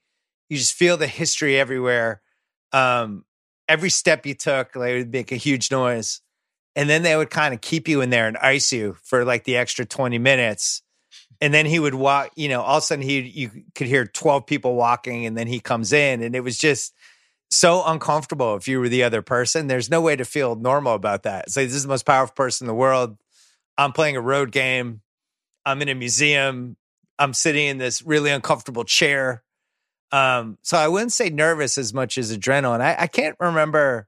You 0.50 0.58
just 0.58 0.74
feel 0.74 0.98
the 0.98 1.08
history 1.08 1.60
everywhere. 1.60 2.22
Um, 2.74 3.24
every 3.68 3.90
step 3.90 4.26
you 4.26 4.34
took, 4.34 4.76
like, 4.76 4.92
it 4.92 4.98
would 4.98 5.12
make 5.14 5.32
a 5.32 5.36
huge 5.38 5.72
noise. 5.72 6.22
And 6.76 6.90
then 6.90 7.04
they 7.04 7.16
would 7.16 7.30
kind 7.30 7.54
of 7.54 7.62
keep 7.62 7.88
you 7.88 8.02
in 8.02 8.10
there 8.10 8.28
and 8.28 8.38
ice 8.38 8.72
you 8.72 8.96
for 9.04 9.26
like 9.26 9.44
the 9.44 9.58
extra 9.58 9.86
20 9.86 10.18
minutes. 10.20 10.82
And 11.42 11.54
then 11.54 11.66
he 11.66 11.80
would 11.80 11.96
walk, 11.96 12.32
you 12.36 12.50
know, 12.50 12.62
all 12.62 12.78
of 12.78 12.84
a 12.84 12.86
sudden 12.86 13.04
he 13.04 13.20
you 13.22 13.50
could 13.76 13.88
hear 13.88 14.06
12 14.06 14.46
people 14.46 14.76
walking 14.76 15.26
and 15.26 15.38
then 15.38 15.48
he 15.48 15.60
comes 15.60 15.92
in 15.92 16.22
and 16.22 16.36
it 16.36 16.42
was 16.42 16.58
just 16.58 16.94
so 17.50 17.84
uncomfortable 17.86 18.56
if 18.56 18.68
you 18.68 18.80
were 18.80 18.90
the 18.90 19.04
other 19.04 19.22
person. 19.22 19.68
There's 19.68 19.90
no 19.90 20.02
way 20.02 20.16
to 20.16 20.24
feel 20.24 20.56
normal 20.56 20.94
about 20.94 21.24
that. 21.24 21.46
It's 21.48 21.58
like 21.58 21.68
this 21.68 21.76
is 21.76 21.84
the 21.84 21.90
most 21.90 22.06
powerful 22.06 22.34
person 22.34 22.66
in 22.66 22.68
the 22.70 22.76
world. 22.76 23.18
I'm 23.78 23.92
playing 23.92 24.16
a 24.16 24.22
road 24.22 24.52
game. 24.52 25.02
I'm 25.66 25.82
in 25.82 25.90
a 25.90 25.96
museum. 25.96 26.78
I'm 27.20 27.34
sitting 27.34 27.68
in 27.68 27.78
this 27.78 28.02
really 28.02 28.32
uncomfortable 28.32 28.84
chair. 28.84 29.44
Um, 30.12 30.58
so 30.62 30.78
I 30.78 30.88
wouldn't 30.88 31.12
say 31.12 31.30
nervous 31.30 31.78
as 31.78 31.94
much 31.94 32.18
as 32.18 32.36
adrenaline. 32.36 32.82
I, 32.82 32.96
I 33.00 33.08
can't 33.08 33.36
remember 33.40 34.08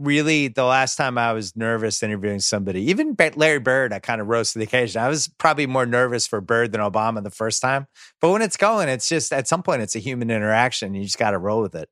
really 0.00 0.48
the 0.48 0.64
last 0.64 0.96
time 0.96 1.18
I 1.18 1.32
was 1.32 1.54
nervous 1.54 2.02
interviewing 2.02 2.40
somebody. 2.40 2.82
Even 2.90 3.16
Larry 3.36 3.60
Bird, 3.60 3.92
I 3.92 3.98
kind 3.98 4.20
of 4.20 4.28
rose 4.28 4.52
to 4.52 4.58
the 4.58 4.64
occasion. 4.64 5.02
I 5.02 5.08
was 5.08 5.28
probably 5.28 5.66
more 5.66 5.86
nervous 5.86 6.26
for 6.26 6.40
Bird 6.40 6.72
than 6.72 6.80
Obama 6.80 7.22
the 7.22 7.30
first 7.30 7.60
time. 7.60 7.86
But 8.20 8.30
when 8.30 8.42
it's 8.42 8.56
going, 8.56 8.88
it's 8.88 9.08
just 9.08 9.32
at 9.32 9.46
some 9.46 9.62
point 9.62 9.82
it's 9.82 9.94
a 9.94 10.00
human 10.00 10.30
interaction. 10.30 10.94
You 10.94 11.04
just 11.04 11.18
got 11.18 11.32
to 11.32 11.38
roll 11.38 11.60
with 11.62 11.74
it. 11.74 11.90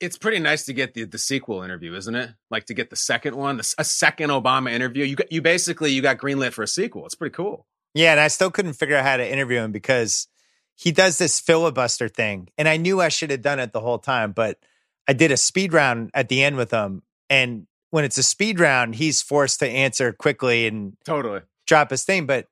it's 0.00 0.16
pretty 0.16 0.38
nice 0.38 0.64
to 0.64 0.72
get 0.72 0.94
the 0.94 1.04
the 1.04 1.18
sequel 1.18 1.62
interview, 1.62 1.94
isn't 1.94 2.14
it? 2.14 2.30
Like 2.50 2.64
to 2.66 2.74
get 2.74 2.90
the 2.90 2.96
second 2.96 3.36
one, 3.36 3.58
the, 3.58 3.74
a 3.78 3.84
second 3.84 4.30
Obama 4.30 4.72
interview. 4.72 5.04
You 5.04 5.16
got, 5.16 5.30
you 5.30 5.42
basically 5.42 5.92
you 5.92 6.02
got 6.02 6.16
greenlit 6.16 6.52
for 6.52 6.62
a 6.62 6.66
sequel. 6.68 7.04
It's 7.04 7.14
pretty 7.14 7.34
cool. 7.34 7.66
Yeah, 7.94 8.12
and 8.12 8.20
I 8.20 8.28
still 8.28 8.50
couldn't 8.50 8.74
figure 8.74 8.96
out 8.96 9.04
how 9.04 9.18
to 9.18 9.32
interview 9.32 9.58
him 9.58 9.72
because 9.72 10.28
he 10.74 10.92
does 10.92 11.18
this 11.18 11.40
filibuster 11.40 12.08
thing. 12.08 12.48
And 12.56 12.68
I 12.68 12.78
knew 12.78 13.00
I 13.00 13.08
should 13.08 13.30
have 13.30 13.42
done 13.42 13.58
it 13.60 13.72
the 13.72 13.80
whole 13.80 13.98
time, 13.98 14.32
but 14.32 14.58
I 15.06 15.12
did 15.12 15.32
a 15.32 15.36
speed 15.36 15.72
round 15.74 16.10
at 16.14 16.28
the 16.28 16.42
end 16.42 16.56
with 16.56 16.70
him, 16.70 17.02
and 17.30 17.66
when 17.90 18.04
it's 18.04 18.18
a 18.18 18.22
speed 18.22 18.60
round, 18.60 18.96
he's 18.96 19.22
forced 19.22 19.60
to 19.60 19.68
answer 19.68 20.12
quickly 20.12 20.66
and 20.66 20.96
Totally. 21.04 21.40
drop 21.66 21.90
his 21.90 22.04
thing. 22.04 22.26
But 22.26 22.46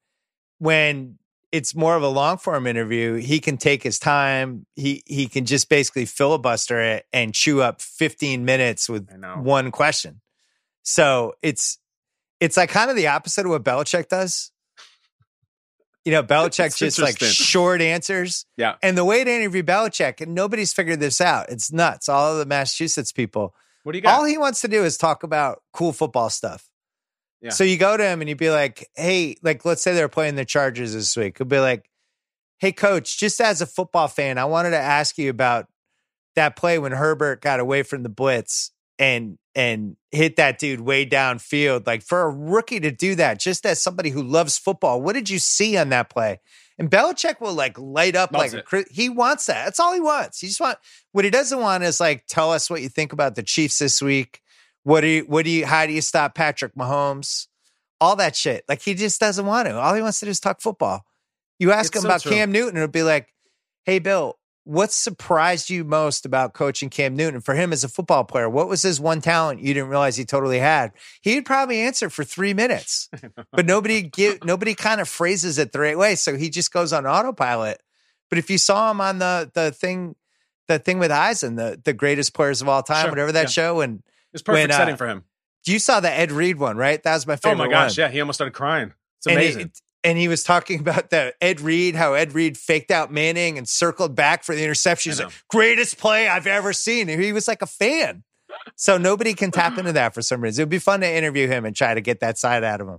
when 0.59 1.19
it's 1.53 1.75
more 1.75 1.97
of 1.97 2.03
a 2.03 2.09
long 2.09 2.39
form 2.39 2.67
interview, 2.67 3.15
he 3.15 3.41
can 3.41 3.57
take 3.57 3.83
his 3.83 3.99
time. 3.99 4.67
He 4.77 5.03
he 5.07 5.27
can 5.29 5.45
just 5.45 5.69
basically 5.69 6.05
filibuster 6.07 6.81
it 6.81 7.07
and 7.13 7.35
chew 7.35 7.61
up 7.61 7.81
15 7.81 8.45
minutes 8.45 8.89
with 8.89 9.09
one 9.43 9.71
question. 9.71 10.21
So 10.83 11.35
it's 11.43 11.79
it's 12.41 12.57
like 12.57 12.71
kind 12.71 12.91
of 12.91 12.97
the 12.97 13.09
opposite 13.09 13.45
of 13.47 13.51
what 13.51 13.65
Belichick 13.65 14.09
does. 14.09 14.53
You 16.05 16.13
know, 16.13 16.23
Belichick 16.25 16.77
just 16.77 16.99
like 16.99 17.19
short 17.21 17.81
answers. 17.81 18.47
Yeah. 18.57 18.77
And 18.83 18.97
the 18.97 19.05
way 19.05 19.25
to 19.25 19.31
interview 19.31 19.63
Belichick, 19.63 20.21
and 20.21 20.35
nobody's 20.35 20.73
figured 20.73 21.01
this 21.01 21.21
out. 21.21 21.49
It's 21.49 21.73
nuts. 21.73 22.09
All 22.09 22.33
of 22.33 22.39
the 22.39 22.47
Massachusetts 22.47 23.13
people. 23.13 23.55
What 23.83 23.93
do 23.93 23.99
you 23.99 24.03
got? 24.03 24.19
All 24.19 24.25
he 24.25 24.39
wants 24.39 24.61
to 24.63 24.69
do 24.69 24.85
is 24.85 24.97
talk 24.97 25.23
about 25.23 25.63
cool 25.73 25.93
football 25.93 26.31
stuff. 26.31 26.69
Yeah. 27.41 27.51
So 27.51 27.65
you 27.65 27.77
go 27.77 27.97
to 27.97 28.05
him 28.05 28.21
and 28.21 28.29
you'd 28.29 28.39
be 28.39 28.51
like, 28.51 28.89
hey, 28.97 29.37
like, 29.43 29.65
let's 29.65 29.83
say 29.83 29.95
they're 29.95 30.09
playing 30.09 30.35
the 30.35 30.45
Chargers 30.45 30.93
this 30.93 31.17
week. 31.17 31.39
He'll 31.39 31.47
be 31.47 31.61
like, 31.61 31.89
hey, 32.59 32.73
coach, 32.73 33.19
just 33.19 33.41
as 33.41 33.61
a 33.61 33.67
football 33.67 34.09
fan, 34.09 34.39
I 34.39 34.45
wanted 34.45 34.71
to 34.71 34.79
ask 34.79 35.17
you 35.19 35.31
about 35.31 35.69
that 36.35 36.57
play 36.57 36.79
when 36.79 36.93
Herbert 36.93 37.41
got 37.41 37.61
away 37.61 37.83
from 37.83 38.03
the 38.03 38.09
blitz 38.09 38.73
and 38.99 39.39
and 39.55 39.97
hit 40.13 40.37
that 40.37 40.59
dude 40.59 40.81
way 40.81 41.05
downfield. 41.05 41.87
Like 41.87 42.03
for 42.03 42.23
a 42.23 42.31
rookie 42.31 42.81
to 42.81 42.91
do 42.91 43.15
that, 43.17 43.41
just 43.41 43.67
as 43.67 43.83
somebody 43.83 44.11
who 44.11 44.23
loves 44.23 44.59
football, 44.59 45.03
what 45.03 45.15
did 45.15 45.31
you 45.31 45.39
see 45.39 45.77
on 45.77 45.89
that 45.89 46.11
play? 46.11 46.41
And 46.79 46.89
Belichick 46.91 47.41
will 47.41 47.55
like 47.55 47.77
light 47.79 48.15
up 48.15 48.33
Loves 48.33 48.55
like 48.55 48.73
a, 48.73 48.85
he 48.91 49.09
wants 49.09 49.47
that. 49.47 49.65
That's 49.65 49.81
all 49.81 49.95
he 49.95 50.01
wants. 50.01 50.41
He 50.41 50.47
just 50.47 50.61
want 50.61 50.79
what 51.13 51.25
he 51.25 51.31
doesn't 51.31 51.59
want 51.59 51.83
is 51.83 52.01
like 52.01 52.27
tell 52.29 52.53
us 52.53 52.71
what 52.71 52.83
you 52.83 52.89
think 52.89 53.13
about 53.13 53.35
the 53.35 53.43
Chiefs 53.43 53.79
this 53.79 54.01
week. 54.01 54.41
What 54.85 55.01
do 55.01 55.09
you 55.09 55.23
what 55.23 55.45
do 55.45 55.51
you 55.51 55.67
how 55.67 55.87
do 55.87 55.93
you 55.93 56.01
stop 56.01 56.35
Patrick 56.35 56.75
Mahomes? 56.77 57.49
All 58.01 58.15
that 58.17 58.37
shit. 58.37 58.65
Like 58.69 58.81
he 58.81 58.95
just 58.95 59.19
doesn't 59.19 59.45
want 59.45 59.67
to. 59.67 59.77
All 59.77 59.95
he 59.95 60.03
wants 60.03 60.21
to 60.21 60.27
do 60.27 60.31
is 60.31 60.39
talk 60.39 60.61
football. 60.61 61.05
You 61.59 61.73
ask 61.73 61.93
It's 61.93 61.97
him 61.97 62.03
so 62.03 62.09
about 62.09 62.23
true. 62.23 62.31
Cam 62.31 62.53
Newton, 62.53 62.77
it'll 62.77 62.89
be 62.89 63.03
like, 63.03 63.35
hey 63.85 63.99
Bill, 63.99 64.38
what 64.69 64.93
surprised 64.93 65.71
you 65.71 65.83
most 65.83 66.27
about 66.27 66.53
coaching 66.53 66.91
Cam 66.91 67.17
Newton? 67.17 67.41
For 67.41 67.55
him 67.55 67.73
as 67.73 67.85
a 67.85 67.89
football 67.89 68.25
player, 68.25 68.51
what 68.51 68.69
was 68.69 68.83
his 68.83 69.01
one 69.01 69.23
talent 69.23 69.61
you 69.63 69.73
didn't 69.73 69.89
realize 69.89 70.17
he 70.17 70.27
totally 70.27 70.59
had? 70.59 70.93
He'd 71.23 71.47
probably 71.47 71.81
answer 71.81 72.11
for 72.11 72.23
three 72.23 72.53
minutes, 72.53 73.09
but 73.53 73.65
nobody 73.65 74.03
give 74.03 74.45
nobody 74.45 74.75
kind 74.75 75.01
of 75.01 75.09
phrases 75.09 75.57
it 75.57 75.73
the 75.73 75.81
right 75.81 75.97
way, 75.97 76.17
so 76.17 76.37
he 76.37 76.51
just 76.51 76.71
goes 76.71 76.93
on 76.93 77.07
autopilot. 77.07 77.81
But 78.29 78.39
if 78.39 78.51
you 78.51 78.59
saw 78.59 78.91
him 78.91 79.01
on 79.01 79.19
the 79.19 79.51
the 79.55 79.73
thing, 79.73 80.17
the 80.67 80.79
thing 80.79 80.99
with 80.99 81.11
Eisen, 81.11 81.57
the 81.57 81.81
the 81.83 81.95
greatest 81.95 82.35
players 82.35 82.61
of 82.61 82.69
all 82.69 82.83
time, 82.83 83.05
Sure, 83.05 83.11
whatever 83.11 83.33
that 83.33 83.45
yeah. 83.45 83.63
show, 83.63 83.81
and 83.81 84.03
It's 84.35 84.43
perfect 84.43 84.65
when, 84.69 84.71
uh, 84.71 84.77
setting 84.77 84.97
for 84.97 85.09
him. 85.09 85.25
you 85.67 85.79
saw 85.79 86.01
the 86.01 86.11
Ed 86.13 86.31
Reed 86.31 86.59
one, 86.59 86.77
right? 86.77 87.03
That 87.03 87.15
was 87.15 87.27
my 87.27 87.37
favorite. 87.37 87.55
Oh 87.65 87.67
my 87.67 87.71
gosh, 87.71 87.97
one. 87.97 88.05
yeah, 88.05 88.11
he 88.11 88.21
almost 88.21 88.37
started 88.37 88.53
crying. 88.53 88.93
It's 89.17 89.27
amazing. 89.27 89.61
it- 89.69 89.81
and 90.09 90.17
he 90.17 90.27
was 90.27 90.43
talking 90.43 90.81
about 90.87 91.11
the 91.11 91.35
Ed 91.41 91.61
Reed, 91.61 91.95
how 91.95 92.15
Ed 92.15 92.33
Reed 92.33 92.57
faked 92.57 92.91
out 92.91 93.13
Manning 93.13 93.59
and 93.59 93.69
circled 93.69 94.15
back 94.15 94.43
for 94.43 94.55
the 94.55 94.65
interception. 94.65 95.11
He's 95.13 95.21
like, 95.21 95.33
greatest 95.49 95.99
play 95.99 96.27
I've 96.29 96.47
ever 96.47 96.73
seen. 96.73 97.09
And 97.09 97.23
he 97.23 97.33
was 97.33 97.47
like 97.47 97.63
a 97.63 97.67
fan. 97.67 98.25
So 98.77 98.97
nobody 98.97 99.35
can 99.35 99.51
tap 99.51 99.77
into 99.77 99.93
that 99.93 100.15
for 100.15 100.23
some 100.23 100.41
reason. 100.41 100.63
It 100.63 100.65
would 100.65 100.71
be 100.71 100.79
fun 100.79 101.01
to 101.01 101.09
interview 101.09 101.47
him 101.47 101.65
and 101.67 101.77
try 101.77 101.93
to 101.93 102.01
get 102.01 102.21
that 102.21 102.39
side 102.39 102.65
out 102.65 102.81
of 102.81 102.89
him. 102.89 102.99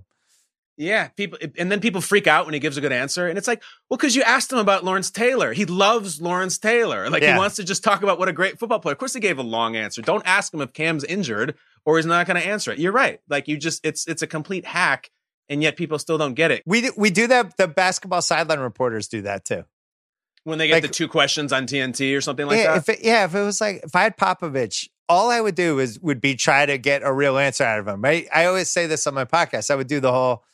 Yeah, 0.76 1.08
people, 1.08 1.38
and 1.58 1.70
then 1.70 1.80
people 1.80 2.00
freak 2.00 2.26
out 2.26 2.46
when 2.46 2.54
he 2.54 2.60
gives 2.60 2.78
a 2.78 2.80
good 2.80 2.92
answer, 2.92 3.28
and 3.28 3.36
it's 3.36 3.46
like, 3.46 3.62
well, 3.90 3.98
because 3.98 4.16
you 4.16 4.22
asked 4.22 4.50
him 4.50 4.58
about 4.58 4.82
Lawrence 4.82 5.10
Taylor. 5.10 5.52
He 5.52 5.66
loves 5.66 6.22
Lawrence 6.22 6.56
Taylor. 6.56 7.10
Like 7.10 7.22
Yeah. 7.22 7.34
he 7.34 7.38
wants 7.38 7.56
to 7.56 7.64
just 7.64 7.84
talk 7.84 8.02
about 8.02 8.18
what 8.18 8.30
a 8.30 8.32
great 8.32 8.58
football 8.58 8.78
player. 8.78 8.92
Of 8.92 8.98
course, 8.98 9.12
he 9.12 9.20
gave 9.20 9.38
a 9.38 9.42
long 9.42 9.76
answer. 9.76 10.00
Don't 10.00 10.22
ask 10.24 10.54
him 10.54 10.62
if 10.62 10.72
Cam's 10.72 11.04
injured 11.04 11.56
or 11.84 11.96
he's 11.98 12.06
not 12.06 12.26
going 12.26 12.40
to 12.40 12.46
answer 12.46 12.72
it. 12.72 12.78
You're 12.78 12.92
right. 12.92 13.20
Like 13.28 13.46
you 13.46 13.58
just, 13.58 13.84
it's 13.84 14.06
it's 14.06 14.22
a 14.22 14.26
complete 14.26 14.64
hack, 14.64 15.10
and 15.50 15.62
yet 15.62 15.76
people 15.76 15.98
still 15.98 16.16
don't 16.16 16.32
get 16.34 16.50
it 16.50 16.62
We 16.64 16.80
do, 16.80 16.92
we 16.96 17.10
do 17.10 17.26
that. 17.26 17.58
The 17.58 17.68
basketball 17.68 18.22
sideline 18.22 18.60
reporters 18.60 19.06
do 19.08 19.20
that 19.22 19.44
too. 19.44 19.64
when 20.44 20.56
they 20.58 20.66
get 20.68 20.74
Like- 20.76 20.82
the 20.84 20.88
two 20.88 21.06
questions 21.08 21.52
on 21.52 21.66
TNT 21.66 22.16
or 22.16 22.22
something 22.22 22.46
like 22.46 22.56
yeah, 22.58 22.68
that. 22.72 22.76
if 22.78 22.88
it, 22.88 23.04
yeah, 23.04 23.24
if 23.26 23.34
it 23.34 23.42
was 23.42 23.60
like 23.60 23.82
if 23.84 23.94
I 23.94 24.04
had 24.04 24.16
Popovich, 24.16 24.88
all 25.08 25.28
I 25.30 25.40
would 25.42 25.54
do 25.56 25.78
is 25.80 26.00
would 26.00 26.20
be 26.22 26.34
try 26.36 26.64
to 26.64 26.78
get 26.78 27.02
a 27.04 27.12
real 27.12 27.36
answer 27.36 27.64
out 27.64 27.78
of 27.80 27.86
him. 27.88 28.00
Right? 28.00 28.26
I 28.32 28.46
always 28.46 28.70
say 28.70 28.86
this 28.86 29.06
on 29.06 29.12
my 29.12 29.26
podcast. 29.26 29.70
I 29.70 29.74
would 29.74 29.88
do 29.88 30.00
the 30.00 30.12
whole, 30.12 30.44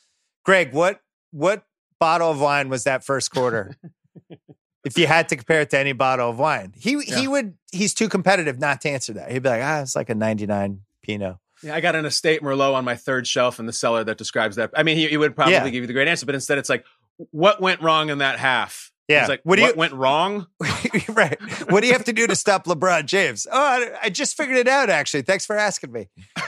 Greg, 0.45 0.73
what 0.73 1.01
what 1.31 1.65
bottle 2.01 2.31
of 2.31 2.41
wine 2.41 2.69
was 2.69 2.85
that 2.85 3.05
first 3.05 3.31
quarter? 3.31 3.77
if 4.85 4.97
you 4.99 5.07
had 5.07 5.29
to 5.29 5.37
compare 5.37 5.61
it 5.61 5.71
to 5.71 5.79
any 5.79 5.93
bottle 5.93 6.31
of 6.31 6.39
wine, 6.39 6.73
he 6.77 6.93
Yeah. 7.07 7.19
he 7.21 7.29
would. 7.29 7.55
He's 7.71 7.93
too 7.95 8.09
competitive 8.09 8.59
not 8.59 8.81
to 8.81 8.89
answer 8.91 9.13
that. 9.13 9.31
He'd 9.31 9.43
be 9.43 9.49
like, 9.51 9.63
ah, 9.63 9.83
it's 9.83 9.95
like 9.95 10.09
a 10.11 10.15
ninety 10.15 10.47
nine 10.47 10.81
Pinot. 11.03 11.37
Yeah, 11.67 11.75
I 11.75 11.81
got 11.81 11.95
an 11.97 12.07
estate 12.07 12.43
Merlot 12.43 12.75
on 12.75 12.85
my 12.85 12.95
third 12.97 13.27
shelf 13.27 13.59
in 13.61 13.67
the 13.67 13.73
cellar 13.73 14.05
that 14.05 14.17
describes 14.19 14.57
that. 14.57 14.71
I 14.77 14.83
mean, 14.83 14.97
he, 14.97 15.09
he 15.09 15.17
would 15.17 15.35
probably 15.35 15.55
Yeah. 15.55 15.65
give 15.69 15.83
you 15.83 15.87
the 15.87 15.93
great 15.93 16.09
answer, 16.09 16.25
but 16.27 16.35
instead 16.35 16.59
it's 16.59 16.69
like, 16.71 16.85
what 17.31 17.61
went 17.61 17.81
wrong 17.83 18.09
in 18.11 18.19
that 18.19 18.39
half? 18.39 18.93
Yeah. 19.09 19.21
He's 19.21 19.29
like, 19.29 19.41
What 19.45 19.59
what, 19.61 19.67
do 19.67 19.73
you- 19.73 19.79
went 19.79 19.93
wrong? 19.93 20.47
right? 21.09 21.39
What 21.71 21.81
do 21.81 21.87
you 21.87 21.93
have 21.93 22.05
to 22.05 22.13
do 22.13 22.27
to 22.27 22.35
stop 22.37 22.67
LeBron 22.67 23.07
James? 23.07 23.47
Oh, 23.51 23.59
I, 23.59 23.91
I 24.05 24.09
just 24.11 24.37
figured 24.37 24.57
it 24.59 24.69
out. 24.69 24.91
Actually, 24.91 25.23
thanks 25.23 25.47
for 25.47 25.57
asking 25.57 25.93
me. 25.93 26.09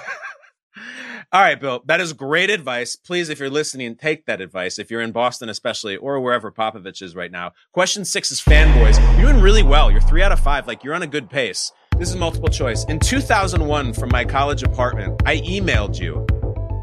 All 1.31 1.43
right, 1.43 1.61
Bill, 1.61 1.83
that 1.87 2.01
is 2.01 2.13
great 2.15 2.49
advice. 2.49 2.97
Please, 2.97 3.29
if 3.29 3.39
you're 3.39 3.51
listening, 3.51 3.97
take 3.97 4.25
that 4.27 4.41
advice. 4.41 4.79
If 4.79 4.91
you're 4.91 5.03
in 5.03 5.13
Boston, 5.13 5.49
especially, 5.51 5.97
or 5.97 6.21
wherever 6.21 6.51
Popovich 6.51 7.03
is 7.03 7.15
right 7.15 7.31
now. 7.31 7.53
Question 7.73 8.05
six 8.07 8.31
is 8.33 8.41
fanboys. 8.41 8.99
You're 9.21 9.31
doing 9.31 9.43
really 9.43 9.63
well. 9.63 9.91
You're 9.91 10.01
three 10.01 10.23
out 10.23 10.33
of 10.33 10.41
five. 10.41 10.67
Like 10.67 10.83
you're 10.85 10.95
on 10.95 11.03
a 11.03 11.07
good 11.07 11.29
pace. 11.29 11.71
This 11.99 12.11
is 12.11 12.17
multiple 12.17 12.49
choice. 12.49 12.85
In 12.85 13.01
2001, 13.01 13.93
from 13.93 14.11
my 14.11 14.25
college 14.25 14.63
apartment, 14.63 15.21
I 15.27 15.39
emailed 15.39 15.99
you 15.99 16.25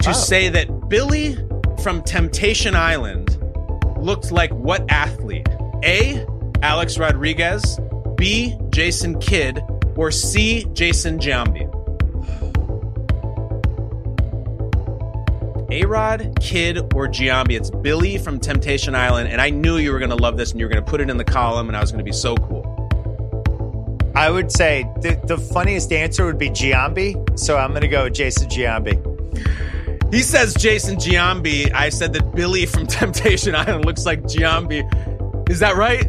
to 0.01 0.09
Oh. 0.09 0.13
say 0.13 0.49
that 0.49 0.89
Billy 0.89 1.37
from 1.81 2.01
Temptation 2.01 2.75
Island 2.75 3.37
looked 3.97 4.31
like 4.31 4.51
what 4.51 4.83
athlete? 4.89 5.47
A. 5.85 6.25
Alex 6.61 6.97
Rodriguez, 6.97 7.79
B. 8.17 8.57
Jason 8.71 9.17
Kidd, 9.19 9.63
or 9.95 10.11
C. 10.11 10.65
Jason 10.73 11.17
Giambi? 11.19 11.71
A 15.71 15.85
Rod, 15.85 16.37
Kid, 16.41 16.77
or 16.93 17.07
Giambi. 17.07 17.51
It's 17.57 17.69
Billy 17.69 18.17
from 18.17 18.39
Temptation 18.39 18.95
Island, 18.95 19.29
and 19.29 19.41
I 19.41 19.49
knew 19.49 19.77
you 19.77 19.91
were 19.93 19.99
going 19.99 20.09
to 20.11 20.15
love 20.15 20.35
this 20.37 20.51
and 20.51 20.59
you 20.59 20.65
were 20.65 20.71
going 20.71 20.83
to 20.83 20.89
put 20.89 20.99
it 21.01 21.09
in 21.09 21.17
the 21.17 21.23
column, 21.23 21.67
and 21.69 21.77
I 21.77 21.79
was 21.81 21.91
going 21.91 21.99
to 21.99 22.09
be 22.09 22.11
so 22.15 22.35
cool. 22.35 22.64
I 24.15 24.31
would 24.31 24.51
say 24.51 24.89
the, 25.01 25.19
the 25.25 25.37
funniest 25.37 25.91
answer 25.91 26.25
would 26.25 26.37
be 26.37 26.49
Giambi. 26.49 27.37
So 27.37 27.57
I'm 27.57 27.71
going 27.71 27.81
to 27.81 27.87
go 27.87 28.05
with 28.05 28.13
Jason 28.13 28.47
Giambi. 28.49 28.95
He 30.13 30.21
says 30.21 30.53
Jason 30.53 30.95
Giambi. 30.95 31.73
I 31.73 31.89
said 31.89 32.13
that 32.13 32.33
Billy 32.33 32.65
from 32.65 32.87
Temptation 32.87 33.55
Island 33.55 33.83
looks 33.85 34.05
like 34.05 34.23
Giambi. 34.23 35.49
Is 35.49 35.59
that 35.59 35.75
right? 35.75 36.05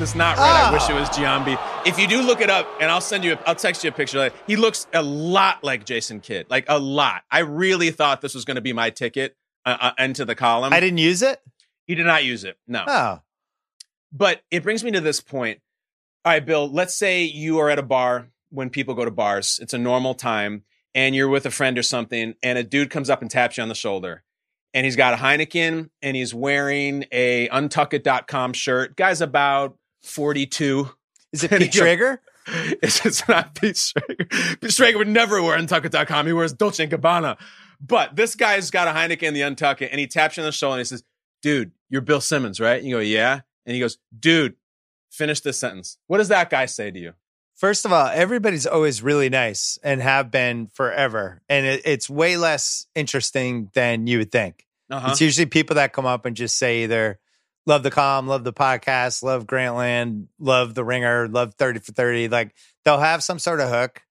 That's 0.00 0.14
not 0.14 0.38
right. 0.38 0.68
I 0.68 0.72
wish 0.72 0.88
it 0.88 0.94
was 0.94 1.08
Giambi. 1.10 1.58
If 1.86 1.98
you 1.98 2.08
do 2.08 2.22
look 2.22 2.40
it 2.40 2.50
up, 2.50 2.66
and 2.80 2.90
I'll 2.90 3.00
send 3.02 3.22
you, 3.22 3.34
a, 3.34 3.38
I'll 3.46 3.54
text 3.54 3.84
you 3.84 3.90
a 3.90 3.92
picture. 3.92 4.18
Later, 4.18 4.34
he 4.46 4.56
looks 4.56 4.86
a 4.92 5.02
lot 5.02 5.62
like 5.62 5.84
Jason 5.84 6.20
Kidd, 6.20 6.46
like 6.50 6.64
a 6.68 6.78
lot. 6.78 7.22
I 7.30 7.40
really 7.40 7.90
thought 7.90 8.22
this 8.22 8.34
was 8.34 8.44
going 8.44 8.54
to 8.56 8.60
be 8.62 8.72
my 8.72 8.90
ticket 8.90 9.36
uh, 9.66 9.76
uh, 9.80 9.92
into 10.02 10.24
the 10.24 10.34
column. 10.34 10.72
I 10.72 10.80
didn't 10.80 10.98
use 10.98 11.22
it. 11.22 11.40
You 11.86 11.96
did 11.96 12.06
not 12.06 12.24
use 12.24 12.44
it. 12.44 12.56
No. 12.66 12.84
Oh, 12.86 13.20
But 14.10 14.40
it 14.50 14.62
brings 14.62 14.82
me 14.82 14.90
to 14.92 15.00
this 15.00 15.20
point. 15.20 15.60
All 16.22 16.32
right, 16.32 16.44
Bill, 16.44 16.70
let's 16.70 16.94
say 16.94 17.22
you 17.22 17.58
are 17.60 17.70
at 17.70 17.78
a 17.78 17.82
bar 17.82 18.28
when 18.50 18.68
people 18.68 18.94
go 18.94 19.04
to 19.06 19.10
bars. 19.10 19.58
It's 19.62 19.72
a 19.72 19.78
normal 19.78 20.14
time 20.14 20.64
and 20.94 21.14
you're 21.14 21.28
with 21.28 21.46
a 21.46 21.50
friend 21.50 21.78
or 21.78 21.82
something 21.82 22.34
and 22.42 22.58
a 22.58 22.64
dude 22.64 22.90
comes 22.90 23.08
up 23.08 23.22
and 23.22 23.30
taps 23.30 23.56
you 23.56 23.62
on 23.62 23.68
the 23.68 23.74
shoulder. 23.74 24.22
And 24.74 24.84
he's 24.84 24.96
got 24.96 25.14
a 25.14 25.16
Heineken 25.16 25.88
and 26.02 26.16
he's 26.16 26.34
wearing 26.34 27.06
a 27.10 27.48
untuckit.com 27.48 28.52
shirt. 28.52 28.96
Guy's 28.96 29.22
about 29.22 29.78
42. 30.02 30.90
is 31.32 31.44
it 31.44 31.52
And 31.52 31.62
Pete 31.62 31.72
Schrager? 31.72 32.18
It's, 32.82 33.04
it's 33.06 33.28
not 33.28 33.54
Pete 33.54 33.76
Schrager. 33.76 34.28
Pete 34.60 34.70
Schrager 34.70 34.98
would 34.98 35.08
never 35.08 35.42
wear 35.42 35.58
Untuckit.com. 35.58 36.26
He 36.26 36.32
wears 36.32 36.52
Dolce 36.52 36.86
& 36.86 36.88
Gabbana. 36.88 37.38
But 37.80 38.16
this 38.16 38.34
guy's 38.34 38.70
got 38.70 38.88
a 38.88 38.90
Heineken 38.90 39.22
in 39.22 39.34
the 39.34 39.42
Untuckit, 39.42 39.88
and 39.90 40.00
he 40.00 40.06
taps 40.06 40.36
you 40.36 40.42
on 40.42 40.46
the 40.46 40.52
shoulder 40.52 40.74
and 40.74 40.80
he 40.80 40.84
says, 40.84 41.04
dude, 41.42 41.70
you're 41.88 42.00
Bill 42.02 42.20
Simmons, 42.20 42.58
right? 42.58 42.78
And 42.78 42.86
you 42.86 42.96
go, 42.96 43.00
yeah. 43.00 43.40
And 43.66 43.74
he 43.74 43.80
goes, 43.80 43.98
dude, 44.18 44.56
finish 45.10 45.40
this 45.40 45.58
sentence. 45.58 45.98
What 46.06 46.18
does 46.18 46.28
that 46.28 46.50
guy 46.50 46.66
say 46.66 46.90
to 46.90 46.98
you? 46.98 47.12
First 47.54 47.84
of 47.84 47.92
all, 47.92 48.06
everybody's 48.06 48.66
always 48.66 49.02
really 49.02 49.28
nice 49.28 49.78
and 49.82 50.00
have 50.00 50.30
been 50.30 50.68
forever. 50.68 51.42
And 51.48 51.66
it, 51.66 51.82
it's 51.84 52.08
way 52.08 52.38
less 52.38 52.86
interesting 52.94 53.70
than 53.74 54.06
you 54.06 54.18
would 54.18 54.32
think. 54.32 54.66
Uh-huh. 54.90 55.08
It's 55.10 55.20
usually 55.20 55.46
people 55.46 55.76
that 55.76 55.92
come 55.92 56.06
up 56.06 56.24
and 56.24 56.34
just 56.34 56.56
say 56.56 56.84
either 56.84 57.18
love 57.66 57.82
the 57.82 57.90
calm, 57.90 58.26
love 58.26 58.44
the 58.44 58.52
podcast, 58.52 59.22
love 59.22 59.46
Grantland, 59.46 60.28
love 60.38 60.74
the 60.74 60.84
ringer, 60.84 61.28
love 61.28 61.54
30 61.54 61.80
for 61.80 61.92
30. 61.92 62.28
Like 62.28 62.54
they'll 62.84 62.98
have 62.98 63.22
some 63.22 63.38
sort 63.38 63.60
of 63.60 63.68
hook 63.68 64.02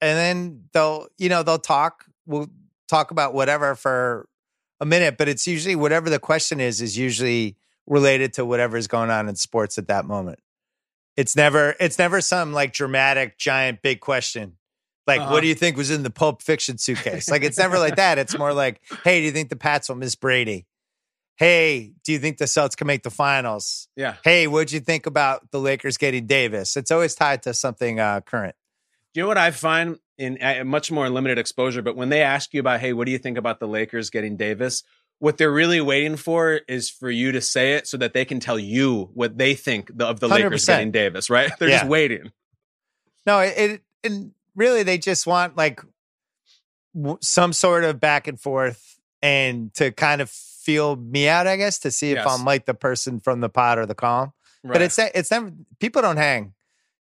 and 0.00 0.18
then 0.18 0.64
they'll, 0.72 1.08
you 1.16 1.30
know, 1.30 1.42
they'll 1.42 1.58
talk. 1.58 2.04
We'll 2.26 2.50
talk 2.88 3.10
about 3.10 3.32
whatever 3.32 3.74
for 3.74 4.28
a 4.80 4.86
minute, 4.86 5.16
but 5.16 5.28
it's 5.28 5.46
usually 5.46 5.76
whatever 5.76 6.10
the 6.10 6.18
question 6.18 6.60
is, 6.60 6.80
is 6.80 6.96
usually 6.96 7.56
related 7.86 8.34
to 8.34 8.44
whatever's 8.44 8.86
going 8.86 9.10
on 9.10 9.28
in 9.28 9.34
sports 9.34 9.78
at 9.78 9.88
that 9.88 10.04
moment. 10.04 10.38
It's 11.18 11.34
never 11.34 11.74
it's 11.80 11.98
never 11.98 12.20
some 12.20 12.52
like 12.52 12.72
dramatic 12.72 13.38
giant 13.38 13.82
big 13.82 13.98
question. 14.00 14.52
Like, 15.06 15.20
Uh-huh. 15.20 15.32
what 15.32 15.40
do 15.40 15.48
you 15.48 15.54
think 15.56 15.76
was 15.76 15.90
in 15.90 16.02
the 16.04 16.10
Pulp 16.10 16.42
Fiction 16.42 16.78
suitcase? 16.78 17.28
Like, 17.28 17.42
it's 17.42 17.58
never 17.58 17.78
like 17.78 17.96
that. 17.96 18.18
It's 18.18 18.38
more 18.38 18.52
like, 18.52 18.80
hey, 19.04 19.20
do 19.20 19.24
you 19.26 19.32
think 19.32 19.48
the 19.48 19.56
Pats 19.56 19.88
will 19.88 19.96
miss 19.96 20.14
Brady? 20.14 20.66
Hey, 21.36 21.92
do 22.04 22.12
you 22.12 22.18
think 22.18 22.38
the 22.38 22.44
Celtics 22.44 22.76
can 22.76 22.86
make 22.86 23.02
the 23.04 23.10
finals? 23.10 23.88
Yeah. 23.96 24.16
Hey, 24.22 24.46
what'd 24.46 24.70
you 24.70 24.80
think 24.80 25.06
about 25.06 25.50
the 25.50 25.58
Lakers 25.60 25.96
getting 25.96 26.26
Davis? 26.26 26.76
It's 26.76 26.90
always 26.90 27.14
tied 27.14 27.42
to 27.44 27.54
something 27.54 27.98
uh, 27.98 28.20
current. 28.20 28.54
Do 29.14 29.20
you 29.20 29.24
know 29.24 29.28
what 29.28 29.38
I 29.38 29.50
find 29.50 29.98
in 30.18 30.36
uh, 30.42 30.62
much 30.64 30.90
more 30.92 31.08
limited 31.08 31.38
exposure? 31.38 31.80
But 31.80 31.96
when 31.96 32.10
they 32.10 32.22
ask 32.22 32.52
you 32.52 32.60
about, 32.60 32.80
hey, 32.80 32.92
what 32.92 33.06
do 33.06 33.12
you 33.12 33.18
think 33.18 33.38
about 33.38 33.60
the 33.60 33.66
Lakers 33.68 34.10
getting 34.10 34.36
Davis? 34.36 34.82
What 35.20 35.36
they're 35.36 35.50
really 35.52 35.80
waiting 35.80 36.16
for 36.16 36.60
is 36.68 36.88
for 36.88 37.10
you 37.10 37.32
to 37.32 37.40
say 37.40 37.74
it 37.74 37.88
so 37.88 37.96
that 37.96 38.12
they 38.12 38.24
can 38.24 38.38
tell 38.38 38.58
you 38.58 39.10
what 39.14 39.36
they 39.36 39.54
think 39.54 39.90
the, 39.96 40.06
of 40.06 40.20
the 40.20 40.28
Lakers 40.28 40.64
100%. 40.64 40.66
getting 40.66 40.90
Davis, 40.92 41.28
right? 41.28 41.50
They're 41.58 41.68
just 41.70 41.86
waiting. 41.86 42.30
No, 43.26 43.40
it, 43.40 43.82
and 44.04 44.32
really 44.54 44.84
they 44.84 44.96
just 44.98 45.26
want 45.26 45.56
like 45.56 45.80
w- 46.94 47.18
some 47.20 47.52
sort 47.52 47.84
of 47.84 47.98
back 48.00 48.28
and 48.28 48.40
forth 48.40 48.98
and 49.20 49.74
to 49.74 49.90
kind 49.90 50.20
of 50.20 50.30
feel 50.30 50.94
me 50.96 51.28
out, 51.28 51.46
I 51.46 51.56
guess, 51.56 51.80
to 51.80 51.90
see 51.90 52.12
if 52.12 52.16
Yes. 52.18 52.26
I'm 52.28 52.44
like 52.44 52.66
the 52.66 52.74
person 52.74 53.20
from 53.20 53.40
the 53.40 53.48
pot 53.48 53.78
or 53.78 53.86
the 53.86 53.94
column. 53.94 54.32
But 54.62 54.82
it's 54.82 54.98
it's 54.98 55.30
never 55.30 55.52
people 55.80 56.02
don't 56.02 56.16
hang. 56.16 56.52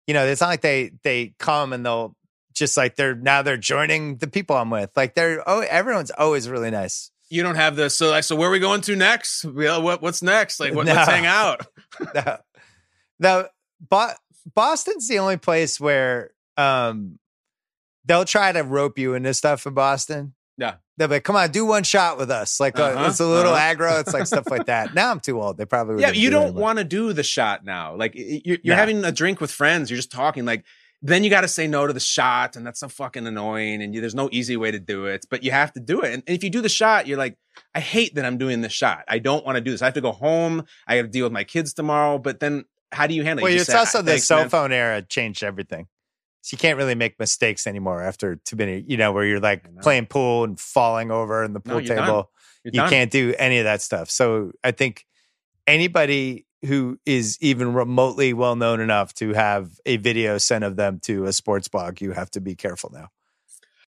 You 0.06 0.14
know, 0.14 0.24
it's 0.26 0.40
not 0.40 0.48
like 0.48 0.60
they 0.60 0.92
they 1.02 1.34
come 1.38 1.72
and 1.72 1.84
they'll 1.84 2.14
just 2.52 2.76
like 2.76 2.94
they're 2.96 3.14
now 3.14 3.42
they're 3.42 3.56
joining 3.56 4.16
the 4.18 4.26
people 4.26 4.56
I'm 4.56 4.70
with. 4.70 4.90
Like 4.96 5.14
they're 5.14 5.42
oh 5.48 5.60
everyone's 5.60 6.10
always 6.10 6.48
really 6.48 6.70
nice. 6.70 7.10
You 7.34 7.42
don't 7.42 7.56
have 7.56 7.74
this. 7.76 7.96
So, 7.96 8.10
like, 8.10 8.24
so 8.24 8.36
where 8.36 8.48
are 8.48 8.52
we 8.52 8.60
going 8.60 8.80
to 8.82 8.94
next? 8.96 9.44
What, 9.44 10.00
what's 10.00 10.22
next? 10.22 10.60
Like, 10.60 10.74
what, 10.74 10.86
let's 10.86 11.08
hang 11.08 11.26
out. 11.26 11.66
no, 12.14 12.36
no 13.18 13.48
Bo- 13.80 14.12
Boston's 14.54 15.08
the 15.08 15.18
only 15.18 15.36
place 15.36 15.80
where 15.80 16.30
um 16.56 17.18
they'll 18.04 18.24
try 18.24 18.52
to 18.52 18.60
rope 18.62 18.98
you 18.98 19.14
into 19.14 19.34
stuff 19.34 19.66
in 19.66 19.74
Boston. 19.74 20.34
Yeah. 20.56 20.74
They'll 20.96 21.08
be 21.08 21.14
like, 21.16 21.24
come 21.24 21.34
on, 21.34 21.50
do 21.50 21.66
one 21.66 21.82
shot 21.82 22.18
with 22.18 22.30
us. 22.30 22.60
Like 22.60 22.78
uh, 22.78 22.84
Uh-huh, 22.84 23.08
it's 23.10 23.18
a 23.18 23.26
little 23.26 23.52
uh-huh. 23.52 23.74
aggro. 23.74 24.00
It's 24.00 24.14
like 24.14 24.26
stuff 24.26 24.48
like 24.48 24.66
that. 24.66 24.94
Now 24.94 25.10
I'm 25.10 25.18
too 25.18 25.40
old. 25.42 25.56
They 25.56 25.64
probably 25.64 26.00
Yeah, 26.02 26.10
you 26.10 26.28
do 26.30 26.36
don't 26.36 26.54
want 26.54 26.78
to 26.78 26.84
do 26.84 27.12
the 27.12 27.24
shot 27.24 27.64
now. 27.64 27.96
Like 27.96 28.12
you're, 28.14 28.58
you're 28.62 28.76
No. 28.76 28.76
having 28.76 29.04
a 29.04 29.10
drink 29.10 29.40
with 29.40 29.50
friends. 29.50 29.90
You're 29.90 29.96
just 29.96 30.12
talking. 30.12 30.44
Like 30.44 30.64
then 31.06 31.22
you 31.22 31.28
got 31.28 31.42
to 31.42 31.48
say 31.48 31.66
no 31.66 31.86
to 31.86 31.92
the 31.92 32.00
shot, 32.00 32.56
and 32.56 32.66
that's 32.66 32.80
so 32.80 32.88
fucking 32.88 33.26
annoying. 33.26 33.82
And 33.82 33.94
you, 33.94 34.00
there's 34.00 34.14
no 34.14 34.30
easy 34.32 34.56
way 34.56 34.70
to 34.70 34.78
do 34.80 35.04
it, 35.04 35.26
but 35.28 35.42
you 35.44 35.50
have 35.50 35.70
to 35.74 35.80
do 35.80 36.00
it. 36.00 36.14
And 36.14 36.22
if 36.26 36.42
you 36.42 36.48
do 36.48 36.62
the 36.62 36.68
shot, 36.70 37.06
you're 37.06 37.18
like, 37.18 37.36
I 37.74 37.80
hate 37.80 38.14
that 38.14 38.24
I'm 38.24 38.38
doing 38.38 38.62
this 38.62 38.72
shot. 38.72 39.04
I 39.06 39.18
don't 39.18 39.44
want 39.44 39.56
to 39.56 39.60
do 39.60 39.70
this. 39.70 39.82
I 39.82 39.84
have 39.84 39.94
to 39.94 40.00
go 40.00 40.12
home. 40.12 40.64
I 40.86 40.96
got 40.96 41.02
to 41.02 41.08
deal 41.08 41.26
with 41.26 41.32
my 41.32 41.44
kids 41.44 41.74
tomorrow. 41.74 42.16
But 42.16 42.40
then 42.40 42.64
how 42.90 43.06
do 43.06 43.14
you 43.14 43.22
handle 43.22 43.44
it? 43.44 43.50
Well, 43.50 43.60
it's 43.60 43.66
say, 43.66 43.76
also 43.76 44.00
the 44.00 44.18
cell 44.18 44.40
man." 44.40 44.48
phone 44.48 44.72
era 44.72 45.02
changed 45.02 45.44
everything. 45.44 45.88
So 46.40 46.54
you 46.54 46.58
can't 46.58 46.78
really 46.78 46.94
make 46.94 47.18
mistakes 47.18 47.66
anymore 47.66 48.02
after 48.02 48.36
too 48.36 48.56
many, 48.56 48.82
you 48.88 48.96
know, 48.96 49.12
where 49.12 49.26
you're 49.26 49.40
like 49.40 49.62
playing 49.82 50.06
pool 50.06 50.44
and 50.44 50.58
falling 50.58 51.10
over 51.10 51.44
in 51.44 51.52
the 51.52 51.60
No, 51.66 51.74
pool 51.74 51.80
done. 51.82 51.96
table. 51.98 52.30
You're 52.64 52.72
you 52.72 52.80
done. 52.80 52.88
can't 52.90 53.10
do 53.10 53.34
any 53.38 53.58
of 53.58 53.64
that 53.64 53.82
stuff. 53.82 54.10
So 54.10 54.52
I 54.62 54.70
think 54.70 55.04
anybody 55.66 56.46
who 56.64 56.98
is 57.04 57.38
even 57.40 57.74
remotely 57.74 58.32
well 58.32 58.56
known 58.56 58.80
enough 58.80 59.14
to 59.14 59.32
have 59.34 59.78
a 59.86 59.96
video 59.96 60.38
sent 60.38 60.64
of 60.64 60.76
them 60.76 61.00
to 61.00 61.24
a 61.26 61.32
sports 61.32 61.68
blog, 61.68 62.00
you 62.00 62.12
have 62.12 62.30
to 62.32 62.40
be 62.40 62.54
careful 62.54 62.90
now. 62.92 63.08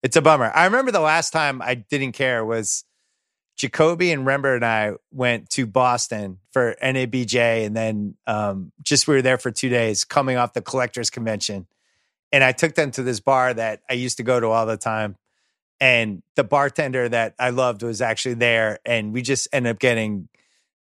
It's 0.03 0.17
a 0.17 0.23
bummer. 0.23 0.53
I 0.55 0.67
remember 0.67 0.93
the 0.93 1.01
last 1.01 1.33
time 1.33 1.63
I 1.63 1.75
didn't 1.75 2.13
care 2.13 2.45
was 2.45 2.85
Jacoby 3.57 4.11
and 4.13 4.27
Rember 4.27 4.55
and 4.55 4.65
I 4.65 4.95
went 5.11 5.49
to 5.51 5.67
Boston 5.67 6.39
for 6.53 6.75
NABJ, 6.83 7.65
and 7.65 7.77
then 7.77 8.17
um, 8.27 8.73
just 8.83 9.07
we 9.07 9.15
were 9.15 9.23
there 9.23 9.39
for 9.39 9.51
two 9.51 9.69
days, 9.69 10.05
coming 10.05 10.37
off 10.37 10.53
the 10.53 10.63
collectors 10.63 11.11
convention, 11.11 11.67
and 12.33 12.43
I 12.43 12.53
took 12.53 12.75
them 12.75 12.91
to 12.93 13.03
this 13.03 13.21
bar 13.21 13.55
that 13.55 13.83
I 13.89 13.95
used 13.95 14.17
to 14.17 14.25
go 14.25 14.41
to 14.41 14.49
all 14.49 14.67
the 14.67 14.77
time, 14.77 15.17
and 15.81 16.23
the 16.35 16.45
bartender 16.45 17.09
that 17.09 17.35
I 17.39 17.51
loved 17.51 17.83
was 17.83 18.03
actually 18.03 18.35
there, 18.35 18.81
and 18.85 19.13
we 19.13 19.23
just 19.23 19.47
ended 19.53 19.71
up 19.71 19.79
getting 19.79 20.29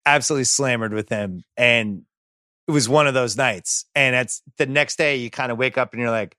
absolutely 0.06 0.46
slammered 0.46 0.94
with 0.94 1.10
him, 1.10 1.44
and 1.58 2.04
it 2.68 2.72
was 2.72 2.90
one 2.90 3.08
of 3.08 3.14
those 3.14 3.38
nights, 3.38 3.86
and 3.96 4.16
it's 4.16 4.42
the 4.58 4.66
next 4.66 4.98
day 4.98 5.18
you 5.18 5.30
kind 5.30 5.52
of 5.52 5.58
wake 5.58 5.78
up 5.78 5.94
and 5.94 6.02
you're 6.02 6.12
like. 6.12 6.36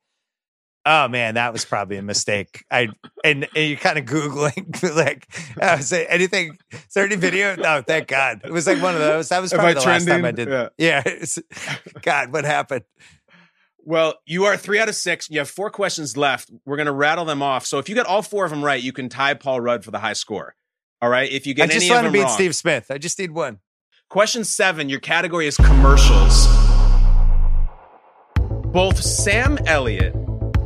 Oh 0.89 1.09
man, 1.09 1.35
that 1.35 1.53
was 1.53 1.65
probably 1.65 1.97
a 1.97 2.03
mistake. 2.03 2.65
I 2.71 2.87
and, 3.25 3.49
and 3.57 3.69
you're 3.69 3.77
kind 3.77 3.99
of 3.99 4.05
googling 4.05 4.95
like, 4.95 5.27
I 5.61 5.75
was 5.75 5.89
say 5.89 6.07
anything. 6.07 6.57
Is 6.71 6.81
there 6.95 7.05
any 7.05 7.17
video? 7.17 7.57
No, 7.57 7.83
thank 7.83 8.07
God. 8.07 8.43
It 8.45 8.53
was 8.53 8.69
like 8.69 8.81
one 8.81 8.95
of 8.95 9.01
those. 9.01 9.31
That 9.31 9.43
was 9.43 9.53
probably 9.53 9.75
the 9.75 9.81
last 9.81 10.07
time 10.07 10.25
I 10.25 10.31
trending? 10.31 10.47
did. 10.47 10.71
Yeah. 10.79 11.03
Yeah. 11.27 11.77
God, 12.03 12.33
what 12.33 12.45
happened? 12.45 12.85
Well, 13.87 14.15
you 14.27 14.45
are 14.47 14.57
three 14.57 14.81
out 14.81 14.89
of 14.89 14.97
six. 14.97 15.31
You 15.31 15.39
have 15.39 15.49
four 15.49 15.71
questions 15.71 16.17
left. 16.17 16.51
We're 16.65 16.77
going 16.77 16.87
to 16.87 16.93
rattle 16.93 17.25
them 17.25 17.41
off. 17.41 17.65
So 17.67 17.79
if 17.79 17.89
you 17.89 17.95
get 17.95 18.05
all 18.05 18.21
four 18.21 18.45
of 18.45 18.51
them 18.51 18.65
right, 18.65 18.83
you 18.83 18.93
can 18.93 19.09
tie 19.09 19.35
Paul 19.35 19.61
Rudd 19.61 19.85
for 19.85 19.93
the 19.93 20.01
high 20.01 20.13
score. 20.13 20.57
All 21.03 21.09
right. 21.09 21.31
If 21.31 21.47
you 21.47 21.55
get 21.55 21.71
I 21.71 21.73
just 21.73 21.91
want 21.91 22.07
to 22.07 22.13
beat 22.13 22.23
wrong, 22.23 22.31
Steve 22.31 22.55
Smith. 22.55 22.87
I 22.91 22.99
just 22.99 23.19
need 23.19 23.31
one. 23.31 23.59
Question 24.09 24.45
seven, 24.45 24.89
your 24.89 25.01
category 25.01 25.47
is 25.47 25.57
commercials. 25.57 26.47
Both 28.67 29.03
Sam 29.03 29.59
Elliott 29.67 30.15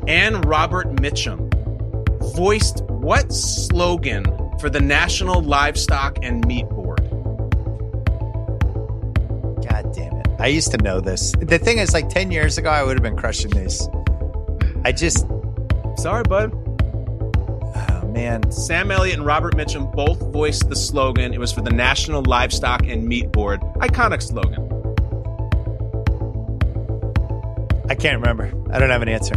and 0.07 0.45
Robert 0.45 0.89
Mitchum 0.97 1.49
voiced 2.37 2.83
what 2.85 3.33
slogan 3.33 4.25
for 4.61 4.69
the 4.69 4.81
National 4.81 5.41
Livestock 5.43 6.19
and 6.23 6.47
Meat 6.47 6.69
Board? 6.69 7.01
God 9.67 9.93
damn 9.95 10.17
it. 10.17 10.29
I 10.39 10.49
used 10.49 10.71
to 10.73 10.79
know 10.79 11.01
this. 11.01 11.33
The 11.41 11.59
thing 11.59 11.79
is, 11.79 11.95
like 11.95 12.09
10 12.09 12.31
years 12.31 12.59
ago, 12.59 12.69
I 12.69 12.83
would 12.83 12.97
have 12.97 13.03
been 13.03 13.17
crushing 13.17 13.51
these. 13.53 13.89
I 14.85 14.93
just, 14.93 15.27
Sorry, 15.97 16.23
bud. 16.23 16.53
Man. 18.13 18.51
Sam 18.51 18.91
Elliott 18.91 19.19
and 19.19 19.27
Robert 19.27 19.55
Mitchum 19.57 19.95
both 19.95 20.21
voiced 20.33 20.69
the 20.69 20.77
slogan. 20.77 21.33
It 21.33 21.39
was 21.39 21.53
for 21.53 21.61
the 21.63 21.71
National 21.71 22.23
Livestock 22.23 22.87
and 22.87 23.07
Meat 23.07 23.33
Board. 23.33 23.61
Iconic 23.77 24.23
slogan. 24.23 24.67
I 27.89 27.95
can't 27.95 28.21
remember. 28.21 28.53
I 28.73 28.79
don't 28.79 28.91
have 28.91 29.03
an 29.03 29.09
answer. 29.09 29.35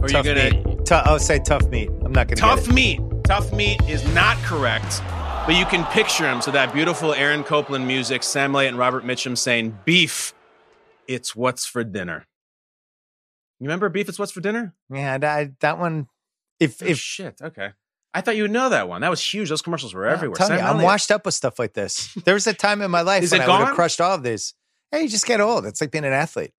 Are 0.00 0.08
you 0.08 0.22
gonna 0.22 0.50
meat. 0.64 0.92
I'll 0.92 1.18
say 1.18 1.40
tough 1.40 1.66
meat. 1.68 1.90
I'm 2.04 2.12
not 2.12 2.28
going 2.28 2.36
to 2.36 2.40
Tough 2.42 2.72
meat. 2.72 3.00
Tough 3.24 3.52
meat 3.52 3.80
is 3.88 4.06
not 4.14 4.36
correct, 4.38 5.02
but 5.46 5.56
you 5.56 5.66
can 5.66 5.84
picture 5.86 6.30
him. 6.30 6.40
So 6.40 6.50
that 6.52 6.72
beautiful 6.72 7.12
Aaron 7.12 7.42
Copland 7.42 7.86
music, 7.86 8.22
Sam 8.22 8.54
Elliott 8.54 8.70
and 8.70 8.78
Robert 8.78 9.04
Mitchum 9.04 9.36
saying, 9.36 9.78
"Beef, 9.84 10.32
it's 11.08 11.34
what's 11.34 11.66
for 11.66 11.82
dinner." 11.82 12.26
You 13.60 13.66
remember 13.66 13.88
beef? 13.88 14.08
It's 14.08 14.18
what's 14.18 14.30
for 14.30 14.40
dinner. 14.40 14.74
Yeah, 14.88 15.18
that, 15.18 15.58
that 15.60 15.78
one. 15.78 16.06
If 16.60 16.80
Oh, 16.82 16.86
if 16.86 16.98
shit, 16.98 17.40
okay. 17.42 17.70
I 18.18 18.20
thought 18.20 18.36
you 18.36 18.42
would 18.42 18.50
know 18.50 18.68
that 18.68 18.88
one. 18.88 19.00
That 19.02 19.10
was 19.10 19.22
huge. 19.22 19.48
Those 19.48 19.62
commercials 19.62 19.94
were 19.94 20.04
everywhere. 20.04 20.36
I'm, 20.40 20.52
you, 20.52 20.58
I'm 20.58 20.82
washed 20.82 21.12
up 21.12 21.24
with 21.24 21.34
stuff 21.34 21.58
like 21.58 21.72
this. 21.72 22.12
There 22.24 22.34
was 22.34 22.48
a 22.48 22.52
time 22.52 22.82
in 22.82 22.90
my 22.90 23.02
life 23.02 23.30
when 23.30 23.40
I 23.40 23.46
would 23.46 23.66
have 23.66 23.74
crushed 23.76 24.00
all 24.00 24.14
of 24.16 24.24
these. 24.24 24.54
Hey, 24.90 25.02
you 25.02 25.08
just 25.08 25.24
get 25.24 25.40
old. 25.40 25.64
It's 25.66 25.80
like 25.80 25.92
being 25.92 26.04
an 26.04 26.12
athlete. 26.12 26.52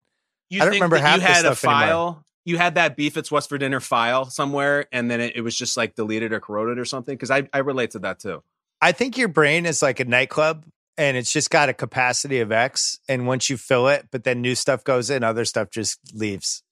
You 0.49 0.61
I 0.61 0.65
don't 0.65 0.71
think 0.71 0.81
remember 0.81 0.97
half 0.97 1.17
you 1.17 1.21
had 1.21 1.45
a 1.45 1.55
stuff 1.55 1.65
anymore. 1.65 1.81
file. 1.81 2.25
You 2.45 2.57
had 2.57 2.75
that 2.75 2.95
beef. 2.95 3.17
It's 3.17 3.29
what's 3.29 3.47
for 3.47 3.57
dinner 3.57 3.81
file 3.81 4.25
somewhere, 4.25 4.87
and 4.93 5.11
then 5.11 5.19
it, 5.19 5.35
it 5.35 5.41
was 5.41 5.55
just 5.55 5.75
like 5.75 5.95
deleted 5.95 6.31
or 6.31 6.39
corroded 6.39 6.79
or 6.79 6.85
something. 6.85 7.13
Because 7.13 7.29
I 7.29 7.47
I 7.51 7.57
relate 7.59 7.91
to 7.91 7.99
that 7.99 8.19
too. 8.19 8.41
I 8.81 8.93
think 8.93 9.17
your 9.17 9.27
brain 9.27 9.65
is 9.65 9.81
like 9.81 9.99
a 9.99 10.05
nightclub 10.05 10.65
and 10.97 11.15
it's 11.15 11.31
just 11.31 11.49
got 11.49 11.69
a 11.69 11.73
capacity 11.73 12.39
of 12.39 12.51
X. 12.51 12.99
And 13.07 13.25
once 13.25 13.49
you 13.49 13.57
fill 13.57 13.87
it, 13.87 14.07
but 14.11 14.23
then 14.23 14.41
new 14.41 14.55
stuff 14.55 14.83
goes 14.83 15.09
in, 15.09 15.23
other 15.23 15.45
stuff 15.45 15.69
just 15.69 15.99
leaves. 16.13 16.63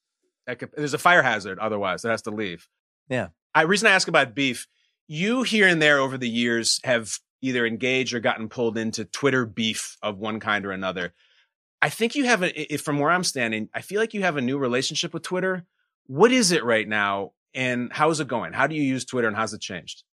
There's 0.45 0.93
a 0.93 0.97
fire 0.97 1.23
hazard. 1.23 1.59
Otherwise, 1.59 2.05
it 2.05 2.09
has 2.09 2.21
to 2.23 2.31
leave. 2.31 2.69
Yeah. 3.09 3.29
I 3.55 3.63
reason 3.63 3.87
I 3.87 3.91
ask 3.91 4.07
about 4.07 4.35
beef. 4.35 4.67
You 5.07 5.43
here 5.43 5.67
and 5.67 5.81
there 5.81 5.99
over 5.99 6.17
the 6.17 6.29
years 6.29 6.79
have 6.83 7.19
either 7.41 7.65
engaged 7.65 8.13
or 8.13 8.19
gotten 8.19 8.49
pulled 8.49 8.77
into 8.77 9.05
Twitter 9.05 9.45
beef 9.45 9.97
of 10.01 10.17
one 10.17 10.39
kind 10.39 10.65
or 10.65 10.71
another. 10.71 11.13
I 11.81 11.89
think 11.89 12.15
you 12.15 12.25
have 12.25 12.43
a, 12.43 12.73
if 12.73 12.81
from 12.81 12.99
where 12.99 13.11
I'm 13.11 13.23
standing, 13.23 13.69
I 13.73 13.81
feel 13.81 14.01
like 14.01 14.13
you 14.13 14.23
have 14.23 14.37
a 14.37 14.41
new 14.41 14.57
relationship 14.57 15.13
with 15.13 15.23
Twitter. 15.23 15.65
What 16.07 16.31
is 16.31 16.51
it 16.51 16.63
right 16.63 16.87
now, 16.87 17.33
and 17.53 17.91
how's 17.91 18.19
it 18.19 18.27
going? 18.27 18.53
How 18.53 18.67
do 18.67 18.75
you 18.75 18.81
use 18.81 19.05
Twitter, 19.05 19.27
and 19.27 19.37
how's 19.37 19.53
it 19.53 19.61
changed? 19.61 20.03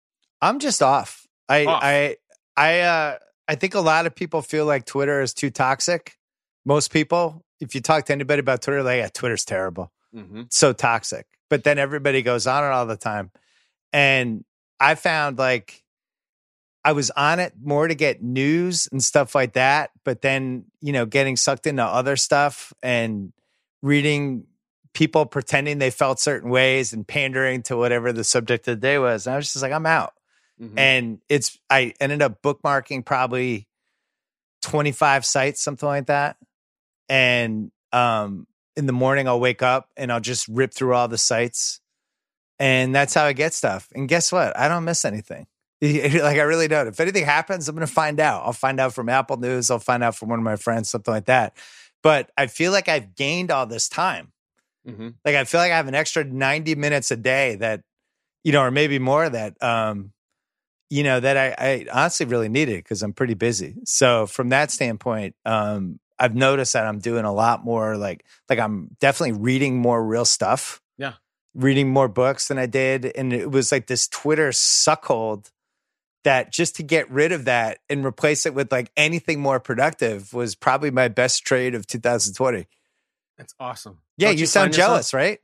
I'm 0.42 0.58
just 0.58 0.82
off. 0.82 1.26
I 1.48 1.64
Off. 1.64 1.82
I 1.82 2.16
I 2.56 2.80
uh 2.80 3.18
I 3.48 3.54
think 3.54 3.74
a 3.74 3.80
lot 3.80 4.06
of 4.06 4.14
people 4.14 4.42
feel 4.42 4.66
like 4.66 4.84
Twitter 4.86 5.20
is 5.20 5.34
too 5.34 5.50
toxic. 5.50 6.16
Most 6.64 6.92
people, 6.92 7.44
if 7.60 7.74
you 7.74 7.80
talk 7.80 8.06
to 8.06 8.12
anybody 8.12 8.40
about 8.40 8.62
Twitter, 8.62 8.82
like 8.82 8.98
yeah, 8.98 9.08
Twitter's 9.08 9.44
terrible. 9.44 9.92
Mm-hmm. 10.14 10.40
It's 10.40 10.56
so 10.56 10.72
toxic. 10.72 11.26
But 11.50 11.64
then 11.64 11.78
everybody 11.78 12.22
goes 12.22 12.46
on 12.46 12.64
it 12.64 12.68
all 12.68 12.86
the 12.86 12.96
time. 12.96 13.30
And 13.92 14.44
I 14.80 14.94
found 14.94 15.38
like 15.38 15.82
I 16.84 16.92
was 16.92 17.10
on 17.12 17.40
it 17.40 17.54
more 17.62 17.88
to 17.88 17.94
get 17.94 18.22
news 18.22 18.88
and 18.92 19.02
stuff 19.02 19.34
like 19.34 19.54
that, 19.54 19.90
but 20.04 20.20
then, 20.20 20.66
you 20.80 20.92
know, 20.92 21.06
getting 21.06 21.36
sucked 21.36 21.66
into 21.66 21.82
other 21.82 22.16
stuff 22.16 22.72
and 22.82 23.32
reading 23.82 24.44
people 24.92 25.26
pretending 25.26 25.78
they 25.78 25.90
felt 25.90 26.20
certain 26.20 26.50
ways 26.50 26.92
and 26.92 27.06
pandering 27.06 27.62
to 27.62 27.76
whatever 27.76 28.12
the 28.12 28.22
subject 28.24 28.68
of 28.68 28.76
the 28.76 28.80
day 28.80 28.98
was. 28.98 29.26
And 29.26 29.34
I 29.34 29.36
was 29.36 29.52
just 29.52 29.62
like, 29.62 29.72
I'm 29.72 29.86
out. 29.86 30.14
Mhm. 30.60 30.78
And 30.78 31.20
it's 31.28 31.58
I 31.70 31.94
ended 32.00 32.22
up 32.22 32.42
bookmarking 32.42 33.04
probably 33.04 33.66
25 34.62 35.24
sites, 35.24 35.62
something 35.62 35.88
like 35.88 36.06
that. 36.06 36.36
And 37.08 37.70
um 37.92 38.46
in 38.76 38.86
the 38.86 38.92
morning, 38.92 39.28
I'll 39.28 39.40
wake 39.40 39.62
up 39.62 39.88
and 39.96 40.12
I'll 40.12 40.20
just 40.20 40.48
rip 40.48 40.74
through 40.74 40.94
all 40.94 41.08
the 41.08 41.18
sites. 41.18 41.80
And 42.64 42.94
that's 42.94 43.12
how 43.12 43.26
I 43.26 43.34
get 43.34 43.52
stuff. 43.52 43.88
And 43.94 44.08
guess 44.08 44.32
what? 44.32 44.58
I 44.58 44.68
don't 44.68 44.84
miss 44.84 45.04
anything. 45.04 45.46
like 45.82 46.38
I 46.38 46.42
really 46.44 46.66
don't. 46.66 46.86
If 46.86 46.98
anything 46.98 47.26
happens, 47.26 47.68
I'm 47.68 47.74
going 47.74 47.86
to 47.86 47.92
find 47.92 48.18
out. 48.18 48.42
I'll 48.46 48.54
find 48.54 48.80
out 48.80 48.94
from 48.94 49.10
Apple 49.10 49.36
News. 49.36 49.70
I'll 49.70 49.78
find 49.78 50.02
out 50.02 50.16
from 50.16 50.30
one 50.30 50.38
of 50.38 50.46
my 50.46 50.56
friends, 50.56 50.88
something 50.88 51.12
like 51.12 51.26
that. 51.26 51.58
But 52.02 52.30
I 52.38 52.46
feel 52.46 52.72
like 52.72 52.88
I've 52.88 53.14
gained 53.16 53.50
all 53.50 53.66
this 53.66 53.90
time. 53.90 54.32
Mm-hmm. 54.88 55.10
Like 55.26 55.34
I 55.34 55.44
feel 55.44 55.60
like 55.60 55.72
I 55.72 55.76
have 55.76 55.88
an 55.88 55.94
extra 55.94 56.24
90 56.24 56.74
minutes 56.76 57.10
a 57.10 57.18
day 57.18 57.56
that, 57.56 57.82
you 58.44 58.52
know, 58.52 58.62
or 58.62 58.70
maybe 58.70 58.98
more 58.98 59.28
that, 59.28 59.62
um, 59.62 60.12
you 60.88 61.02
know, 61.02 61.20
that 61.20 61.36
I, 61.36 61.54
I 61.58 61.86
honestly 61.92 62.24
really 62.24 62.48
needed 62.48 62.78
because 62.78 63.02
I'm 63.02 63.12
pretty 63.12 63.34
busy. 63.34 63.74
So 63.84 64.24
from 64.24 64.48
that 64.48 64.70
standpoint, 64.70 65.34
um, 65.44 66.00
I've 66.18 66.34
noticed 66.34 66.72
that 66.72 66.86
I'm 66.86 67.00
doing 67.00 67.26
a 67.26 67.32
lot 67.32 67.62
more 67.62 67.98
like, 67.98 68.24
like 68.48 68.58
I'm 68.58 68.96
definitely 69.00 69.38
reading 69.38 69.76
more 69.76 70.02
real 70.02 70.24
stuff. 70.24 70.80
Reading 71.54 71.88
more 71.88 72.08
books 72.08 72.48
than 72.48 72.58
I 72.58 72.66
did. 72.66 73.12
And 73.16 73.32
it 73.32 73.50
was 73.50 73.70
like 73.70 73.86
this 73.86 74.08
Twitter 74.08 74.50
suckhold 74.50 75.50
that 76.24 76.50
just 76.50 76.76
to 76.76 76.82
get 76.82 77.10
rid 77.10 77.32
of 77.32 77.44
that 77.44 77.78
and 77.88 78.04
replace 78.04 78.46
it 78.46 78.54
with 78.54 78.72
like 78.72 78.90
anything 78.96 79.40
more 79.40 79.60
productive 79.60 80.32
was 80.32 80.54
probably 80.54 80.90
my 80.90 81.08
best 81.08 81.44
trade 81.44 81.74
of 81.74 81.86
2020. 81.86 82.66
That's 83.36 83.54
awesome. 83.60 83.98
Yeah, 84.16 84.28
Don't 84.28 84.38
you, 84.38 84.46
sound 84.46 84.72
yourself 84.72 84.88
jealous, 84.88 85.14
right? 85.14 85.38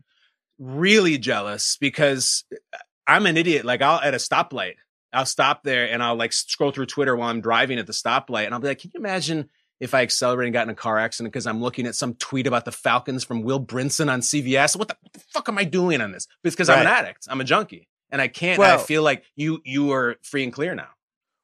Really 0.59 1.19
jealous 1.19 1.77
because 1.81 2.45
uh, 2.53 2.79
I'm 3.07 3.27
an 3.27 3.37
idiot. 3.37 3.65
Like 3.65 3.83
I'll 3.83 4.01
at 4.01 4.15
a 4.15 4.19
stoplight, 4.19 4.75
I'll 5.13 5.27
stop 5.27 5.65
there 5.65 5.91
and 5.91 6.03
I'll 6.03 6.17
like 6.17 6.33
scroll 6.33 6.71
through 6.71 6.87
Twitter 6.87 7.17
while 7.17 7.29
I'm 7.29 7.41
driving 7.41 7.79
at 7.79 7.87
the 7.87 7.93
stoplight, 7.93 8.45
and 8.47 8.55
I'll 8.55 8.61
be 8.61 8.69
like, 8.69 8.79
"Can 8.79 8.91
you 8.95 9.01
imagine 9.01 9.49
if 9.81 9.95
I 9.95 10.03
accelerated 10.03 10.49
and 10.49 10.53
got 10.53 10.63
in 10.65 10.71
a 10.71 10.75
car 10.75 10.99
accident 10.99 11.33
because 11.33 11.47
I'm 11.47 11.61
looking 11.61 11.87
at 11.87 11.95
some 11.95 12.15
tweet 12.15 12.47
about 12.47 12.65
the 12.65 12.73
Falcons 12.73 13.25
from 13.25 13.43
Will 13.43 13.65
Brinson 13.65 14.13
on 14.13 14.21
CBS? 14.21 14.77
What 14.77 14.89
the, 14.89 14.97
what 15.01 15.13
the 15.13 15.21
fuck 15.21 15.49
am 15.49 15.59
I 15.59 15.65
doing 15.65 16.01
on 16.01 16.13
this? 16.13 16.27
Because 16.43 16.69
I'm 16.69 16.81
an 16.81 16.87
addict, 16.87 17.27
I'm 17.29 17.41
a 17.41 17.45
junkie, 17.45 17.89
and 18.11 18.21
I 18.21 18.29
can't. 18.29 18.59
Well- 18.59 18.79
I 18.79 18.83
feel 18.83 19.03
like 19.03 19.25
you 19.37 19.61
you 19.65 19.93
are 19.93 20.17
free 20.23 20.45
and 20.45 20.53
clear 20.53 20.75
now. 20.75 20.89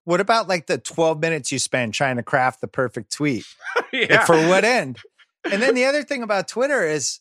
What 0.05 0.21
about 0.21 0.47
like 0.47 0.67
the 0.67 0.79
12 0.79 1.21
minutes 1.21 1.51
you 1.51 1.59
spend 1.59 1.93
trying 1.93 2.15
to 2.17 2.23
craft 2.23 2.61
the 2.61 2.69
perfect 2.69 3.13
tweet? 3.13 3.45
Like, 3.93 4.27
for 4.27 4.37
what 4.49 4.65
end? 4.65 4.99
And 5.51 5.63
then 5.63 5.75
the 5.75 5.87
other 5.87 6.03
thing 6.03 6.23
about 6.23 6.49
Twitter 6.49 6.87
is 6.87 7.21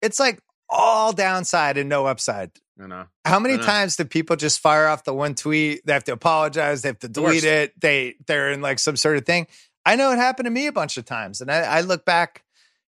it's 0.00 0.20
like 0.20 0.38
all 0.68 1.12
downside 1.12 1.78
and 1.78 1.88
no 1.88 2.06
upside. 2.06 2.52
You 2.78 2.86
know. 2.86 3.06
How 3.24 3.40
many 3.40 3.56
know. 3.56 3.62
times 3.62 3.96
do 3.96 4.04
people 4.04 4.36
just 4.36 4.60
fire 4.60 4.86
off 4.86 5.04
the 5.04 5.14
one 5.14 5.34
tweet? 5.34 5.84
They 5.86 5.94
have 5.94 6.04
to 6.04 6.12
apologize. 6.12 6.82
They 6.82 6.90
have 6.90 6.98
to 7.00 7.08
delete 7.08 7.44
it. 7.44 7.72
They 7.80 8.16
they're 8.26 8.52
in 8.52 8.60
like 8.60 8.78
some 8.78 8.96
sort 8.96 9.16
of 9.16 9.24
thing. 9.24 9.46
I 9.86 9.96
know 9.96 10.10
it 10.12 10.16
happened 10.18 10.44
to 10.46 10.50
me 10.50 10.66
a 10.66 10.72
bunch 10.72 10.98
of 10.98 11.04
times, 11.04 11.40
and 11.40 11.50
I, 11.50 11.60
I 11.60 11.80
look 11.82 12.04
back, 12.04 12.42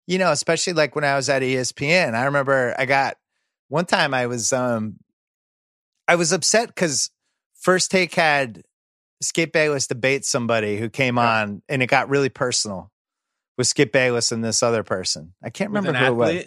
you 0.08 0.18
know, 0.18 0.32
especially 0.32 0.74
like 0.74 0.96
when 0.96 1.04
I 1.04 1.16
was 1.16 1.30
at 1.30 1.42
ESPN. 1.42 2.16
I 2.16 2.24
remember 2.26 2.74
I 2.80 2.86
got 2.86 3.18
one 3.68 3.86
time 3.86 4.14
I 4.14 4.28
was 4.28 4.52
um 4.54 4.98
I 6.08 6.16
was 6.16 6.32
upset 6.32 6.70
because 6.70 7.12
First 7.60 7.92
Take 7.92 8.16
had 8.16 8.64
Skip 9.22 9.52
Bayless 9.52 9.88
debate 9.88 10.26
somebody 10.26 10.78
who 10.78 10.90
came 10.90 11.18
on, 11.20 11.62
and 11.68 11.84
it 11.84 11.88
got 11.88 12.10
really 12.10 12.30
personal 12.30 12.92
with 13.58 13.68
Skip 13.68 13.92
Bayless 13.92 14.32
and 14.32 14.44
this 14.44 14.64
other 14.64 14.84
person. 14.84 15.34
I 15.44 15.50
can't 15.50 15.72
remember 15.72 15.94
who 15.98 16.06
it 16.06 16.16
was. 16.16 16.44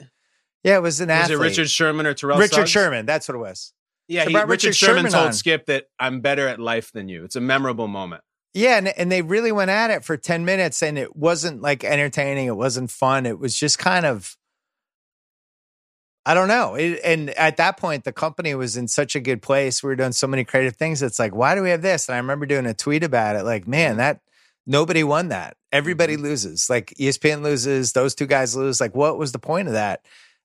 Yeah, 0.64 0.76
it 0.76 0.82
was 0.82 1.00
an 1.00 1.08
Was 1.08 1.16
athlete. 1.24 1.38
it 1.38 1.42
Richard 1.42 1.70
Sherman 1.70 2.06
or 2.06 2.14
Terrell? 2.14 2.38
Richard 2.38 2.54
Suggs? 2.54 2.70
Sherman. 2.70 3.06
That's 3.06 3.28
what 3.28 3.36
it 3.36 3.38
was. 3.38 3.72
Yeah, 4.08 4.24
So 4.24 4.30
he, 4.30 4.34
Richard, 4.36 4.48
Richard 4.48 4.76
Sherman, 4.76 4.96
Sherman 5.04 5.12
told. 5.12 5.34
Skip 5.34 5.66
that 5.66 5.86
I'm 5.98 6.20
better 6.20 6.48
at 6.48 6.58
life 6.58 6.90
than 6.92 7.08
you. 7.08 7.24
It's 7.24 7.36
a 7.36 7.40
memorable 7.40 7.88
moment. 7.88 8.22
Yeah, 8.54 8.78
and, 8.78 8.88
and 8.88 9.12
they 9.12 9.22
really 9.22 9.52
went 9.52 9.70
at 9.70 9.90
it 9.90 10.04
for 10.04 10.16
10 10.16 10.44
minutes 10.44 10.82
and 10.82 10.98
it 10.98 11.14
wasn't 11.14 11.60
like 11.60 11.84
entertaining, 11.84 12.46
it 12.46 12.56
wasn't 12.56 12.90
fun. 12.90 13.26
It 13.26 13.38
was 13.38 13.54
just 13.58 13.78
kind 13.78 14.06
of 14.06 14.36
I 16.28 16.34
don't 16.34 16.48
know. 16.48 16.74
It, 16.74 17.00
and 17.04 17.30
at 17.30 17.56
that 17.56 17.78
point 17.78 18.04
the 18.04 18.12
company 18.12 18.54
was 18.54 18.76
in 18.76 18.86
such 18.86 19.16
a 19.16 19.20
good 19.20 19.40
place. 19.40 19.82
We 19.82 19.88
were 19.88 19.96
doing 19.96 20.12
so 20.12 20.26
many 20.26 20.44
creative 20.44 20.76
things. 20.76 21.00
It's 21.00 21.18
like, 21.18 21.34
why 21.34 21.54
do 21.54 21.62
we 21.62 21.70
have 21.70 21.80
this? 21.80 22.06
And 22.06 22.14
I 22.16 22.18
remember 22.18 22.44
doing 22.44 22.66
a 22.66 22.74
tweet 22.74 23.02
about 23.02 23.36
it 23.36 23.44
like, 23.44 23.66
man, 23.66 23.96
that 23.96 24.20
nobody 24.66 25.02
won 25.02 25.28
that. 25.28 25.56
Everybody 25.72 26.14
mm-hmm. 26.14 26.24
loses. 26.24 26.68
Like 26.68 26.92
ESPN 27.00 27.42
loses, 27.42 27.92
those 27.94 28.14
two 28.14 28.26
guys 28.26 28.54
lose. 28.54 28.78
Like 28.78 28.94
what 28.94 29.16
was 29.16 29.32
the 29.32 29.38
point 29.38 29.68
of 29.68 29.74
that? 29.74 30.04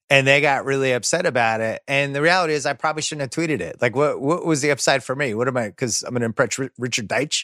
And 0.10 0.26
they 0.26 0.39
got 0.39 0.64
really 0.64 0.93
upset 0.93 1.26
about 1.26 1.60
it. 1.60 1.82
And 1.86 2.16
the 2.16 2.22
reality 2.22 2.54
is 2.54 2.66
I 2.66 2.74
probably 2.74 3.01
shouldn't 3.01 3.34
have 3.34 3.43
tweeted 3.43 3.60
it. 3.60 3.82
Like 3.82 3.93
what 3.93 4.22
what 4.22 4.45
was 4.45 4.62
the 4.62 4.72
upside 4.72 5.04
for 5.04 5.18
me? 5.18 5.34
What 5.34 5.49
am 5.49 5.58
I 5.58 5.72
cuz 5.72 6.01
I'm 6.04 6.12
going 6.12 6.22
to 6.22 6.28
impress 6.28 6.58
Ri- 6.58 6.70
Richard 6.78 7.10
Deitch? 7.10 7.43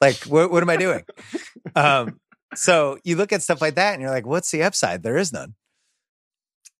Like, 0.00 0.16
what, 0.24 0.50
what 0.50 0.62
am 0.62 0.70
I 0.70 0.76
doing? 0.76 1.04
um, 1.76 2.20
so 2.54 2.98
you 3.04 3.16
look 3.16 3.32
at 3.32 3.42
stuff 3.42 3.60
like 3.60 3.74
that 3.74 3.94
and 3.94 4.02
you're 4.02 4.10
like, 4.10 4.26
what's 4.26 4.50
the 4.50 4.62
upside? 4.62 5.02
There 5.02 5.16
is 5.16 5.32
none. 5.32 5.54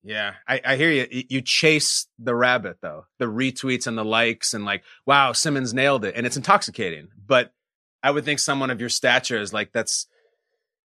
Yeah, 0.02 0.34
I, 0.46 0.60
I 0.64 0.76
hear 0.76 0.90
you. 0.90 1.24
You 1.28 1.42
chase 1.42 2.06
the 2.18 2.34
rabbit 2.34 2.78
though, 2.80 3.06
the 3.18 3.26
retweets 3.26 3.86
and 3.86 3.98
the 3.98 4.04
likes, 4.04 4.54
and 4.54 4.64
like, 4.64 4.84
wow, 5.04 5.32
Simmons 5.32 5.74
nailed 5.74 6.04
it, 6.04 6.14
and 6.16 6.24
it's 6.24 6.36
intoxicating. 6.36 7.08
But 7.26 7.52
I 8.02 8.12
would 8.12 8.24
think 8.24 8.38
someone 8.38 8.70
of 8.70 8.80
your 8.80 8.88
stature 8.88 9.38
is 9.38 9.52
like, 9.52 9.72
that's 9.72 10.06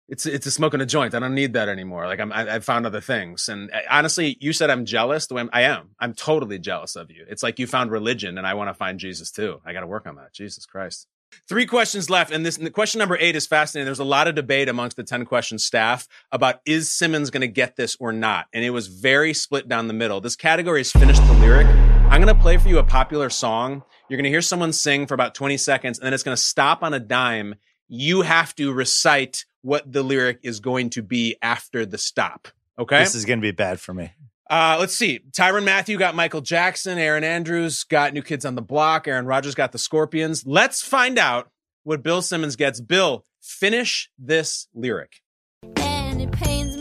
it's 0.08 0.24
it's 0.24 0.46
a 0.46 0.50
smoking 0.50 0.80
a 0.80 0.86
joint. 0.86 1.14
I 1.14 1.18
don't 1.18 1.34
need 1.34 1.52
that 1.52 1.68
anymore. 1.68 2.06
Like 2.06 2.20
I'm, 2.20 2.32
I, 2.32 2.54
I've 2.54 2.64
found 2.64 2.86
other 2.86 3.00
things. 3.00 3.48
And 3.48 3.70
uh, 3.70 3.80
honestly, 3.90 4.36
you 4.40 4.52
said 4.52 4.70
I'm 4.70 4.84
jealous. 4.84 5.26
The 5.26 5.34
way 5.34 5.42
I'm, 5.42 5.50
I 5.52 5.62
am, 5.62 5.90
I'm 5.98 6.14
totally 6.14 6.58
jealous 6.58 6.96
of 6.96 7.10
you. 7.10 7.26
It's 7.28 7.42
like 7.42 7.58
you 7.58 7.66
found 7.66 7.90
religion, 7.90 8.38
and 8.38 8.46
I 8.46 8.54
want 8.54 8.68
to 8.68 8.74
find 8.74 8.98
Jesus 8.98 9.30
too. 9.30 9.60
I 9.64 9.72
got 9.72 9.80
to 9.80 9.86
work 9.86 10.06
on 10.06 10.16
that. 10.16 10.32
Jesus 10.32 10.64
Christ. 10.64 11.06
Three 11.48 11.66
questions 11.66 12.10
left, 12.10 12.30
and 12.30 12.44
this 12.44 12.58
and 12.58 12.72
question 12.72 12.98
number 12.98 13.16
eight 13.18 13.36
is 13.36 13.46
fascinating. 13.46 13.86
There's 13.86 13.98
a 13.98 14.04
lot 14.04 14.28
of 14.28 14.34
debate 14.34 14.68
amongst 14.68 14.96
the 14.96 15.04
ten 15.04 15.24
question 15.24 15.58
staff 15.58 16.06
about 16.30 16.60
is 16.66 16.90
Simmons 16.90 17.30
going 17.30 17.40
to 17.40 17.48
get 17.48 17.76
this 17.76 17.96
or 17.98 18.12
not, 18.12 18.46
and 18.52 18.64
it 18.64 18.70
was 18.70 18.88
very 18.88 19.32
split 19.32 19.68
down 19.68 19.88
the 19.88 19.94
middle. 19.94 20.20
This 20.20 20.36
category 20.36 20.82
is 20.82 20.92
finished 20.92 21.26
the 21.26 21.32
lyric. 21.34 21.66
I'm 21.66 22.22
going 22.22 22.34
to 22.34 22.40
play 22.40 22.56
for 22.56 22.68
you 22.68 22.78
a 22.78 22.84
popular 22.84 23.30
song. 23.30 23.82
You're 24.08 24.16
going 24.16 24.24
to 24.24 24.30
hear 24.30 24.42
someone 24.42 24.72
sing 24.72 25.06
for 25.06 25.14
about 25.14 25.34
20 25.34 25.56
seconds, 25.56 25.98
and 25.98 26.06
then 26.06 26.14
it's 26.14 26.22
going 26.22 26.36
to 26.36 26.42
stop 26.42 26.82
on 26.82 26.94
a 26.94 27.00
dime. 27.00 27.54
You 27.88 28.22
have 28.22 28.54
to 28.56 28.72
recite 28.72 29.44
what 29.62 29.90
the 29.90 30.02
lyric 30.02 30.40
is 30.42 30.60
going 30.60 30.90
to 30.90 31.02
be 31.02 31.36
after 31.42 31.84
the 31.84 31.98
stop. 31.98 32.48
Okay. 32.78 33.00
This 33.00 33.14
is 33.14 33.24
going 33.24 33.40
to 33.40 33.42
be 33.42 33.50
bad 33.50 33.80
for 33.80 33.92
me. 33.92 34.12
Uh, 34.50 34.76
let's 34.80 34.94
see. 34.94 35.20
Tyrann 35.32 35.64
Mathieu 35.64 35.98
got 35.98 36.14
Michael 36.14 36.40
Jackson. 36.40 36.98
Erin 36.98 37.24
Andrews 37.24 37.84
got 37.84 38.14
New 38.14 38.22
Kids 38.22 38.44
on 38.46 38.54
the 38.54 38.62
Block. 38.62 39.06
Aaron 39.06 39.26
Rodgers 39.26 39.54
got 39.54 39.72
the 39.72 39.78
Scorpions. 39.78 40.46
Let's 40.46 40.82
find 40.82 41.18
out 41.18 41.50
what 41.84 42.02
Bill 42.02 42.22
Simmons 42.22 42.56
gets. 42.56 42.80
Bill, 42.80 43.24
finish 43.42 44.10
this 44.18 44.68
lyric. 44.74 45.20
And 45.76 46.22
it 46.22 46.32
pains 46.32 46.77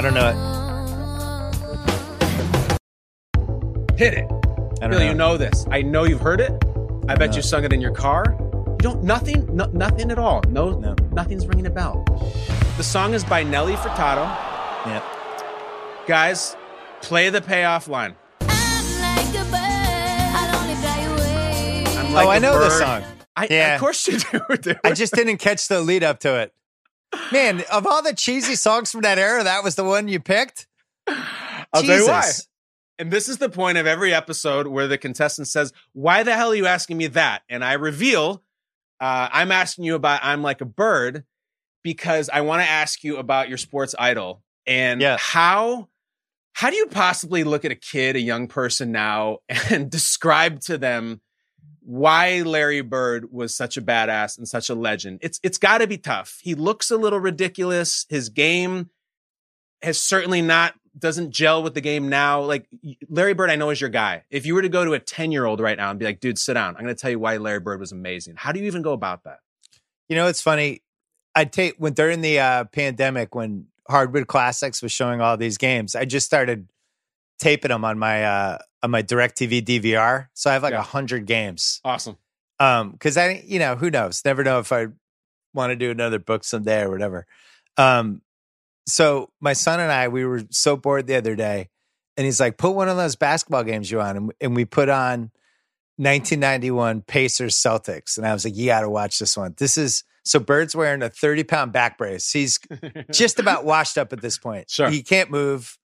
I 0.00 0.02
don't 0.02 0.14
know 0.14 0.28
it. 3.90 3.98
Hit 3.98 4.14
it. 4.14 4.24
I 4.24 4.28
don't 4.88 4.92
Bill, 4.92 4.98
know. 5.00 5.04
you 5.04 5.12
know 5.12 5.36
this. 5.36 5.66
I 5.70 5.82
know 5.82 6.04
you've 6.04 6.22
heard 6.22 6.40
it. 6.40 6.52
I 7.06 7.16
bet 7.16 7.32
know. 7.32 7.36
you 7.36 7.42
sung 7.42 7.64
it 7.64 7.72
in 7.74 7.82
your 7.82 7.92
car. 7.92 8.34
You 8.40 8.76
don't, 8.78 9.02
nothing, 9.02 9.54
no, 9.54 9.66
nothing 9.74 10.10
at 10.10 10.18
all. 10.18 10.40
No, 10.48 10.70
No. 10.70 10.94
nothing's 11.12 11.46
ringing 11.46 11.66
a 11.66 11.70
bell. 11.70 12.02
The 12.78 12.82
song 12.82 13.12
is 13.12 13.24
by 13.24 13.42
Nelly 13.42 13.74
Furtado. 13.74 14.24
Yep. 14.86 15.04
Guys, 16.06 16.56
play 17.02 17.28
the 17.28 17.42
payoff 17.42 17.86
line. 17.86 18.16
Like 18.40 18.48
a 18.48 19.44
bird, 19.50 19.52
I'd 19.52 20.54
only 20.62 20.76
fly 20.76 21.00
away. 21.12 21.84
I'm 21.98 22.06
oh, 22.06 22.14
like 22.14 22.26
oh, 22.26 22.30
I 22.30 22.36
a 22.36 22.40
know 22.40 22.58
this 22.58 22.78
song. 22.78 23.02
I, 23.36 23.48
Yeah. 23.50 23.74
Of 23.74 23.80
course 23.80 24.08
you 24.08 24.18
do. 24.18 24.40
dude. 24.62 24.80
I 24.82 24.92
just 24.92 25.12
didn't 25.12 25.36
catch 25.36 25.68
the 25.68 25.82
lead 25.82 26.02
up 26.02 26.20
to 26.20 26.36
it. 26.40 26.54
Man, 27.32 27.62
of 27.72 27.86
all 27.86 28.02
the 28.02 28.14
cheesy 28.14 28.54
songs 28.54 28.92
from 28.92 29.00
that 29.02 29.18
era, 29.18 29.42
that 29.44 29.64
was 29.64 29.74
the 29.74 29.84
one 29.84 30.08
you 30.08 30.20
picked? 30.20 30.66
I'll 31.06 31.82
tell 31.82 31.84
you 31.98 32.06
why. 32.06 32.22
Jesus. 32.22 32.48
And 32.98 33.10
this 33.10 33.28
is 33.28 33.38
the 33.38 33.48
point 33.48 33.78
of 33.78 33.86
every 33.86 34.12
episode 34.12 34.66
where 34.66 34.86
the 34.86 34.98
contestant 34.98 35.48
says, 35.48 35.72
Why 35.92 36.22
the 36.22 36.34
hell 36.34 36.50
are 36.50 36.54
you 36.54 36.66
asking 36.66 36.98
me 36.98 37.06
that? 37.08 37.42
And 37.48 37.64
I 37.64 37.72
reveal, 37.74 38.42
uh, 39.00 39.28
I'm 39.32 39.50
asking 39.50 39.84
you 39.84 39.94
about 39.94 40.20
I'm 40.22 40.42
Like 40.42 40.60
a 40.60 40.66
Bird 40.66 41.24
because 41.82 42.28
I 42.28 42.42
want 42.42 42.62
to 42.62 42.68
ask 42.68 43.02
you 43.02 43.16
about 43.16 43.48
your 43.48 43.58
sports 43.58 43.94
idol 43.98 44.42
and 44.66 45.00
Yeah. 45.00 45.16
how. 45.18 45.88
How 46.52 46.68
do 46.68 46.76
you 46.76 46.86
possibly 46.88 47.42
look 47.44 47.64
at 47.64 47.70
a 47.70 47.76
kid, 47.76 48.16
a 48.16 48.20
young 48.20 48.46
person 48.48 48.92
now, 48.92 49.38
and 49.70 49.90
describe 49.90 50.60
to 50.62 50.76
them 50.76 51.20
why 51.90 52.42
Larry 52.42 52.82
Bird 52.82 53.32
was 53.32 53.52
such 53.52 53.76
a 53.76 53.82
badass 53.82 54.38
and 54.38 54.46
such 54.46 54.70
a 54.70 54.76
legend? 54.76 55.18
It's 55.22 55.40
it's 55.42 55.58
got 55.58 55.78
to 55.78 55.88
be 55.88 55.98
tough. 55.98 56.38
He 56.40 56.54
looks 56.54 56.92
a 56.92 56.96
little 56.96 57.18
ridiculous. 57.18 58.06
His 58.08 58.28
game 58.28 58.90
has 59.82 60.00
certainly 60.00 60.40
not 60.40 60.74
doesn't 60.96 61.32
gel 61.32 61.64
with 61.64 61.74
the 61.74 61.80
game 61.80 62.08
now. 62.08 62.42
Like 62.42 62.68
Larry 63.08 63.34
Bird, 63.34 63.50
I 63.50 63.56
know 63.56 63.70
is 63.70 63.80
your 63.80 63.90
guy. 63.90 64.22
If 64.30 64.46
you 64.46 64.54
were 64.54 64.62
to 64.62 64.68
go 64.68 64.84
to 64.84 64.92
a 64.92 65.00
10 65.00 65.32
year 65.32 65.44
old 65.44 65.58
right 65.58 65.76
now 65.76 65.90
and 65.90 65.98
be 65.98 66.04
like, 66.04 66.20
dude, 66.20 66.38
sit 66.38 66.54
down. 66.54 66.76
I'm 66.76 66.84
going 66.84 66.94
to 66.94 67.00
tell 67.00 67.10
you 67.10 67.18
why 67.18 67.36
Larry 67.38 67.58
Bird 67.58 67.80
was 67.80 67.90
amazing. 67.90 68.34
How 68.36 68.52
do 68.52 68.60
you 68.60 68.66
even 68.66 68.82
go 68.82 68.92
about 68.92 69.24
that? 69.24 69.40
You 70.08 70.14
know, 70.14 70.28
it's 70.28 70.40
funny. 70.40 70.82
I'd 71.34 71.52
take 71.52 71.74
when 71.78 71.94
during 71.94 72.20
the 72.20 72.38
uh, 72.38 72.64
pandemic 72.66 73.34
when 73.34 73.66
Hardwood 73.88 74.28
Classics 74.28 74.80
was 74.80 74.92
showing 74.92 75.20
all 75.20 75.36
these 75.36 75.58
games, 75.58 75.96
I 75.96 76.04
just 76.04 76.26
started 76.26 76.68
taping 77.40 77.70
them 77.70 77.84
on 77.84 77.98
my 77.98 78.22
uh, 78.24 78.58
on 78.82 78.90
my 78.92 79.02
DirecTV 79.02 79.62
DVR. 79.64 80.28
So 80.34 80.50
I 80.50 80.52
have 80.52 80.62
like 80.62 80.72
a 80.72 80.76
Yeah. 80.76 80.82
hundred 80.82 81.26
games. 81.26 81.80
Awesome. 81.84 82.16
Um, 82.60 82.92
because 82.92 83.16
I, 83.16 83.42
you 83.46 83.58
know, 83.58 83.74
who 83.74 83.90
knows? 83.90 84.22
Never 84.24 84.44
know 84.44 84.58
if 84.58 84.70
I 84.70 84.86
want 85.54 85.70
to 85.70 85.76
do 85.76 85.90
another 85.90 86.18
book 86.18 86.44
someday 86.44 86.82
or 86.82 86.90
whatever. 86.90 87.26
Um, 87.76 88.20
so 88.86 89.30
my 89.40 89.54
son 89.54 89.80
and 89.80 89.90
I, 89.90 90.08
we 90.08 90.24
were 90.24 90.42
so 90.50 90.76
bored 90.76 91.06
the 91.06 91.16
other 91.16 91.34
day, 91.36 91.68
and 92.16 92.24
he's 92.26 92.38
like, 92.40 92.56
"Put 92.58 92.72
one 92.74 92.88
of 92.88 92.96
those 92.96 93.16
basketball 93.16 93.64
games 93.64 93.90
you 93.90 94.00
on," 94.00 94.16
and, 94.16 94.32
and 94.40 94.54
we 94.56 94.64
put 94.64 94.88
on 94.88 95.30
1991 95.96 97.02
Pacers 97.02 97.54
Celtics, 97.56 98.16
and 98.18 98.26
I 98.26 98.32
was 98.32 98.44
like, 98.44 98.56
"You 98.56 98.66
got 98.66 98.80
to 98.80 98.90
watch 98.90 99.18
this 99.18 99.36
one. 99.36 99.54
This 99.58 99.78
is 99.78 100.02
so 100.24 100.38
Bird's 100.40 100.74
wearing 100.74 101.02
a 101.02 101.08
30 101.08 101.44
pound 101.44 101.72
back 101.72 101.96
brace. 101.98 102.30
He's 102.32 102.58
just 103.12 103.38
about 103.38 103.64
washed 103.64 103.96
up 103.96 104.12
at 104.12 104.20
this 104.20 104.38
point. 104.38 104.70
Sure. 104.70 104.90
he 104.90 105.02
can't 105.02 105.30
move. 105.30 105.78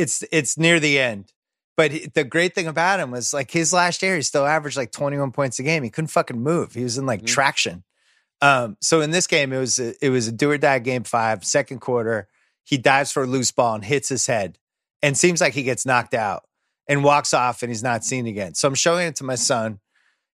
It's 0.00 0.24
it's 0.32 0.58
near 0.58 0.80
the 0.80 0.98
end." 0.98 1.32
But 1.76 2.12
the 2.12 2.24
great 2.24 2.54
thing 2.54 2.66
about 2.66 3.00
him 3.00 3.10
was 3.10 3.32
like 3.32 3.50
his 3.50 3.72
last 3.72 4.02
year, 4.02 4.16
he 4.16 4.22
still 4.22 4.44
averaged 4.44 4.76
like 4.76 4.92
21 4.92 5.32
points 5.32 5.58
a 5.60 5.62
game. 5.62 5.82
He 5.82 5.88
couldn't 5.88 6.08
fucking 6.08 6.38
move. 6.38 6.74
He 6.74 6.82
was 6.82 6.98
in 6.98 7.06
like 7.06 7.24
traction. 7.24 7.84
Um, 8.42 8.76
so 8.80 9.00
in 9.00 9.10
this 9.10 9.26
game, 9.26 9.52
it 9.52 9.58
was 9.58 9.78
a, 9.78 9.94
it 10.04 10.10
was 10.10 10.28
a 10.28 10.32
do 10.32 10.50
or 10.50 10.58
die 10.58 10.78
game 10.78 11.04
five, 11.04 11.44
second 11.44 11.80
quarter. 11.80 12.28
He 12.64 12.78
dives 12.78 13.12
for 13.12 13.22
a 13.22 13.26
loose 13.26 13.50
ball 13.50 13.74
and 13.74 13.84
hits 13.84 14.08
his 14.08 14.26
head, 14.26 14.58
and 15.02 15.16
seems 15.16 15.40
like 15.40 15.54
he 15.54 15.62
gets 15.62 15.86
knocked 15.86 16.14
out 16.14 16.44
and 16.86 17.04
walks 17.04 17.32
off, 17.32 17.62
and 17.62 17.70
he's 17.70 17.82
not 17.82 18.04
seen 18.04 18.26
again. 18.26 18.54
So 18.54 18.68
I'm 18.68 18.74
showing 18.74 19.08
it 19.08 19.16
to 19.16 19.24
my 19.24 19.34
son, 19.34 19.80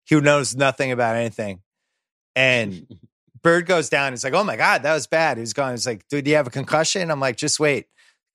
who 0.09 0.21
knows 0.21 0.55
nothing 0.55 0.91
about 0.91 1.15
anything, 1.15 1.61
and 2.35 2.87
Bird 3.41 3.65
goes 3.65 3.89
down. 3.89 4.13
He's 4.13 4.23
like, 4.23 4.33
"Oh 4.33 4.43
my 4.43 4.57
god, 4.57 4.83
that 4.83 4.93
was 4.93 5.07
bad." 5.07 5.37
He 5.37 5.41
was 5.41 5.53
gone. 5.53 5.71
He's 5.71 5.87
like, 5.87 6.07
"Dude, 6.09 6.25
do 6.25 6.31
you 6.31 6.37
have 6.37 6.47
a 6.47 6.51
concussion?" 6.51 7.09
I'm 7.09 7.19
like, 7.19 7.37
"Just 7.37 7.59
wait." 7.59 7.87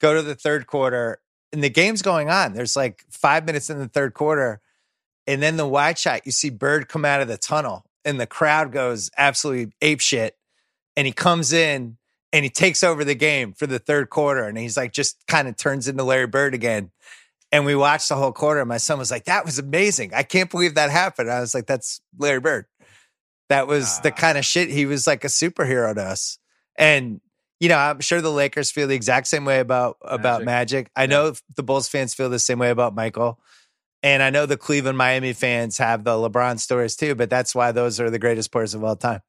Go 0.02 0.14
to 0.14 0.22
the 0.22 0.34
third 0.34 0.66
quarter, 0.66 1.20
and 1.52 1.64
the 1.64 1.70
game's 1.70 2.02
going 2.02 2.28
on. 2.28 2.52
There's 2.52 2.76
like 2.76 3.04
five 3.08 3.46
minutes 3.46 3.70
in 3.70 3.78
the 3.78 3.88
third 3.88 4.12
quarter, 4.14 4.60
and 5.26 5.42
then 5.42 5.56
the 5.56 5.66
wide 5.66 5.98
shot, 5.98 6.26
you 6.26 6.32
see 6.32 6.50
Bird 6.50 6.88
come 6.88 7.04
out 7.04 7.20
of 7.20 7.28
the 7.28 7.38
tunnel, 7.38 7.84
and 8.04 8.20
the 8.20 8.26
crowd 8.26 8.72
goes 8.72 9.10
absolutely 9.16 9.72
ape 9.80 10.00
shit. 10.00 10.36
And 10.96 11.06
he 11.06 11.12
comes 11.12 11.52
in 11.52 11.96
and 12.32 12.44
he 12.44 12.50
takes 12.50 12.82
over 12.82 13.04
the 13.04 13.14
game 13.14 13.52
for 13.52 13.66
the 13.66 13.78
third 13.78 14.10
quarter, 14.10 14.44
and 14.44 14.58
he's 14.58 14.76
like, 14.76 14.92
just 14.92 15.24
kind 15.26 15.48
of 15.48 15.56
turns 15.56 15.88
into 15.88 16.02
Larry 16.02 16.26
Bird 16.26 16.52
again. 16.52 16.90
And 17.52 17.64
we 17.64 17.76
watched 17.76 18.08
the 18.08 18.16
whole 18.16 18.32
quarter. 18.32 18.60
And 18.60 18.68
my 18.68 18.78
son 18.78 18.98
was 18.98 19.10
like, 19.10 19.24
"That 19.24 19.44
was 19.44 19.58
amazing! 19.58 20.14
I 20.14 20.22
can't 20.22 20.50
believe 20.50 20.74
that 20.74 20.90
happened." 20.90 21.30
I 21.30 21.40
was 21.40 21.54
like, 21.54 21.66
"That's 21.66 22.00
Larry 22.18 22.40
Bird." 22.40 22.64
That 23.50 23.66
was 23.66 24.00
the 24.00 24.10
ah. 24.10 24.16
kind 24.16 24.38
of 24.38 24.46
shit. 24.46 24.70
He 24.70 24.86
was 24.86 25.06
like 25.06 25.24
a 25.24 25.28
superhero 25.28 25.94
to 25.94 26.02
us. 26.02 26.38
And 26.76 27.20
you 27.62 27.68
know, 27.68 27.78
I'm 27.78 28.00
sure 28.00 28.20
the 28.20 28.28
Lakers 28.28 28.72
feel 28.72 28.88
the 28.88 28.96
exact 28.96 29.28
same 29.28 29.44
way 29.44 29.60
about 29.60 29.96
about 30.02 30.42
Magic. 30.42 30.90
I 30.96 31.06
know 31.06 31.32
the 31.54 31.62
Bulls 31.62 31.88
fans 31.88 32.12
feel 32.12 32.28
the 32.28 32.40
same 32.40 32.58
way 32.58 32.70
about 32.70 32.92
Michael. 32.92 33.38
And 34.02 34.20
I 34.20 34.30
know 34.30 34.46
the 34.46 34.56
Cleveland 34.56 34.98
Miami 34.98 35.32
fans 35.32 35.78
have 35.78 36.02
the 36.02 36.10
LeBron 36.10 36.58
stories 36.58 36.96
too, 36.96 37.14
but 37.14 37.30
that's 37.30 37.54
why 37.54 37.70
those 37.70 38.00
are 38.00 38.10
the 38.10 38.18
greatest 38.18 38.50
players 38.50 38.74
of 38.74 38.82
all 38.82 38.96
time. 38.96 39.20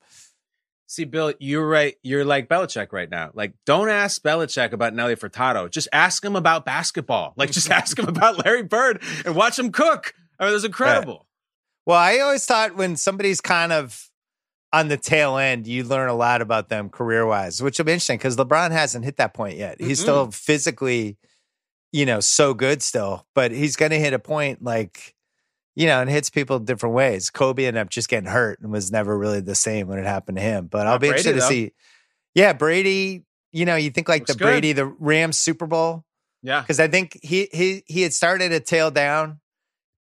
See, 0.88 1.04
Bill, 1.04 1.32
you're 1.40 1.68
right. 1.68 1.96
You're 2.02 2.26
like 2.26 2.50
Belichick 2.50 2.92
right 2.92 3.10
now. 3.10 3.30
Like, 3.36 3.54
don't 3.68 3.90
ask 3.90 4.24
Belichick 4.24 4.74
about 4.74 4.96
Nelly 4.96 5.16
Furtado. 5.16 5.70
Just 5.70 5.88
ask 5.94 6.26
him 6.26 6.36
about 6.36 6.66
basketball. 6.66 7.34
Like, 7.38 7.52
just 7.52 7.70
ask 7.72 8.00
him 8.00 8.08
about 8.08 8.44
Larry 8.44 8.64
Bird 8.64 9.04
and 9.28 9.36
watch 9.36 9.60
him 9.60 9.72
cook. 9.72 10.16
I 10.40 10.46
mean, 10.46 10.52
it 10.52 10.56
was 10.56 10.66
incredible. 10.66 11.28
Well, 11.86 12.00
I 12.00 12.18
always 12.18 12.48
thought 12.48 12.76
when 12.76 12.96
somebody's 12.96 13.42
kind 13.42 13.72
of 13.72 14.10
on 14.74 14.88
the 14.90 14.98
tail 14.98 15.38
end, 15.38 15.68
you 15.68 15.84
learn 15.84 16.10
a 16.10 16.14
lot 16.16 16.42
about 16.42 16.68
them 16.68 16.90
career 16.90 17.26
wise, 17.26 17.62
which 17.62 17.78
will 17.78 17.86
be 17.86 17.92
interesting 17.94 18.18
because 18.18 18.36
LeBron 18.36 18.72
hasn't 18.72 19.06
hit 19.06 19.18
that 19.18 19.34
point 19.34 19.56
yet. 19.58 19.80
He's 19.80 20.00
Mm-mm. 20.00 20.04
still 20.04 20.32
physically, 20.32 21.18
you 21.92 22.06
know, 22.06 22.20
so 22.20 22.54
good 22.56 22.82
still, 22.82 23.26
but 23.36 23.52
he's 23.52 23.76
going 23.76 23.92
to 23.92 24.00
hit 24.00 24.14
a 24.14 24.20
point 24.20 24.64
like, 24.64 25.16
you 25.76 25.86
know, 25.86 26.02
and 26.02 26.10
hits 26.10 26.30
people 26.30 26.60
different 26.60 26.96
ways. 26.96 27.30
Kobe 27.30 27.66
ended 27.66 27.82
up 27.82 27.90
just 27.90 28.10
getting 28.10 28.30
hurt 28.30 28.60
and 28.60 28.72
was 28.72 28.92
never 28.92 29.18
really 29.18 29.42
the 29.42 29.56
same 29.56 29.88
when 29.88 30.00
it 30.00 30.06
happened 30.06 30.38
to 30.38 30.44
him. 30.44 30.68
But 30.68 30.88
I'll 30.88 30.94
Not 30.94 31.02
be 31.02 31.10
Brady, 31.10 31.20
interested 31.30 31.34
to 31.34 31.40
though. 31.40 31.50
see. 31.50 31.74
Yeah, 32.36 32.54
Brady, 32.54 33.24
you 33.52 33.66
know, 33.66 33.76
you 33.76 33.92
think 33.92 34.10
like 34.10 34.26
the 34.26 34.34
good. 34.34 34.40
Brady, 34.46 34.74
the 34.74 34.88
Rams 34.88 35.38
Super 35.38 35.68
Bowl. 35.68 36.04
Yeah. 36.42 36.62
Because 36.62 36.80
I 36.80 36.88
think 36.88 37.18
he 37.22 37.48
he 37.54 37.84
he 37.86 38.02
had 38.02 38.14
started 38.14 38.52
a 38.52 38.60
tail 38.60 38.92
down, 38.92 39.40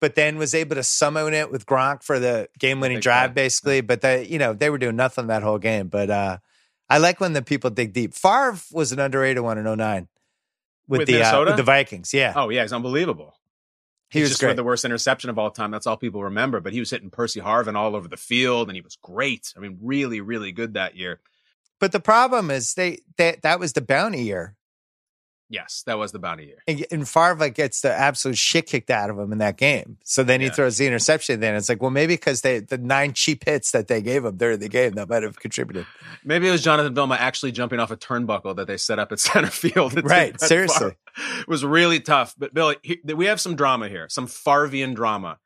but 0.01 0.15
then 0.15 0.37
was 0.37 0.53
able 0.53 0.75
to 0.75 0.83
summon 0.83 1.33
it 1.33 1.51
with 1.51 1.65
Gronk 1.65 2.03
for 2.03 2.19
the 2.19 2.49
game 2.59 2.79
winning 2.81 2.99
drive, 2.99 3.33
basically. 3.33 3.79
But 3.81 4.01
they, 4.01 4.25
you 4.25 4.39
know, 4.39 4.51
they 4.53 4.69
were 4.69 4.77
doing 4.77 4.95
nothing 4.97 5.27
that 5.27 5.43
whole 5.43 5.59
game. 5.59 5.87
But 5.87 6.09
uh 6.09 6.37
I 6.89 6.97
like 6.97 7.21
when 7.21 7.31
the 7.31 7.41
people 7.41 7.69
dig 7.69 7.93
deep. 7.93 8.13
Favre 8.13 8.57
was 8.73 8.91
an 8.91 8.99
underrated 8.99 9.41
one 9.41 9.57
in 9.57 9.63
09 9.63 10.09
with, 10.89 10.99
With 10.99 11.07
the 11.07 11.23
uh, 11.23 11.45
with 11.45 11.55
the 11.55 11.63
Vikings. 11.63 12.13
Yeah. 12.13 12.33
Oh, 12.35 12.49
yeah. 12.49 12.63
He's 12.63 12.73
unbelievable. 12.73 13.33
he 14.09 14.19
He's 14.19 14.23
was 14.25 14.29
just 14.31 14.41
great. 14.41 14.49
with 14.49 14.57
the 14.57 14.65
worst 14.65 14.83
interception 14.83 15.29
of 15.29 15.39
all 15.39 15.51
time. 15.51 15.71
That's 15.71 15.87
all 15.87 15.95
people 15.95 16.23
remember. 16.25 16.59
But 16.59 16.73
he 16.73 16.79
was 16.81 16.89
hitting 16.89 17.09
Percy 17.09 17.39
Harvin 17.39 17.75
all 17.77 17.95
over 17.95 18.09
the 18.09 18.17
field, 18.17 18.67
and 18.67 18.75
he 18.75 18.81
was 18.81 18.97
great. 19.01 19.53
I 19.55 19.61
mean, 19.61 19.77
really, 19.81 20.19
really 20.19 20.51
good 20.51 20.73
that 20.73 20.97
year. 20.97 21.21
but 21.79 21.93
the 21.93 22.01
problem 22.01 22.51
is 22.51 22.73
they, 22.73 22.99
they 23.15 23.37
that 23.41 23.59
was 23.59 23.71
the 23.71 23.81
bounty 23.81 24.23
year. 24.23 24.57
Yes, 25.53 25.83
that 25.85 25.97
was 25.99 26.13
the 26.13 26.19
bounty 26.19 26.45
year. 26.45 26.59
And, 26.65 26.85
and 26.91 27.07
Favre 27.09 27.49
gets 27.49 27.81
the 27.81 27.91
absolute 27.91 28.37
shit 28.37 28.67
kicked 28.67 28.89
out 28.89 29.09
of 29.09 29.19
him 29.19 29.33
in 29.33 29.39
that 29.39 29.57
game. 29.57 29.97
So 30.05 30.23
then 30.23 30.39
he 30.39 30.47
Yeah. 30.47 30.53
throws 30.53 30.77
the 30.77 30.87
interception. 30.87 31.41
Then 31.41 31.55
it's 31.55 31.67
like, 31.67 31.81
well, 31.81 31.91
maybe 31.91 32.13
because 32.13 32.39
they 32.39 32.59
the 32.59 32.77
nine 32.77 33.11
cheap 33.13 33.43
hits 33.45 33.71
that 33.71 33.89
they 33.89 34.01
gave 34.01 34.23
him 34.23 34.37
during 34.37 34.59
the 34.59 34.69
game 34.69 34.93
that 34.93 35.09
might 35.09 35.23
have 35.23 35.37
contributed. 35.39 35.85
Maybe 36.23 36.47
it 36.47 36.51
was 36.51 36.63
Jonathan 36.63 36.95
Vilma 36.95 37.15
actually 37.19 37.51
jumping 37.51 37.81
off 37.81 37.91
a 37.91 37.97
turnbuckle 37.97 38.55
that 38.55 38.67
they 38.67 38.77
set 38.77 38.97
up 38.97 39.11
at 39.11 39.19
center 39.19 39.47
field. 39.51 40.01
Right, 40.09 40.39
seriously. 40.39 40.95
far. 41.15 41.39
It 41.41 41.47
was 41.49 41.65
really 41.65 41.99
tough. 41.99 42.33
But 42.37 42.53
Bill, 42.53 42.73
he- 42.81 43.01
we 43.13 43.25
have 43.25 43.41
some 43.41 43.57
drama 43.57 43.89
here, 43.89 44.07
some 44.09 44.27
Farvian 44.27 44.95
drama. 44.95 45.37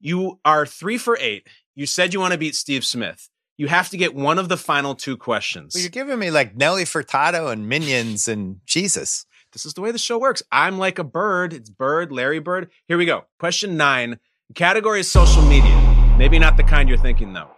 You 0.00 0.40
are 0.44 0.66
three 0.66 0.98
for 0.98 1.16
eight. 1.20 1.46
You 1.76 1.86
said 1.86 2.12
you 2.12 2.18
want 2.20 2.32
to 2.32 2.38
beat 2.38 2.54
Steve 2.56 2.84
Smith. 2.84 3.28
You 3.56 3.68
have 3.68 3.88
to 3.90 3.96
get 3.96 4.16
one 4.16 4.40
of 4.40 4.48
the 4.48 4.56
final 4.56 4.96
two 4.96 5.16
questions. 5.16 5.74
Well, 5.74 5.82
you're 5.82 5.90
giving 5.90 6.18
me 6.18 6.32
like 6.32 6.56
Nelly 6.56 6.82
Furtado 6.84 7.52
and 7.52 7.68
Minions 7.68 8.26
and 8.26 8.56
Jesus. 8.66 9.26
This 9.54 9.64
is 9.64 9.74
the 9.74 9.80
way 9.82 9.92
the 9.92 9.98
show 9.98 10.18
works. 10.18 10.42
I'm 10.50 10.78
like 10.78 10.98
a 10.98 11.04
bird. 11.04 11.52
It's 11.52 11.70
Bird, 11.70 12.10
Larry 12.10 12.40
Bird. 12.40 12.70
Here 12.88 12.98
we 12.98 13.06
go. 13.06 13.24
Question 13.38 13.76
nine. 13.76 14.18
Category 14.56 14.98
is 14.98 15.08
social 15.08 15.42
media. 15.42 16.16
Maybe 16.18 16.40
not 16.40 16.56
the 16.56 16.64
kind 16.64 16.88
you're 16.88 16.98
thinking, 16.98 17.32
though. 17.32 17.48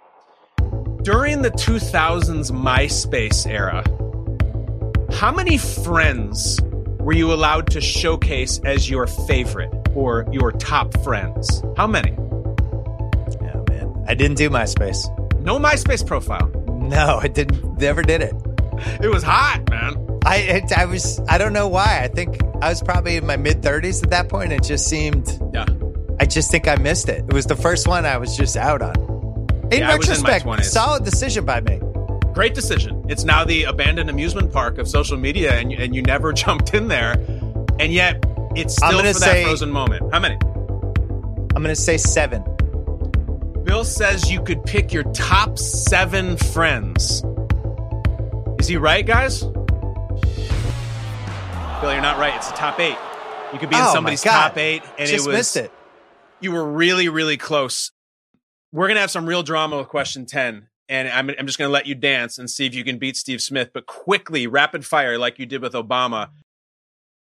During 1.02 1.40
the 1.40 1.50
2000s 1.52 2.50
MySpace 2.50 3.46
era, 3.46 3.82
how 5.14 5.32
many 5.32 5.56
friends 5.56 6.60
were 7.00 7.14
you 7.14 7.32
allowed 7.32 7.70
to 7.70 7.80
showcase 7.80 8.60
as 8.66 8.90
your 8.90 9.06
favorite 9.06 9.72
or 9.94 10.26
your 10.30 10.52
top 10.52 11.02
friends? 11.02 11.62
How 11.78 11.86
many? 11.86 12.10
Yeah, 13.40 13.62
man. 13.70 14.04
I 14.06 14.12
didn't 14.12 14.36
do 14.36 14.50
MySpace. 14.50 15.06
No 15.40 15.58
MySpace 15.58 16.06
profile. 16.06 16.48
No, 16.68 17.20
I 17.22 17.28
didn't. 17.28 17.78
Never 17.78 18.02
did 18.02 18.20
it. 18.20 18.34
It 19.00 19.08
was 19.08 19.22
hot, 19.22 19.70
man. 19.70 20.05
I 20.26 20.36
it, 20.38 20.72
I 20.72 20.86
was 20.86 21.20
I 21.28 21.38
don't 21.38 21.52
know 21.52 21.68
why. 21.68 22.00
I 22.02 22.08
think 22.08 22.42
I 22.60 22.68
was 22.68 22.82
probably 22.82 23.16
in 23.16 23.26
my 23.26 23.36
mid 23.36 23.62
30s 23.62 24.02
at 24.02 24.10
that 24.10 24.28
point. 24.28 24.52
It 24.52 24.64
just 24.64 24.88
seemed. 24.88 25.40
Yeah. 25.54 25.66
I 26.18 26.26
just 26.26 26.50
think 26.50 26.66
I 26.66 26.76
missed 26.76 27.08
it. 27.08 27.24
It 27.28 27.32
was 27.32 27.46
the 27.46 27.56
first 27.56 27.86
one 27.86 28.04
I 28.06 28.16
was 28.16 28.36
just 28.36 28.56
out 28.56 28.82
on. 28.82 28.96
In 29.70 29.80
Yeah, 29.80 29.96
was 29.96 30.08
in 30.08 30.22
retrospect, 30.24 30.64
solid 30.64 31.04
decision 31.04 31.44
by 31.44 31.60
me. 31.60 31.80
Great 32.32 32.54
decision. 32.54 33.04
It's 33.08 33.24
now 33.24 33.44
the 33.44 33.64
abandoned 33.64 34.10
amusement 34.10 34.52
park 34.52 34.78
of 34.78 34.88
social 34.88 35.16
media, 35.16 35.58
and 35.58 35.70
you, 35.70 35.78
and 35.78 35.94
you 35.94 36.02
never 36.02 36.32
jumped 36.44 36.74
in 36.74 36.88
there, 36.88 37.12
and 37.78 37.92
yet 37.92 38.24
it's 38.56 38.76
still 38.76 39.02
for 39.02 39.12
say- 39.14 39.42
that 39.42 39.46
frozen 39.46 39.70
moment. 39.70 40.12
How 40.12 40.20
many? 40.20 40.36
I'm 41.54 41.62
going 41.62 41.74
to 41.74 41.80
say 41.80 41.96
seven. 41.96 42.42
Bill 43.64 43.84
says 43.84 44.30
you 44.30 44.42
could 44.42 44.64
pick 44.64 44.92
your 44.92 45.04
top 45.12 45.58
seven 45.58 46.36
friends. 46.36 47.24
Is 48.58 48.68
he 48.68 48.76
right, 48.76 49.04
guys? 49.04 49.44
Bill, 51.80 51.92
you're 51.92 52.00
not 52.00 52.18
right. 52.18 52.34
It's 52.34 52.50
the 52.50 52.56
top 52.56 52.80
eight. 52.80 52.96
You 53.52 53.58
could 53.58 53.68
be 53.68 53.76
in 53.76 53.82
Oh, 53.82 53.86
my 53.86 53.92
somebody's 53.92 54.22
top 54.22 54.56
eight, 54.56 54.82
and 54.98 55.08
Just 55.08 55.26
it 55.26 55.28
was 55.28 55.36
missed 55.36 55.56
it. 55.56 55.70
you 56.40 56.50
were 56.52 56.64
really, 56.64 57.08
really 57.08 57.36
close. 57.36 57.92
We're 58.72 58.88
gonna 58.88 59.00
have 59.00 59.10
some 59.10 59.26
real 59.26 59.42
drama 59.42 59.78
with 59.78 59.88
question 59.88 60.24
ten, 60.26 60.68
and 60.88 61.06
I'm, 61.08 61.30
I'm 61.38 61.46
just 61.46 61.58
gonna 61.58 61.70
let 61.70 61.86
you 61.86 61.94
dance 61.94 62.38
and 62.38 62.48
see 62.50 62.66
if 62.66 62.74
you 62.74 62.82
can 62.82 62.98
beat 62.98 63.16
Steve 63.16 63.40
Smith. 63.42 63.70
But 63.74 63.86
quickly, 63.86 64.46
rapid 64.46 64.84
fire, 64.86 65.18
like 65.18 65.38
you 65.38 65.46
did 65.46 65.62
with 65.62 65.74
Obama. 65.74 66.30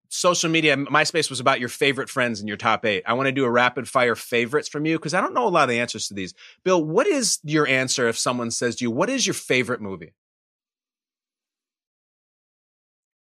Social 0.09 0.49
media, 0.49 0.76
MySpace 0.76 1.28
was 1.28 1.40
about 1.40 1.59
your 1.59 1.68
favorite 1.68 2.09
friends 2.09 2.40
in 2.40 2.47
your 2.47 2.57
top 2.57 2.84
eight. 2.84 3.03
I 3.07 3.14
want 3.14 3.26
to 3.26 3.32
do 3.32 3.44
a 3.44 3.51
rapid 3.51 3.88
fire 3.88 4.14
favorites 4.14 4.68
from 4.68 4.86
you 4.86 4.97
because 4.97 5.12
I 5.14 5.20
don't 5.20 5.34
know 5.34 5.49
a 5.49 5.51
lot 5.51 5.64
of 5.64 5.68
the 5.70 5.80
answers 5.80 6.07
to 6.09 6.14
these. 6.14 6.32
Bill, 6.64 6.82
what 6.82 7.09
is 7.09 7.40
your 7.42 7.66
answer 7.66 8.07
if 8.09 8.16
someone 8.16 8.53
says 8.53 8.76
to 8.76 8.84
you, 8.84 8.90
"What 8.92 9.11
is 9.11 9.26
your 9.26 9.34
favorite 9.34 9.80
movie?" 9.80 10.14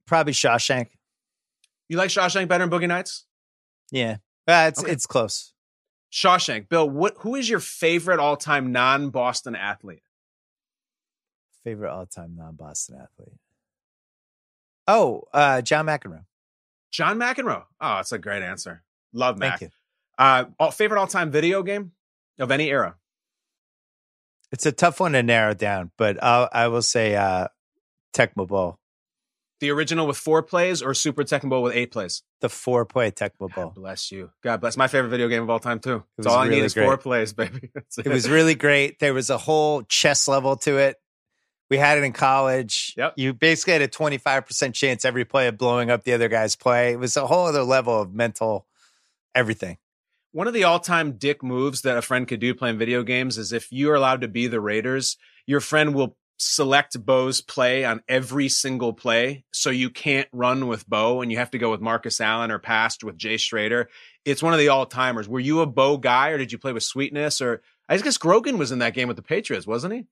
Probably 0.07 0.33
Shawshank. 0.33 0.89
You 1.91 1.97
like 1.97 2.11
Shawshank 2.11 2.47
better 2.47 2.65
than 2.65 2.71
Boogie 2.71 2.87
Nights? 2.87 3.27
Yeah. 3.91 4.19
Uh, 4.47 4.67
it's 4.69 4.81
Okay. 4.81 4.93
it's 4.93 5.07
close. 5.07 5.53
Shawshank. 6.13 6.69
Bill, 6.69 6.89
what? 6.89 7.15
Who 7.19 7.35
is 7.35 7.51
your 7.51 7.59
favorite 7.59 8.21
all-time 8.21 8.71
non-Boston 8.71 9.57
athlete? 9.57 10.05
Favorite 11.65 11.91
all 11.91 12.07
time 12.07 12.37
non 12.37 12.55
Boston 12.55 13.01
athlete. 13.03 13.35
Oh, 14.87 15.25
uh, 15.33 15.63
John 15.63 15.87
McEnroe. 15.87 16.25
John 16.93 17.19
McEnroe. 17.19 17.65
Oh, 17.81 17.97
that's 17.97 18.13
a 18.13 18.19
great 18.19 18.45
answer. 18.45 18.85
Love 19.13 19.37
Mac. 19.39 19.59
Thank 19.59 19.73
you. 19.73 19.77
Uh, 20.17 20.45
all- 20.61 20.71
favorite 20.71 21.01
all 21.01 21.09
time 21.09 21.33
video 21.33 21.65
game 21.65 21.91
of 22.39 22.53
any 22.53 22.71
era? 22.71 22.95
It's 24.53 24.65
a 24.65 24.73
tough 24.73 25.01
one 25.01 25.13
to 25.13 25.25
narrow 25.25 25.55
down, 25.55 25.91
but 25.97 26.23
I'll, 26.23 26.49
I 26.53 26.69
will 26.69 26.83
say 26.83 27.17
uh, 27.17 27.49
Tecmo 28.15 28.47
Bowl, 28.49 28.79
The 29.61 29.71
original 29.71 30.07
with 30.07 30.17
four 30.17 30.43
plays 30.43 30.83
or 30.83 30.95
Super 30.95 31.23
Tecmo 31.23 31.51
Bowl 31.51 31.63
with 31.63 31.75
eight 31.75 31.93
plays? 31.93 32.23
the 32.41 32.49
four 32.49 32.87
play 32.87 33.11
Tecmo 33.11 33.55
Bowl. 33.55 33.73
Bless 33.75 34.11
you. 34.11 34.31
God 34.43 34.61
bless. 34.61 34.77
My 34.77 34.89
favorite 34.89 35.11
video 35.11 35.29
game 35.29 35.43
of 35.43 35.51
all 35.51 35.59
time, 35.59 35.79
too. 35.79 35.97
It 35.97 36.03
was 36.19 36.27
all 36.27 36.39
I 36.39 36.45
need 36.45 36.57
really 36.57 36.67
is 36.67 36.75
four 36.75 36.97
plays, 36.97 37.33
baby. 37.35 37.71
That's 37.75 37.99
It 37.99 38.09
was 38.09 38.29
really 38.29 38.55
great. 38.55 38.99
There 38.99 39.15
was 39.15 39.31
a 39.31 39.39
whole 39.39 39.83
chess 39.83 40.27
level 40.27 40.57
to 40.57 40.79
it. 40.79 40.97
We 41.69 41.77
had 41.77 41.99
it 41.99 42.05
in 42.05 42.13
college. 42.13 42.95
Yep. 42.97 43.15
You 43.17 43.33
basically 43.33 43.75
had 43.75 43.83
a 43.83 43.89
25% 43.89 44.75
chance 44.75 45.05
every 45.05 45.25
play 45.25 45.47
of 45.47 45.57
blowing 45.57 45.91
up 45.91 46.03
the 46.03 46.15
other 46.15 46.29
guy's 46.29 46.57
play. 46.57 46.93
It 46.93 46.99
was 46.99 47.17
a 47.17 47.27
whole 47.27 47.47
other 47.47 47.63
level 47.63 48.01
of 48.01 48.13
mental 48.13 48.67
everything. 49.35 49.79
One 50.33 50.47
of 50.47 50.55
the 50.55 50.65
all-time 50.65 51.13
dick 51.13 51.43
moves 51.43 51.83
that 51.83 51.97
a 51.97 52.03
friend 52.03 52.27
could 52.27 52.41
do 52.41 52.55
playing 52.55 52.79
video 52.79 53.03
games 53.03 53.37
is 53.37 53.53
if 53.53 53.71
you're 53.71 53.95
allowed 53.95 54.21
to 54.23 54.29
be 54.29 54.47
the 54.47 54.61
Raiders, 54.61 55.17
your 55.47 55.61
friend 55.61 55.95
will 55.95 56.17
select 56.41 57.05
Bo's 57.05 57.43
play 57.43 57.85
on 57.85 58.03
every 58.09 58.49
single 58.49 58.95
play, 58.95 59.45
so 59.53 59.69
you 59.69 59.91
can't 59.91 60.29
run 60.33 60.69
with 60.69 60.89
Bo 60.89 61.21
and 61.21 61.31
you 61.31 61.37
have 61.37 61.51
to 61.51 61.59
go 61.59 61.71
with 61.71 61.81
Marcus 61.81 62.21
Allen 62.21 62.51
or 62.51 62.59
passed 62.59 63.05
with 63.05 63.19
Jay 63.19 63.37
Schroeder. 63.37 63.89
It's 64.25 64.43
one 64.43 64.55
of 64.55 64.59
the 64.59 64.69
all-timers. 64.69 65.29
Were 65.29 65.41
you 65.41 65.61
a 65.61 65.67
Bo 65.67 65.99
guy 65.99 66.31
or 66.31 66.39
did 66.39 66.51
you 66.51 66.59
play 66.59 66.73
with 66.73 66.83
Sweetness 66.83 67.41
or 67.41 67.63
I 67.89 67.99
guess 67.99 68.17
Grogan 68.17 68.57
was 68.57 68.73
in 68.73 68.79
that 68.79 68.95
game 68.95 69.07
with 69.07 69.17
the 69.17 69.23
Patriots, 69.23 69.67
wasn't 69.67 69.95
he? 69.95 70.07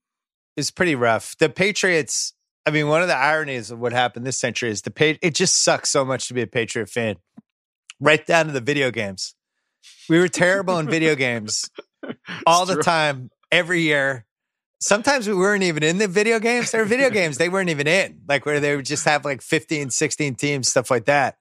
It's 0.56 0.70
pretty 0.70 0.94
rough. 0.94 1.36
The 1.38 1.48
Patriots, 1.48 2.34
I 2.66 2.72
mean, 2.72 2.88
one 2.88 3.00
of 3.00 3.08
the 3.08 3.16
ironies 3.16 3.70
of 3.70 3.78
what 3.78 3.92
happened 3.92 4.26
this 4.26 4.36
century 4.36 4.70
is 4.70 4.82
the 4.82 4.90
pa- 4.90 5.18
it 5.22 5.34
just 5.34 5.62
sucks 5.62 5.88
so 5.88 6.04
much 6.04 6.28
to 6.28 6.34
be 6.34 6.42
a 6.42 6.46
Patriot 6.46 6.90
fan. 6.90 7.16
Right 8.00 8.24
down 8.26 8.46
to 8.46 8.52
the 8.52 8.60
video 8.60 8.90
games. 8.90 9.34
We 10.08 10.18
were 10.18 10.28
terrible 10.28 10.78
in 10.78 10.88
video 10.88 11.14
games 11.16 11.70
all 12.46 12.66
the 12.66 12.82
time, 12.82 13.30
every 13.50 13.80
year. 13.82 14.26
Sometimes 14.80 15.26
we 15.26 15.34
weren't 15.34 15.64
even 15.64 15.82
in 15.82 15.98
the 15.98 16.06
video 16.06 16.38
games. 16.38 16.70
There 16.70 16.80
were 16.80 16.86
video 16.86 17.10
games 17.10 17.36
they 17.38 17.48
weren't 17.48 17.68
even 17.70 17.88
in, 17.88 18.20
like 18.28 18.46
where 18.46 18.60
they 18.60 18.76
would 18.76 18.84
just 18.86 19.04
have 19.06 19.24
like 19.24 19.42
15, 19.42 19.90
16 19.90 20.34
teams, 20.36 20.68
stuff 20.68 20.90
like 20.90 21.06
that. 21.06 21.36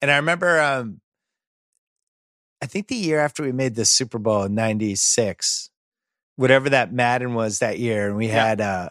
And 0.00 0.10
I 0.10 0.16
remember, 0.16 0.60
um, 0.60 1.00
I 2.62 2.66
think 2.66 2.86
the 2.88 2.94
year 2.94 3.18
after 3.18 3.42
we 3.42 3.50
made 3.52 3.74
the 3.74 3.84
Super 3.84 4.18
Bowl 4.18 4.44
in 4.44 4.54
96, 4.54 5.70
whatever 6.36 6.70
that 6.70 6.92
Madden 6.92 7.34
was 7.34 7.58
that 7.58 7.78
year, 7.78 8.06
and 8.06 8.16
we 8.16 8.28
Yeah. 8.28 8.44
had, 8.46 8.60
uh, 8.60 8.88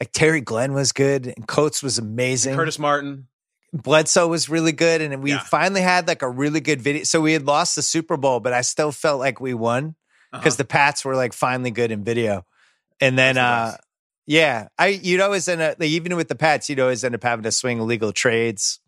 like 0.00 0.12
Terry 0.12 0.40
Glenn 0.40 0.72
was 0.74 0.92
good 0.92 1.26
and 1.26 1.46
Coates 1.46 1.82
was 1.82 1.98
amazing. 1.98 2.54
Curtis 2.56 2.78
Martin. 2.78 3.28
Bledsoe 3.72 4.26
was 4.26 4.48
really 4.48 4.72
good, 4.72 5.00
and 5.00 5.22
we 5.22 5.32
Yeah. 5.32 5.38
finally 5.38 5.80
had 5.80 6.08
like 6.08 6.22
a 6.22 6.28
really 6.28 6.60
good 6.60 6.82
video. 6.82 7.04
So 7.04 7.20
we 7.20 7.32
had 7.32 7.46
lost 7.46 7.76
the 7.76 7.82
Super 7.82 8.16
Bowl, 8.16 8.40
but 8.40 8.52
I 8.52 8.62
still 8.62 8.90
felt 8.92 9.20
like 9.20 9.40
we 9.40 9.54
won 9.54 9.94
because 10.32 10.54
Uh-huh. 10.54 10.58
the 10.58 10.64
Pats 10.64 11.04
were 11.04 11.14
like 11.16 11.32
finally 11.32 11.70
good 11.70 11.90
in 11.92 12.02
video. 12.04 12.44
And 13.00 13.18
then, 13.18 13.38
uh, 13.38 13.76
yeah, 14.26 14.68
I 14.78 14.88
you'd 14.88 15.20
always 15.20 15.48
end 15.48 15.60
up 15.60 15.76
like, 15.80 15.88
even 15.88 16.16
with 16.16 16.28
the 16.28 16.34
Pats, 16.34 16.68
you'd 16.68 16.80
always 16.80 17.02
end 17.02 17.14
up 17.14 17.22
having 17.22 17.42
to 17.44 17.52
swing 17.52 17.80
illegal 17.80 18.12
trades, 18.12 18.80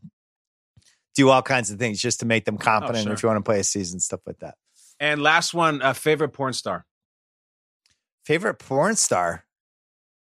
do 1.15 1.31
all 1.31 1.43
kinds 1.43 1.71
of 1.71 1.79
things 1.79 2.01
just 2.01 2.21
to 2.21 2.27
make 2.27 2.45
them 2.45 2.59
competent 2.59 3.05
sure. 3.05 3.13
if 3.13 3.23
you 3.23 3.29
want 3.29 3.39
to 3.39 3.49
play 3.49 3.61
a 3.61 3.65
season, 3.65 4.01
stuff 4.01 4.21
like 4.27 4.39
that. 4.41 4.55
And 5.01 5.23
last 5.23 5.53
one, 5.55 5.83
uh, 5.83 5.95
favorite 5.95 6.31
porn 6.31 6.53
star. 6.53 6.87
Favorite 8.25 8.59
porn 8.59 8.97
star? 8.97 9.45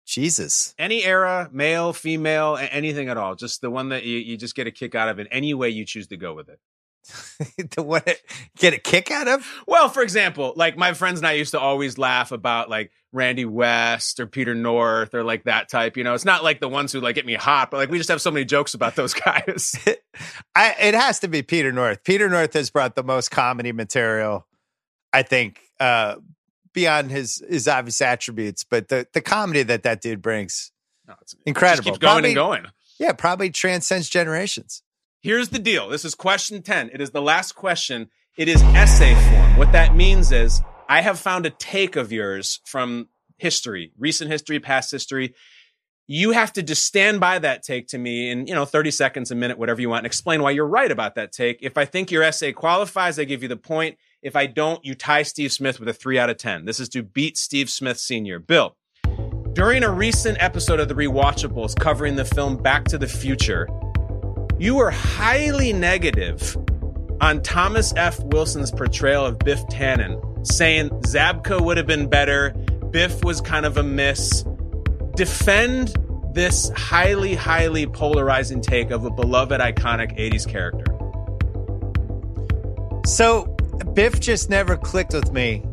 Jesus. 0.07 0.75
Any 0.79 1.05
era, 1.05 1.49
male, 1.53 1.93
female, 1.93 2.57
anything 2.61 3.09
at 3.09 3.17
all. 3.17 3.35
Just 3.35 3.61
the 3.61 3.71
one 3.71 3.91
that 3.91 4.05
you, 4.05 4.19
you 4.19 4.37
just 4.37 4.55
get 4.55 4.67
a 4.67 4.71
kick 4.71 4.95
out 4.95 5.09
of 5.09 5.19
in 5.19 5.27
any 5.29 5.53
way 5.53 5.69
you 5.69 5.85
choose 5.85 6.07
to 6.09 6.17
go 6.17 6.33
with 6.35 6.49
it. 6.49 6.61
the 7.77 7.83
one 7.83 8.03
get 8.59 8.75
a 8.75 8.79
kick 8.79 9.11
out 9.11 9.29
of? 9.29 9.47
Well, 9.67 9.89
for 9.89 10.03
example, 10.03 10.53
like 10.57 10.77
my 10.77 10.93
friends 10.95 11.19
and 11.21 11.27
I 11.27 11.33
used 11.33 11.53
to 11.53 11.61
always 11.61 11.99
laugh 11.99 12.33
about 12.33 12.69
like 12.71 12.91
Randy 13.13 13.45
West 13.45 14.21
or 14.21 14.27
Peter 14.27 14.55
North 14.55 15.15
or 15.15 15.23
like 15.25 15.45
that 15.45 15.69
type. 15.69 15.97
You 15.97 16.05
know, 16.05 16.15
it's 16.15 16.25
not 16.25 16.43
like 16.45 16.61
the 16.61 16.69
ones 16.69 16.93
who 16.93 17.01
like 17.01 17.15
get 17.15 17.27
me 17.27 17.35
hot, 17.35 17.71
but 17.71 17.79
like 17.79 17.91
we 17.91 17.99
just 17.99 18.09
have 18.11 18.21
so 18.21 18.31
many 18.31 18.45
jokes 18.45 18.75
about 18.75 18.97
those 18.97 19.15
guys. 19.27 19.77
I, 20.55 20.75
it 20.81 20.95
has 20.95 21.21
to 21.21 21.29
be 21.29 21.43
Peter 21.43 21.73
North. 21.73 22.05
Peter 22.05 22.29
North 22.29 22.55
has 22.55 22.71
brought 22.71 22.95
the 22.95 23.05
most 23.05 23.31
comedy 23.31 23.73
material, 23.73 24.47
I 25.13 25.23
think, 25.23 25.61
uh, 25.81 26.17
beyond 26.73 27.11
his 27.11 27.43
his 27.49 27.69
obvious 27.69 28.01
attributes, 28.03 28.65
but 28.65 28.89
the 28.89 29.07
the 29.15 29.21
comedy 29.23 29.63
that 29.63 29.83
that 29.85 30.01
dude 30.03 30.21
brings, 30.21 30.73
No, 31.07 31.15
it's- 31.15 31.33
it 31.35 31.39
incredible. 31.47 31.85
Keeps 31.85 31.99
going 31.99 32.13
Probably- 32.13 32.29
and 32.31 32.35
going. 32.35 32.67
Yeah, 32.99 33.13
probably 33.13 33.51
transcends 33.51 34.09
generations. 34.09 34.83
Here's 35.27 35.49
the 35.49 35.59
deal. 35.59 35.89
This 35.89 36.05
is 36.05 36.15
question 36.15 36.63
10. 36.63 36.91
It 36.93 37.01
is 37.01 37.11
the 37.11 37.21
last 37.21 37.57
question. 37.57 38.11
It 38.39 38.47
is 38.47 38.63
essay 38.63 39.13
form. 39.29 39.57
What 39.57 39.73
that 39.73 39.97
means 39.97 40.31
is 40.31 40.63
I 40.89 41.01
have 41.01 41.19
found 41.19 41.47
a 41.47 41.51
take 41.51 41.97
of 41.97 42.13
yours 42.13 42.61
from 42.65 43.09
history, 43.37 43.91
recent 43.99 44.31
history, 44.31 44.61
past 44.61 44.93
history. 44.93 45.35
You 46.07 46.31
have 46.31 46.53
to 46.53 46.63
just 46.63 46.85
stand 46.85 47.19
by 47.19 47.41
that 47.41 47.65
take 47.65 47.89
to 47.89 47.99
me 47.99 48.31
in, 48.31 48.47
you 48.47 48.55
know, 48.55 48.65
30 48.65 48.93
seconds, 48.93 49.33
a 49.33 49.35
minute, 49.35 49.59
whatever 49.59 49.81
you 49.81 49.89
want, 49.89 50.03
and 50.03 50.07
explain 50.07 50.45
why 50.45 50.53
you're 50.53 50.65
right 50.65 50.93
about 50.93 51.17
that 51.17 51.33
take. 51.33 51.59
If 51.61 51.77
I 51.77 51.87
think 51.87 52.13
your 52.13 52.23
essay 52.23 52.53
qualifies, 52.53 53.19
I 53.19 53.25
give 53.25 53.43
you 53.43 53.49
the 53.49 53.57
point. 53.57 53.99
If 54.23 54.37
I 54.37 54.47
don't, 54.47 54.85
you 54.85 54.95
tie 54.95 55.25
Steve 55.25 55.51
Smith 55.51 55.81
with 55.81 55.89
a 55.89 55.93
three 55.93 56.21
out 56.21 56.31
of 56.31 56.37
10. 56.37 56.67
This 56.67 56.79
is 56.79 56.89
to 56.91 57.03
beat 57.03 57.37
Steve 57.37 57.69
Smith 57.69 57.99
Sr. 57.99 58.39
Bill, 58.39 58.77
during 59.55 59.83
a 59.83 59.91
recent 59.91 60.37
episode 60.39 60.81
of 60.81 60.87
The 60.87 60.95
Rewatchables 60.95 61.75
covering 61.81 62.15
the 62.15 62.27
film 62.27 62.59
Back 62.59 62.85
to 62.85 62.99
the 62.99 63.09
Future, 63.09 63.67
you 64.59 64.75
were 64.75 64.91
highly 64.91 65.73
negative 65.73 66.57
on 67.21 67.43
Thomas 67.43 67.93
F. 67.97 68.19
Wilson's 68.21 68.71
portrayal 68.71 69.25
of 69.25 69.39
Biff 69.39 69.61
Tannen, 69.67 70.47
saying 70.47 70.91
Zabka 70.91 71.61
would 71.61 71.77
have 71.77 71.87
been 71.87 72.09
better, 72.09 72.51
Biff 72.91 73.23
was 73.25 73.41
kind 73.41 73.67
of 73.67 73.77
a 73.77 73.83
miss. 73.83 74.45
Defend 75.15 75.95
this 76.33 76.71
highly, 76.77 77.35
highly 77.35 77.87
polarizing 77.87 78.61
take 78.61 78.91
of 78.91 79.05
a 79.05 79.11
beloved, 79.11 79.61
iconic 79.61 80.19
80s 80.19 80.49
character. 80.49 80.85
So 83.07 83.45
Biff 83.95 84.21
just 84.21 84.51
never 84.51 84.77
clicked 84.77 85.13
with 85.13 85.33
me. 85.33 85.65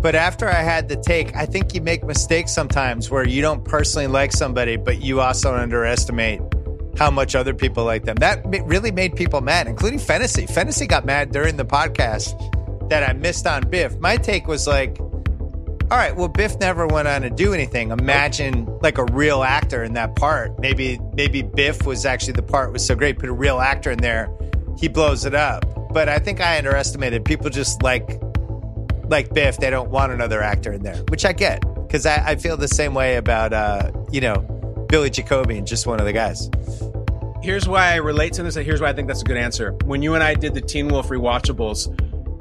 But 0.00 0.16
after 0.16 0.48
I 0.48 0.62
had 0.62 0.88
the 0.88 0.96
take, 0.96 1.34
I 1.36 1.46
think 1.46 1.74
you 1.74 1.80
make 1.80 2.02
mistakes 2.02 2.52
sometimes 2.52 3.08
where 3.08 3.26
you 3.26 3.40
don't 3.40 3.64
personally 3.64 4.08
like 4.08 4.32
somebody, 4.32 4.76
but 4.76 5.00
you 5.00 5.20
also 5.20 5.54
underestimate 5.54 6.40
how 6.96 7.10
much 7.10 7.34
other 7.34 7.54
people 7.54 7.84
like 7.84 8.04
them. 8.04 8.16
That 8.16 8.44
really 8.66 8.90
made 8.90 9.16
people 9.16 9.40
mad, 9.40 9.66
including 9.66 9.98
Fennessey. 9.98 10.46
Fennessey 10.46 10.86
got 10.86 11.04
mad 11.04 11.32
during 11.32 11.56
the 11.56 11.64
podcast 11.64 12.38
that 12.88 13.08
I 13.08 13.12
missed 13.14 13.46
on 13.46 13.68
Biff. 13.68 13.98
My 13.98 14.16
take 14.16 14.46
was 14.46 14.66
like, 14.66 14.98
all 15.92 15.98
right, 15.98 16.16
well, 16.16 16.28
Biff 16.28 16.58
never 16.58 16.86
went 16.86 17.08
on 17.08 17.22
to 17.22 17.30
do 17.30 17.52
anything. 17.52 17.90
Imagine 17.90 18.66
like 18.80 18.98
a 18.98 19.04
real 19.04 19.42
actor 19.42 19.82
in 19.82 19.92
that 19.94 20.16
part. 20.16 20.58
Maybe 20.58 20.98
maybe 21.14 21.42
Biff 21.42 21.84
was 21.84 22.06
actually 22.06 22.34
the 22.34 22.42
part 22.42 22.72
was 22.72 22.84
so 22.84 22.94
great. 22.94 23.18
Put 23.18 23.28
a 23.28 23.34
real 23.34 23.60
actor 23.60 23.90
in 23.90 23.98
there, 23.98 24.30
he 24.78 24.88
blows 24.88 25.24
it 25.24 25.34
up. 25.34 25.66
But 25.92 26.08
I 26.08 26.18
think 26.18 26.40
I 26.40 26.56
underestimated. 26.56 27.24
People 27.24 27.50
just 27.50 27.82
like 27.82 28.22
like 29.08 29.34
Biff. 29.34 29.58
They 29.58 29.68
don't 29.68 29.90
want 29.90 30.12
another 30.12 30.40
actor 30.40 30.72
in 30.72 30.82
there, 30.82 30.96
which 31.08 31.26
I 31.26 31.32
get 31.32 31.62
because 31.86 32.06
I, 32.06 32.30
I 32.30 32.36
feel 32.36 32.56
the 32.56 32.68
same 32.68 32.94
way 32.94 33.16
about 33.16 33.52
uh, 33.52 33.92
you 34.10 34.22
know 34.22 34.51
Billy 34.92 35.08
Jacoby 35.08 35.56
and 35.56 35.66
just 35.66 35.86
one 35.86 36.00
of 36.00 36.04
the 36.04 36.12
guys. 36.12 36.50
Here's 37.42 37.66
why 37.66 37.92
I 37.92 37.96
relate 37.96 38.34
to 38.34 38.42
this, 38.42 38.56
and 38.56 38.66
here's 38.66 38.82
why 38.82 38.90
I 38.90 38.92
think 38.92 39.08
that's 39.08 39.22
a 39.22 39.24
good 39.24 39.38
answer. 39.38 39.72
When 39.86 40.02
you 40.02 40.12
and 40.12 40.22
I 40.22 40.34
did 40.34 40.52
the 40.52 40.60
Teen 40.60 40.88
Wolf 40.88 41.08
rewatchables, 41.08 41.88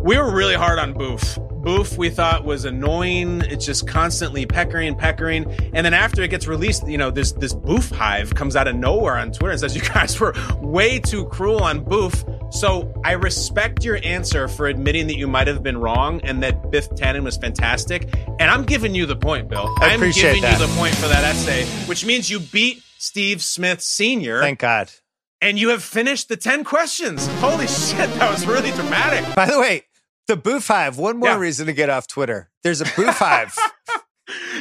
we 0.02 0.18
were 0.18 0.36
really 0.36 0.56
hard 0.56 0.78
on 0.78 0.92
Boof. 0.92 1.40
Boof 1.64 1.98
we 1.98 2.10
thought 2.10 2.44
was 2.44 2.66
annoying. 2.66 3.40
It's 3.46 3.66
just 3.66 3.88
constantly 3.88 4.46
peckering, 4.46 4.96
peckering. 4.96 5.50
And 5.74 5.86
then 5.86 5.94
after 5.94 6.24
it 6.24 6.28
gets 6.28 6.46
released, 6.46 6.86
you 6.90 6.98
know, 6.98 7.10
this 7.10 7.32
this 7.32 7.54
Boof 7.54 7.90
hive 7.90 8.36
comes 8.36 8.58
out 8.58 8.68
of 8.68 8.76
nowhere 8.76 9.16
on 9.16 9.32
Twitter 9.32 9.52
and 9.52 9.60
says 9.60 9.74
you 9.74 9.82
guys 9.82 10.20
were 10.20 10.36
way 10.60 11.00
too 11.00 11.28
cruel 11.28 11.64
on 11.64 11.86
Boof. 11.86 12.26
So 12.52 12.94
I 13.06 13.14
respect 13.14 13.84
your 13.86 14.00
answer 14.04 14.48
for 14.48 14.68
admitting 14.68 15.08
that 15.08 15.16
you 15.18 15.28
might 15.28 15.48
have 15.48 15.64
been 15.64 15.78
wrong 15.78 16.20
and 16.22 16.44
that 16.44 16.70
Biff 16.70 16.90
Tannen 16.92 17.24
was 17.24 17.38
fantastic. 17.38 18.10
And 18.40 18.52
I'm 18.52 18.64
giving 18.66 18.94
you 18.94 19.06
the 19.06 19.16
point, 19.16 19.48
Bill. 19.50 19.74
I 19.80 19.94
am 19.94 20.00
giving 20.12 20.42
that. 20.42 20.60
you 20.60 20.68
the 20.68 20.74
point 20.76 20.94
for 20.96 21.08
that 21.08 21.24
essay, 21.24 21.66
which 21.88 22.06
means 22.06 22.30
you 22.30 22.40
beat 22.40 22.84
Steve 22.98 23.42
Smith 23.42 23.82
Sr. 23.82 24.42
Thank 24.42 24.60
God. 24.60 24.92
And 25.40 25.58
you 25.58 25.70
have 25.70 25.82
finished 25.82 26.28
the 26.30 26.38
10 26.38 26.64
questions. 26.64 27.26
Holy 27.40 27.68
shit, 27.68 28.10
that 28.20 28.30
was 28.32 28.46
really 28.46 28.72
dramatic. 28.72 29.34
By 29.34 29.46
the 29.50 29.60
way, 29.60 29.84
the 30.28 30.36
Boof 30.36 30.68
Hive. 30.68 30.98
One 30.98 31.18
more 31.20 31.30
Yeah. 31.30 31.38
reason 31.40 31.66
to 31.68 31.74
get 31.74 31.90
off 31.90 32.06
Twitter. 32.08 32.50
There's 32.64 32.82
a 32.82 32.86
Boof 32.96 33.16
Hive. 33.18 33.56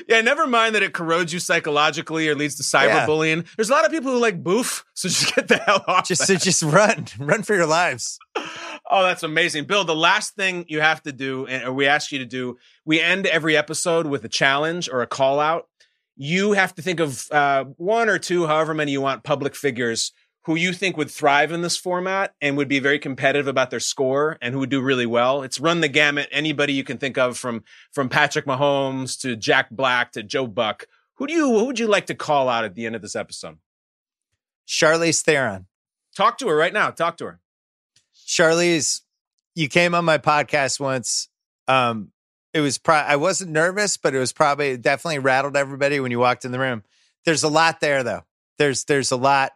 Yeah, 0.09 0.21
never 0.21 0.47
mind 0.47 0.75
that 0.75 0.83
it 0.83 0.93
corrodes 0.95 1.33
you 1.33 1.39
psychologically 1.39 2.29
or 2.29 2.35
leads 2.35 2.57
to 2.57 2.63
cyberbullying. 2.63 3.47
There's 3.57 3.71
a 3.71 3.73
lot 3.73 3.85
of 3.85 3.91
people 3.91 4.13
who 4.13 4.19
like 4.19 4.43
boof, 4.43 4.85
so 4.95 5.09
just 5.11 5.35
get 5.35 5.49
the 5.49 5.59
hell 5.59 5.85
off. 5.87 6.07
just 6.07 6.27
so 6.27 6.35
just 6.37 6.63
run, 6.63 7.07
run 7.19 7.43
for 7.43 7.55
your 7.55 7.67
lives. 7.67 8.19
Oh, 8.91 9.03
that's 9.03 9.23
amazing. 9.23 9.65
Bill, 9.65 9.85
the 9.85 9.95
last 9.95 10.35
thing 10.35 10.65
you 10.69 10.81
have 10.81 11.03
to 11.03 11.13
do, 11.13 11.47
and 11.47 11.77
we 11.77 11.87
ask 11.87 12.11
you 12.13 12.19
to 12.19 12.25
do, 12.27 12.57
we 12.85 13.01
end 13.01 13.27
every 13.27 13.57
episode 13.57 14.07
with 14.07 14.25
a 14.25 14.29
challenge 14.29 14.89
or 14.89 15.03
a 15.03 15.07
call 15.07 15.39
out. 15.41 15.67
you 16.17 16.53
have 16.53 16.75
to 16.75 16.83
think 16.83 17.01
of 17.01 17.27
uh, 17.31 17.65
one 17.77 18.09
or 18.09 18.19
two, 18.19 18.47
however 18.47 18.75
many 18.75 18.93
you 18.93 19.01
want, 19.01 19.25
public 19.25 19.55
figures 19.55 20.13
who 20.45 20.55
you 20.55 20.73
think 20.73 20.97
would 20.97 21.11
thrive 21.11 21.53
in 21.53 21.63
this 21.63 21.77
format 21.77 22.35
and 22.41 22.57
would 22.57 22.69
be 22.69 22.79
very 22.79 22.99
competitive 22.99 23.47
about 23.47 23.71
their 23.71 23.81
score 23.81 24.39
and 24.41 24.55
who 24.55 24.61
would 24.61 24.71
do 24.71 24.81
really 24.81 25.07
well. 25.07 25.43
It's 25.43 25.61
run 25.61 25.81
the 25.81 25.89
gamut. 25.89 26.29
Anybody 26.33 26.73
you 26.73 26.85
can 26.85 26.99
think 26.99 27.19
of 27.19 27.37
from 27.37 27.63
from 27.93 28.09
Patrick 28.09 28.47
Mahomes 28.47 29.21
to 29.21 29.37
Jack 29.37 29.71
Black 29.71 30.13
to 30.13 30.23
Joe 30.23 30.47
Buck. 30.47 30.87
Who 31.17 31.27
do 31.27 31.35
you 31.35 31.47
who 31.47 31.67
would 31.67 31.79
you 31.79 31.87
like 31.87 32.07
to 32.07 32.15
call 32.15 32.49
out 32.49 32.65
at 32.65 32.75
the 32.75 32.87
end 32.87 32.97
of 32.97 33.03
this 33.03 33.17
episode? 33.17 33.59
Charlize 34.67 35.23
Theron. 35.23 35.67
Talk 36.17 36.39
to 36.39 36.49
her 36.49 36.57
right 36.57 36.73
now. 36.73 36.91
Talk 36.91 37.17
to 37.19 37.27
her. 37.27 37.41
Charlize, 38.27 39.03
you 39.55 39.69
came 39.69 39.95
on 39.95 40.05
my 40.05 40.19
podcast 40.19 40.81
once. 40.81 41.29
Um, 41.69 42.13
it 42.55 42.61
was 42.61 42.79
pro- 42.79 42.97
I 42.97 43.17
wasn't 43.17 43.51
nervous, 43.51 43.97
but 43.97 44.15
it 44.15 44.19
was 44.19 44.33
probably 44.33 44.71
it 44.71 44.83
definitely 44.83 45.19
rattled 45.19 45.57
everybody 45.57 46.01
when 46.01 46.11
you 46.11 46.19
walked 46.19 46.45
in 46.45 46.53
the 46.53 46.59
room. 46.59 46.83
There's 47.25 47.43
a 47.43 47.49
lot 47.49 47.81
there 47.81 48.03
though. 48.03 48.23
There's 48.59 48.85
there's 48.85 49.11
a 49.11 49.17
lot. 49.17 49.53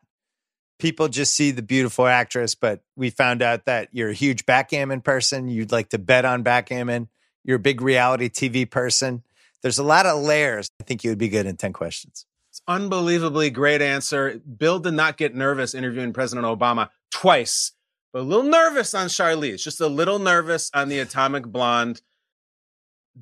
People 0.78 1.08
just 1.08 1.34
see 1.34 1.50
the 1.50 1.62
beautiful 1.62 2.06
actress, 2.06 2.54
but 2.54 2.82
we 2.96 3.10
found 3.10 3.42
out 3.42 3.66
that 3.66 3.88
you're 3.92 4.10
a 4.10 4.14
huge 4.14 4.44
backgammon 4.44 5.00
person. 5.00 5.48
You'd 5.48 5.72
like 5.72 5.90
to 5.90 5.98
bet 5.98 6.24
on 6.24 6.42
backgammon. 6.42 7.08
You're 7.44 7.56
a 7.56 7.60
big 7.60 7.80
reality 7.80 8.28
TV 8.28 8.68
person. 8.68 9.22
There's 9.62 9.78
a 9.78 9.84
lot 9.84 10.06
of 10.06 10.22
layers. 10.22 10.68
I 10.80 10.84
think 10.84 11.04
you 11.04 11.10
would 11.10 11.18
be 11.18 11.28
good 11.28 11.46
in 11.46 11.56
10 11.56 11.72
questions. 11.72 12.26
It's 12.50 12.62
unbelievably 12.68 13.50
great 13.50 13.82
answer. 13.82 14.38
Bill 14.38 14.78
did 14.78 14.94
not 14.94 15.16
get 15.16 15.34
nervous 15.34 15.74
interviewing 15.74 16.12
President 16.12 16.46
Obama 16.46 16.90
twice, 17.10 17.72
but 18.12 18.20
a 18.20 18.22
little 18.22 18.44
nervous 18.44 18.94
on 18.94 19.08
Charlize, 19.08 19.62
just 19.62 19.80
a 19.80 19.88
little 19.88 20.18
nervous 20.18 20.70
on 20.74 20.88
the 20.88 20.98
Atomic 20.98 21.46
Blonde. 21.46 22.00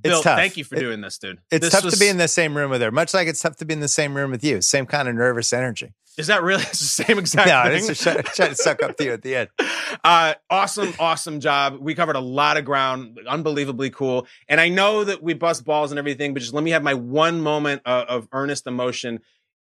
Bill, 0.01 0.15
it's 0.19 0.23
tough. 0.25 0.39
thank 0.39 0.57
you 0.57 0.65
for 0.65 0.77
It- 0.77 0.81
doing 0.81 1.01
this, 1.01 1.19
dude. 1.19 1.39
It's 1.51 1.65
This 1.67 1.73
tough 1.73 1.85
was- 1.85 1.95
to 1.95 2.01
be 2.01 2.09
in 2.09 2.17
the 2.17 2.29
same 2.29 2.57
room 2.57 2.71
with 2.71 2.81
her, 2.81 2.91
much 2.91 3.13
like 3.15 3.29
it's 3.29 3.41
tough 3.41 3.57
to 3.57 3.65
be 3.65 3.75
in 3.75 3.81
the 3.81 3.89
same 3.89 4.15
room 4.17 4.31
with 4.31 4.43
you. 4.43 4.61
Same 4.63 4.87
kind 4.87 5.09
of 5.09 5.15
nervous 5.15 5.53
energy. 5.53 5.93
Is 6.19 6.27
that 6.27 6.43
really 6.43 6.63
it's 6.69 6.79
the 6.81 7.05
same 7.05 7.19
exact 7.19 7.49
no, 7.49 7.63
thing? 7.65 7.79
it's 7.79 7.87
just 7.87 8.03
try, 8.03 8.15
try 8.23 8.49
to 8.49 8.55
suck 8.55 8.83
up 8.83 8.97
to 8.99 9.05
you 9.05 9.13
at 9.13 9.23
the 9.23 9.37
end. 9.37 9.49
Uh, 10.05 10.35
awesome, 10.49 10.93
awesome 10.99 11.39
job. 11.39 11.77
We 11.79 11.95
covered 11.95 12.17
a 12.17 12.21
lot 12.21 12.57
of 12.57 12.65
ground, 12.65 13.21
unbelievably 13.29 13.91
cool. 13.91 14.27
And 14.49 14.59
I 14.59 14.71
know 14.71 15.05
that 15.05 15.23
we 15.23 15.35
bust 15.35 15.65
balls 15.67 15.93
and 15.93 15.99
everything, 15.99 16.33
but 16.33 16.41
just 16.41 16.55
let 16.55 16.65
me 16.65 16.71
have 16.71 16.83
my 16.83 16.95
one 16.95 17.41
moment 17.43 17.83
of, 17.85 18.07
of 18.09 18.29
earnest 18.33 18.67
emotion. 18.67 19.21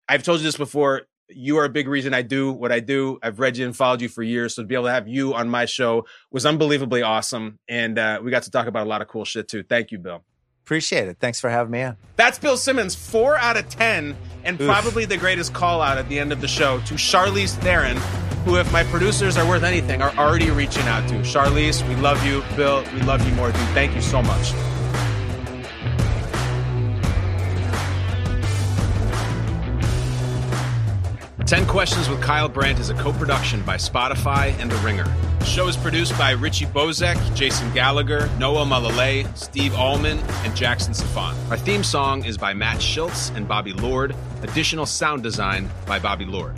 I've 0.09 0.23
told 0.23 0.39
you 0.39 0.45
this 0.45 0.57
before. 0.57 1.03
You 1.35 1.59
are 1.59 1.65
a 1.65 1.69
big 1.69 1.89
reason 1.89 2.15
I 2.15 2.23
do 2.23 2.53
what 2.53 2.73
I 2.73 2.81
do. 2.81 3.19
I've 3.23 3.39
read 3.39 3.57
you 3.57 3.67
and 3.67 3.77
followed 3.77 4.01
you 4.01 4.09
for 4.09 4.23
years. 4.23 4.55
So 4.55 4.63
to 4.63 4.67
be 4.67 4.75
able 4.75 4.85
to 4.85 4.93
have 4.93 5.09
you 5.09 5.35
on 5.35 5.49
my 5.49 5.65
show 5.65 6.07
was 6.31 6.47
unbelievably 6.47 7.03
awesome. 7.03 7.59
And 7.69 7.99
uh, 7.99 8.21
we 8.23 8.31
got 8.31 8.45
to 8.45 8.51
talk 8.51 8.67
about 8.67 8.87
a 8.87 8.89
lot 8.89 9.03
of 9.03 9.09
cool 9.09 9.25
shit 9.25 9.49
too. 9.49 9.63
Thank 9.63 9.91
you, 9.91 9.99
Bill. 9.99 10.23
Appreciate 10.65 11.09
it. 11.09 11.17
Thanks 11.19 11.41
for 11.41 11.51
having 11.51 11.73
me 11.73 11.83
on. 11.83 11.97
That's 12.17 12.39
Bill 12.39 12.57
Simmons, 12.57 12.95
four 12.95 13.37
out 13.37 13.57
of 13.57 13.69
10, 13.69 14.17
and 14.45 14.61
Oof. 14.61 14.67
probably 14.67 15.05
the 15.05 15.17
greatest 15.17 15.53
call 15.53 15.83
out 15.83 15.99
at 15.99 16.09
the 16.09 16.21
end 16.21 16.33
of 16.33 16.41
the 16.41 16.47
show 16.47 16.79
to 16.83 16.95
Charlize 16.95 17.57
Theron, 17.57 17.97
who, 18.45 18.57
if 18.57 18.73
my 18.73 18.85
producers 18.85 19.37
are 19.37 19.47
worth 19.47 19.65
anything, 19.65 20.01
are 20.01 20.15
already 20.17 20.51
reaching 20.51 20.85
out 20.85 21.09
to. 21.09 21.15
Charlize, 21.17 21.87
we 21.89 21.97
love 21.97 22.25
you. 22.25 22.45
Bill, 22.55 22.85
we 22.95 23.03
love 23.03 23.27
you 23.27 23.35
more, 23.35 23.51
dude. 23.51 23.61
Thank 23.71 23.95
you 23.97 24.01
so 24.01 24.23
much. 24.23 24.53
Ten 31.47 31.67
Questions 31.67 32.09
with 32.09 32.23
Kyle 32.23 32.49
Brandt 32.49 32.79
is 32.79 32.89
a 32.89 32.95
co 32.95 33.13
production 33.13 33.63
by 33.63 33.77
Spotify 33.77 34.55
and 34.61 34.71
The 34.71 34.77
Ringer. 34.77 35.05
The 35.41 35.45
show 35.45 35.67
is 35.67 35.77
produced 35.77 36.17
by 36.17 36.31
Richie 36.31 36.67
Bozek, 36.67 37.17
Jason 37.35 37.73
Gallagher, 37.75 38.31
Noah 38.39 38.65
Malalay, 38.65 39.27
Steve 39.37 39.75
Allman, 39.75 40.19
and 40.45 40.55
Jackson 40.55 40.95
Safan. 40.95 41.35
Our 41.51 41.57
theme 41.57 41.83
song 41.83 42.25
is 42.25 42.39
by 42.39 42.55
Matt 42.55 42.81
Schultz 42.81 43.31
and 43.31 43.49
Bobby 43.49 43.73
Lord. 43.73 44.15
Additional 44.43 44.87
sound 44.87 45.25
design 45.25 45.69
by 45.85 45.99
Bobby 45.99 46.25
Lord. 46.27 46.57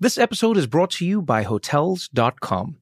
This 0.00 0.18
episode 0.18 0.56
is 0.56 0.66
brought 0.66 0.90
to 0.92 1.06
you 1.06 1.22
by 1.22 1.44
Hotels.com. 1.44 2.81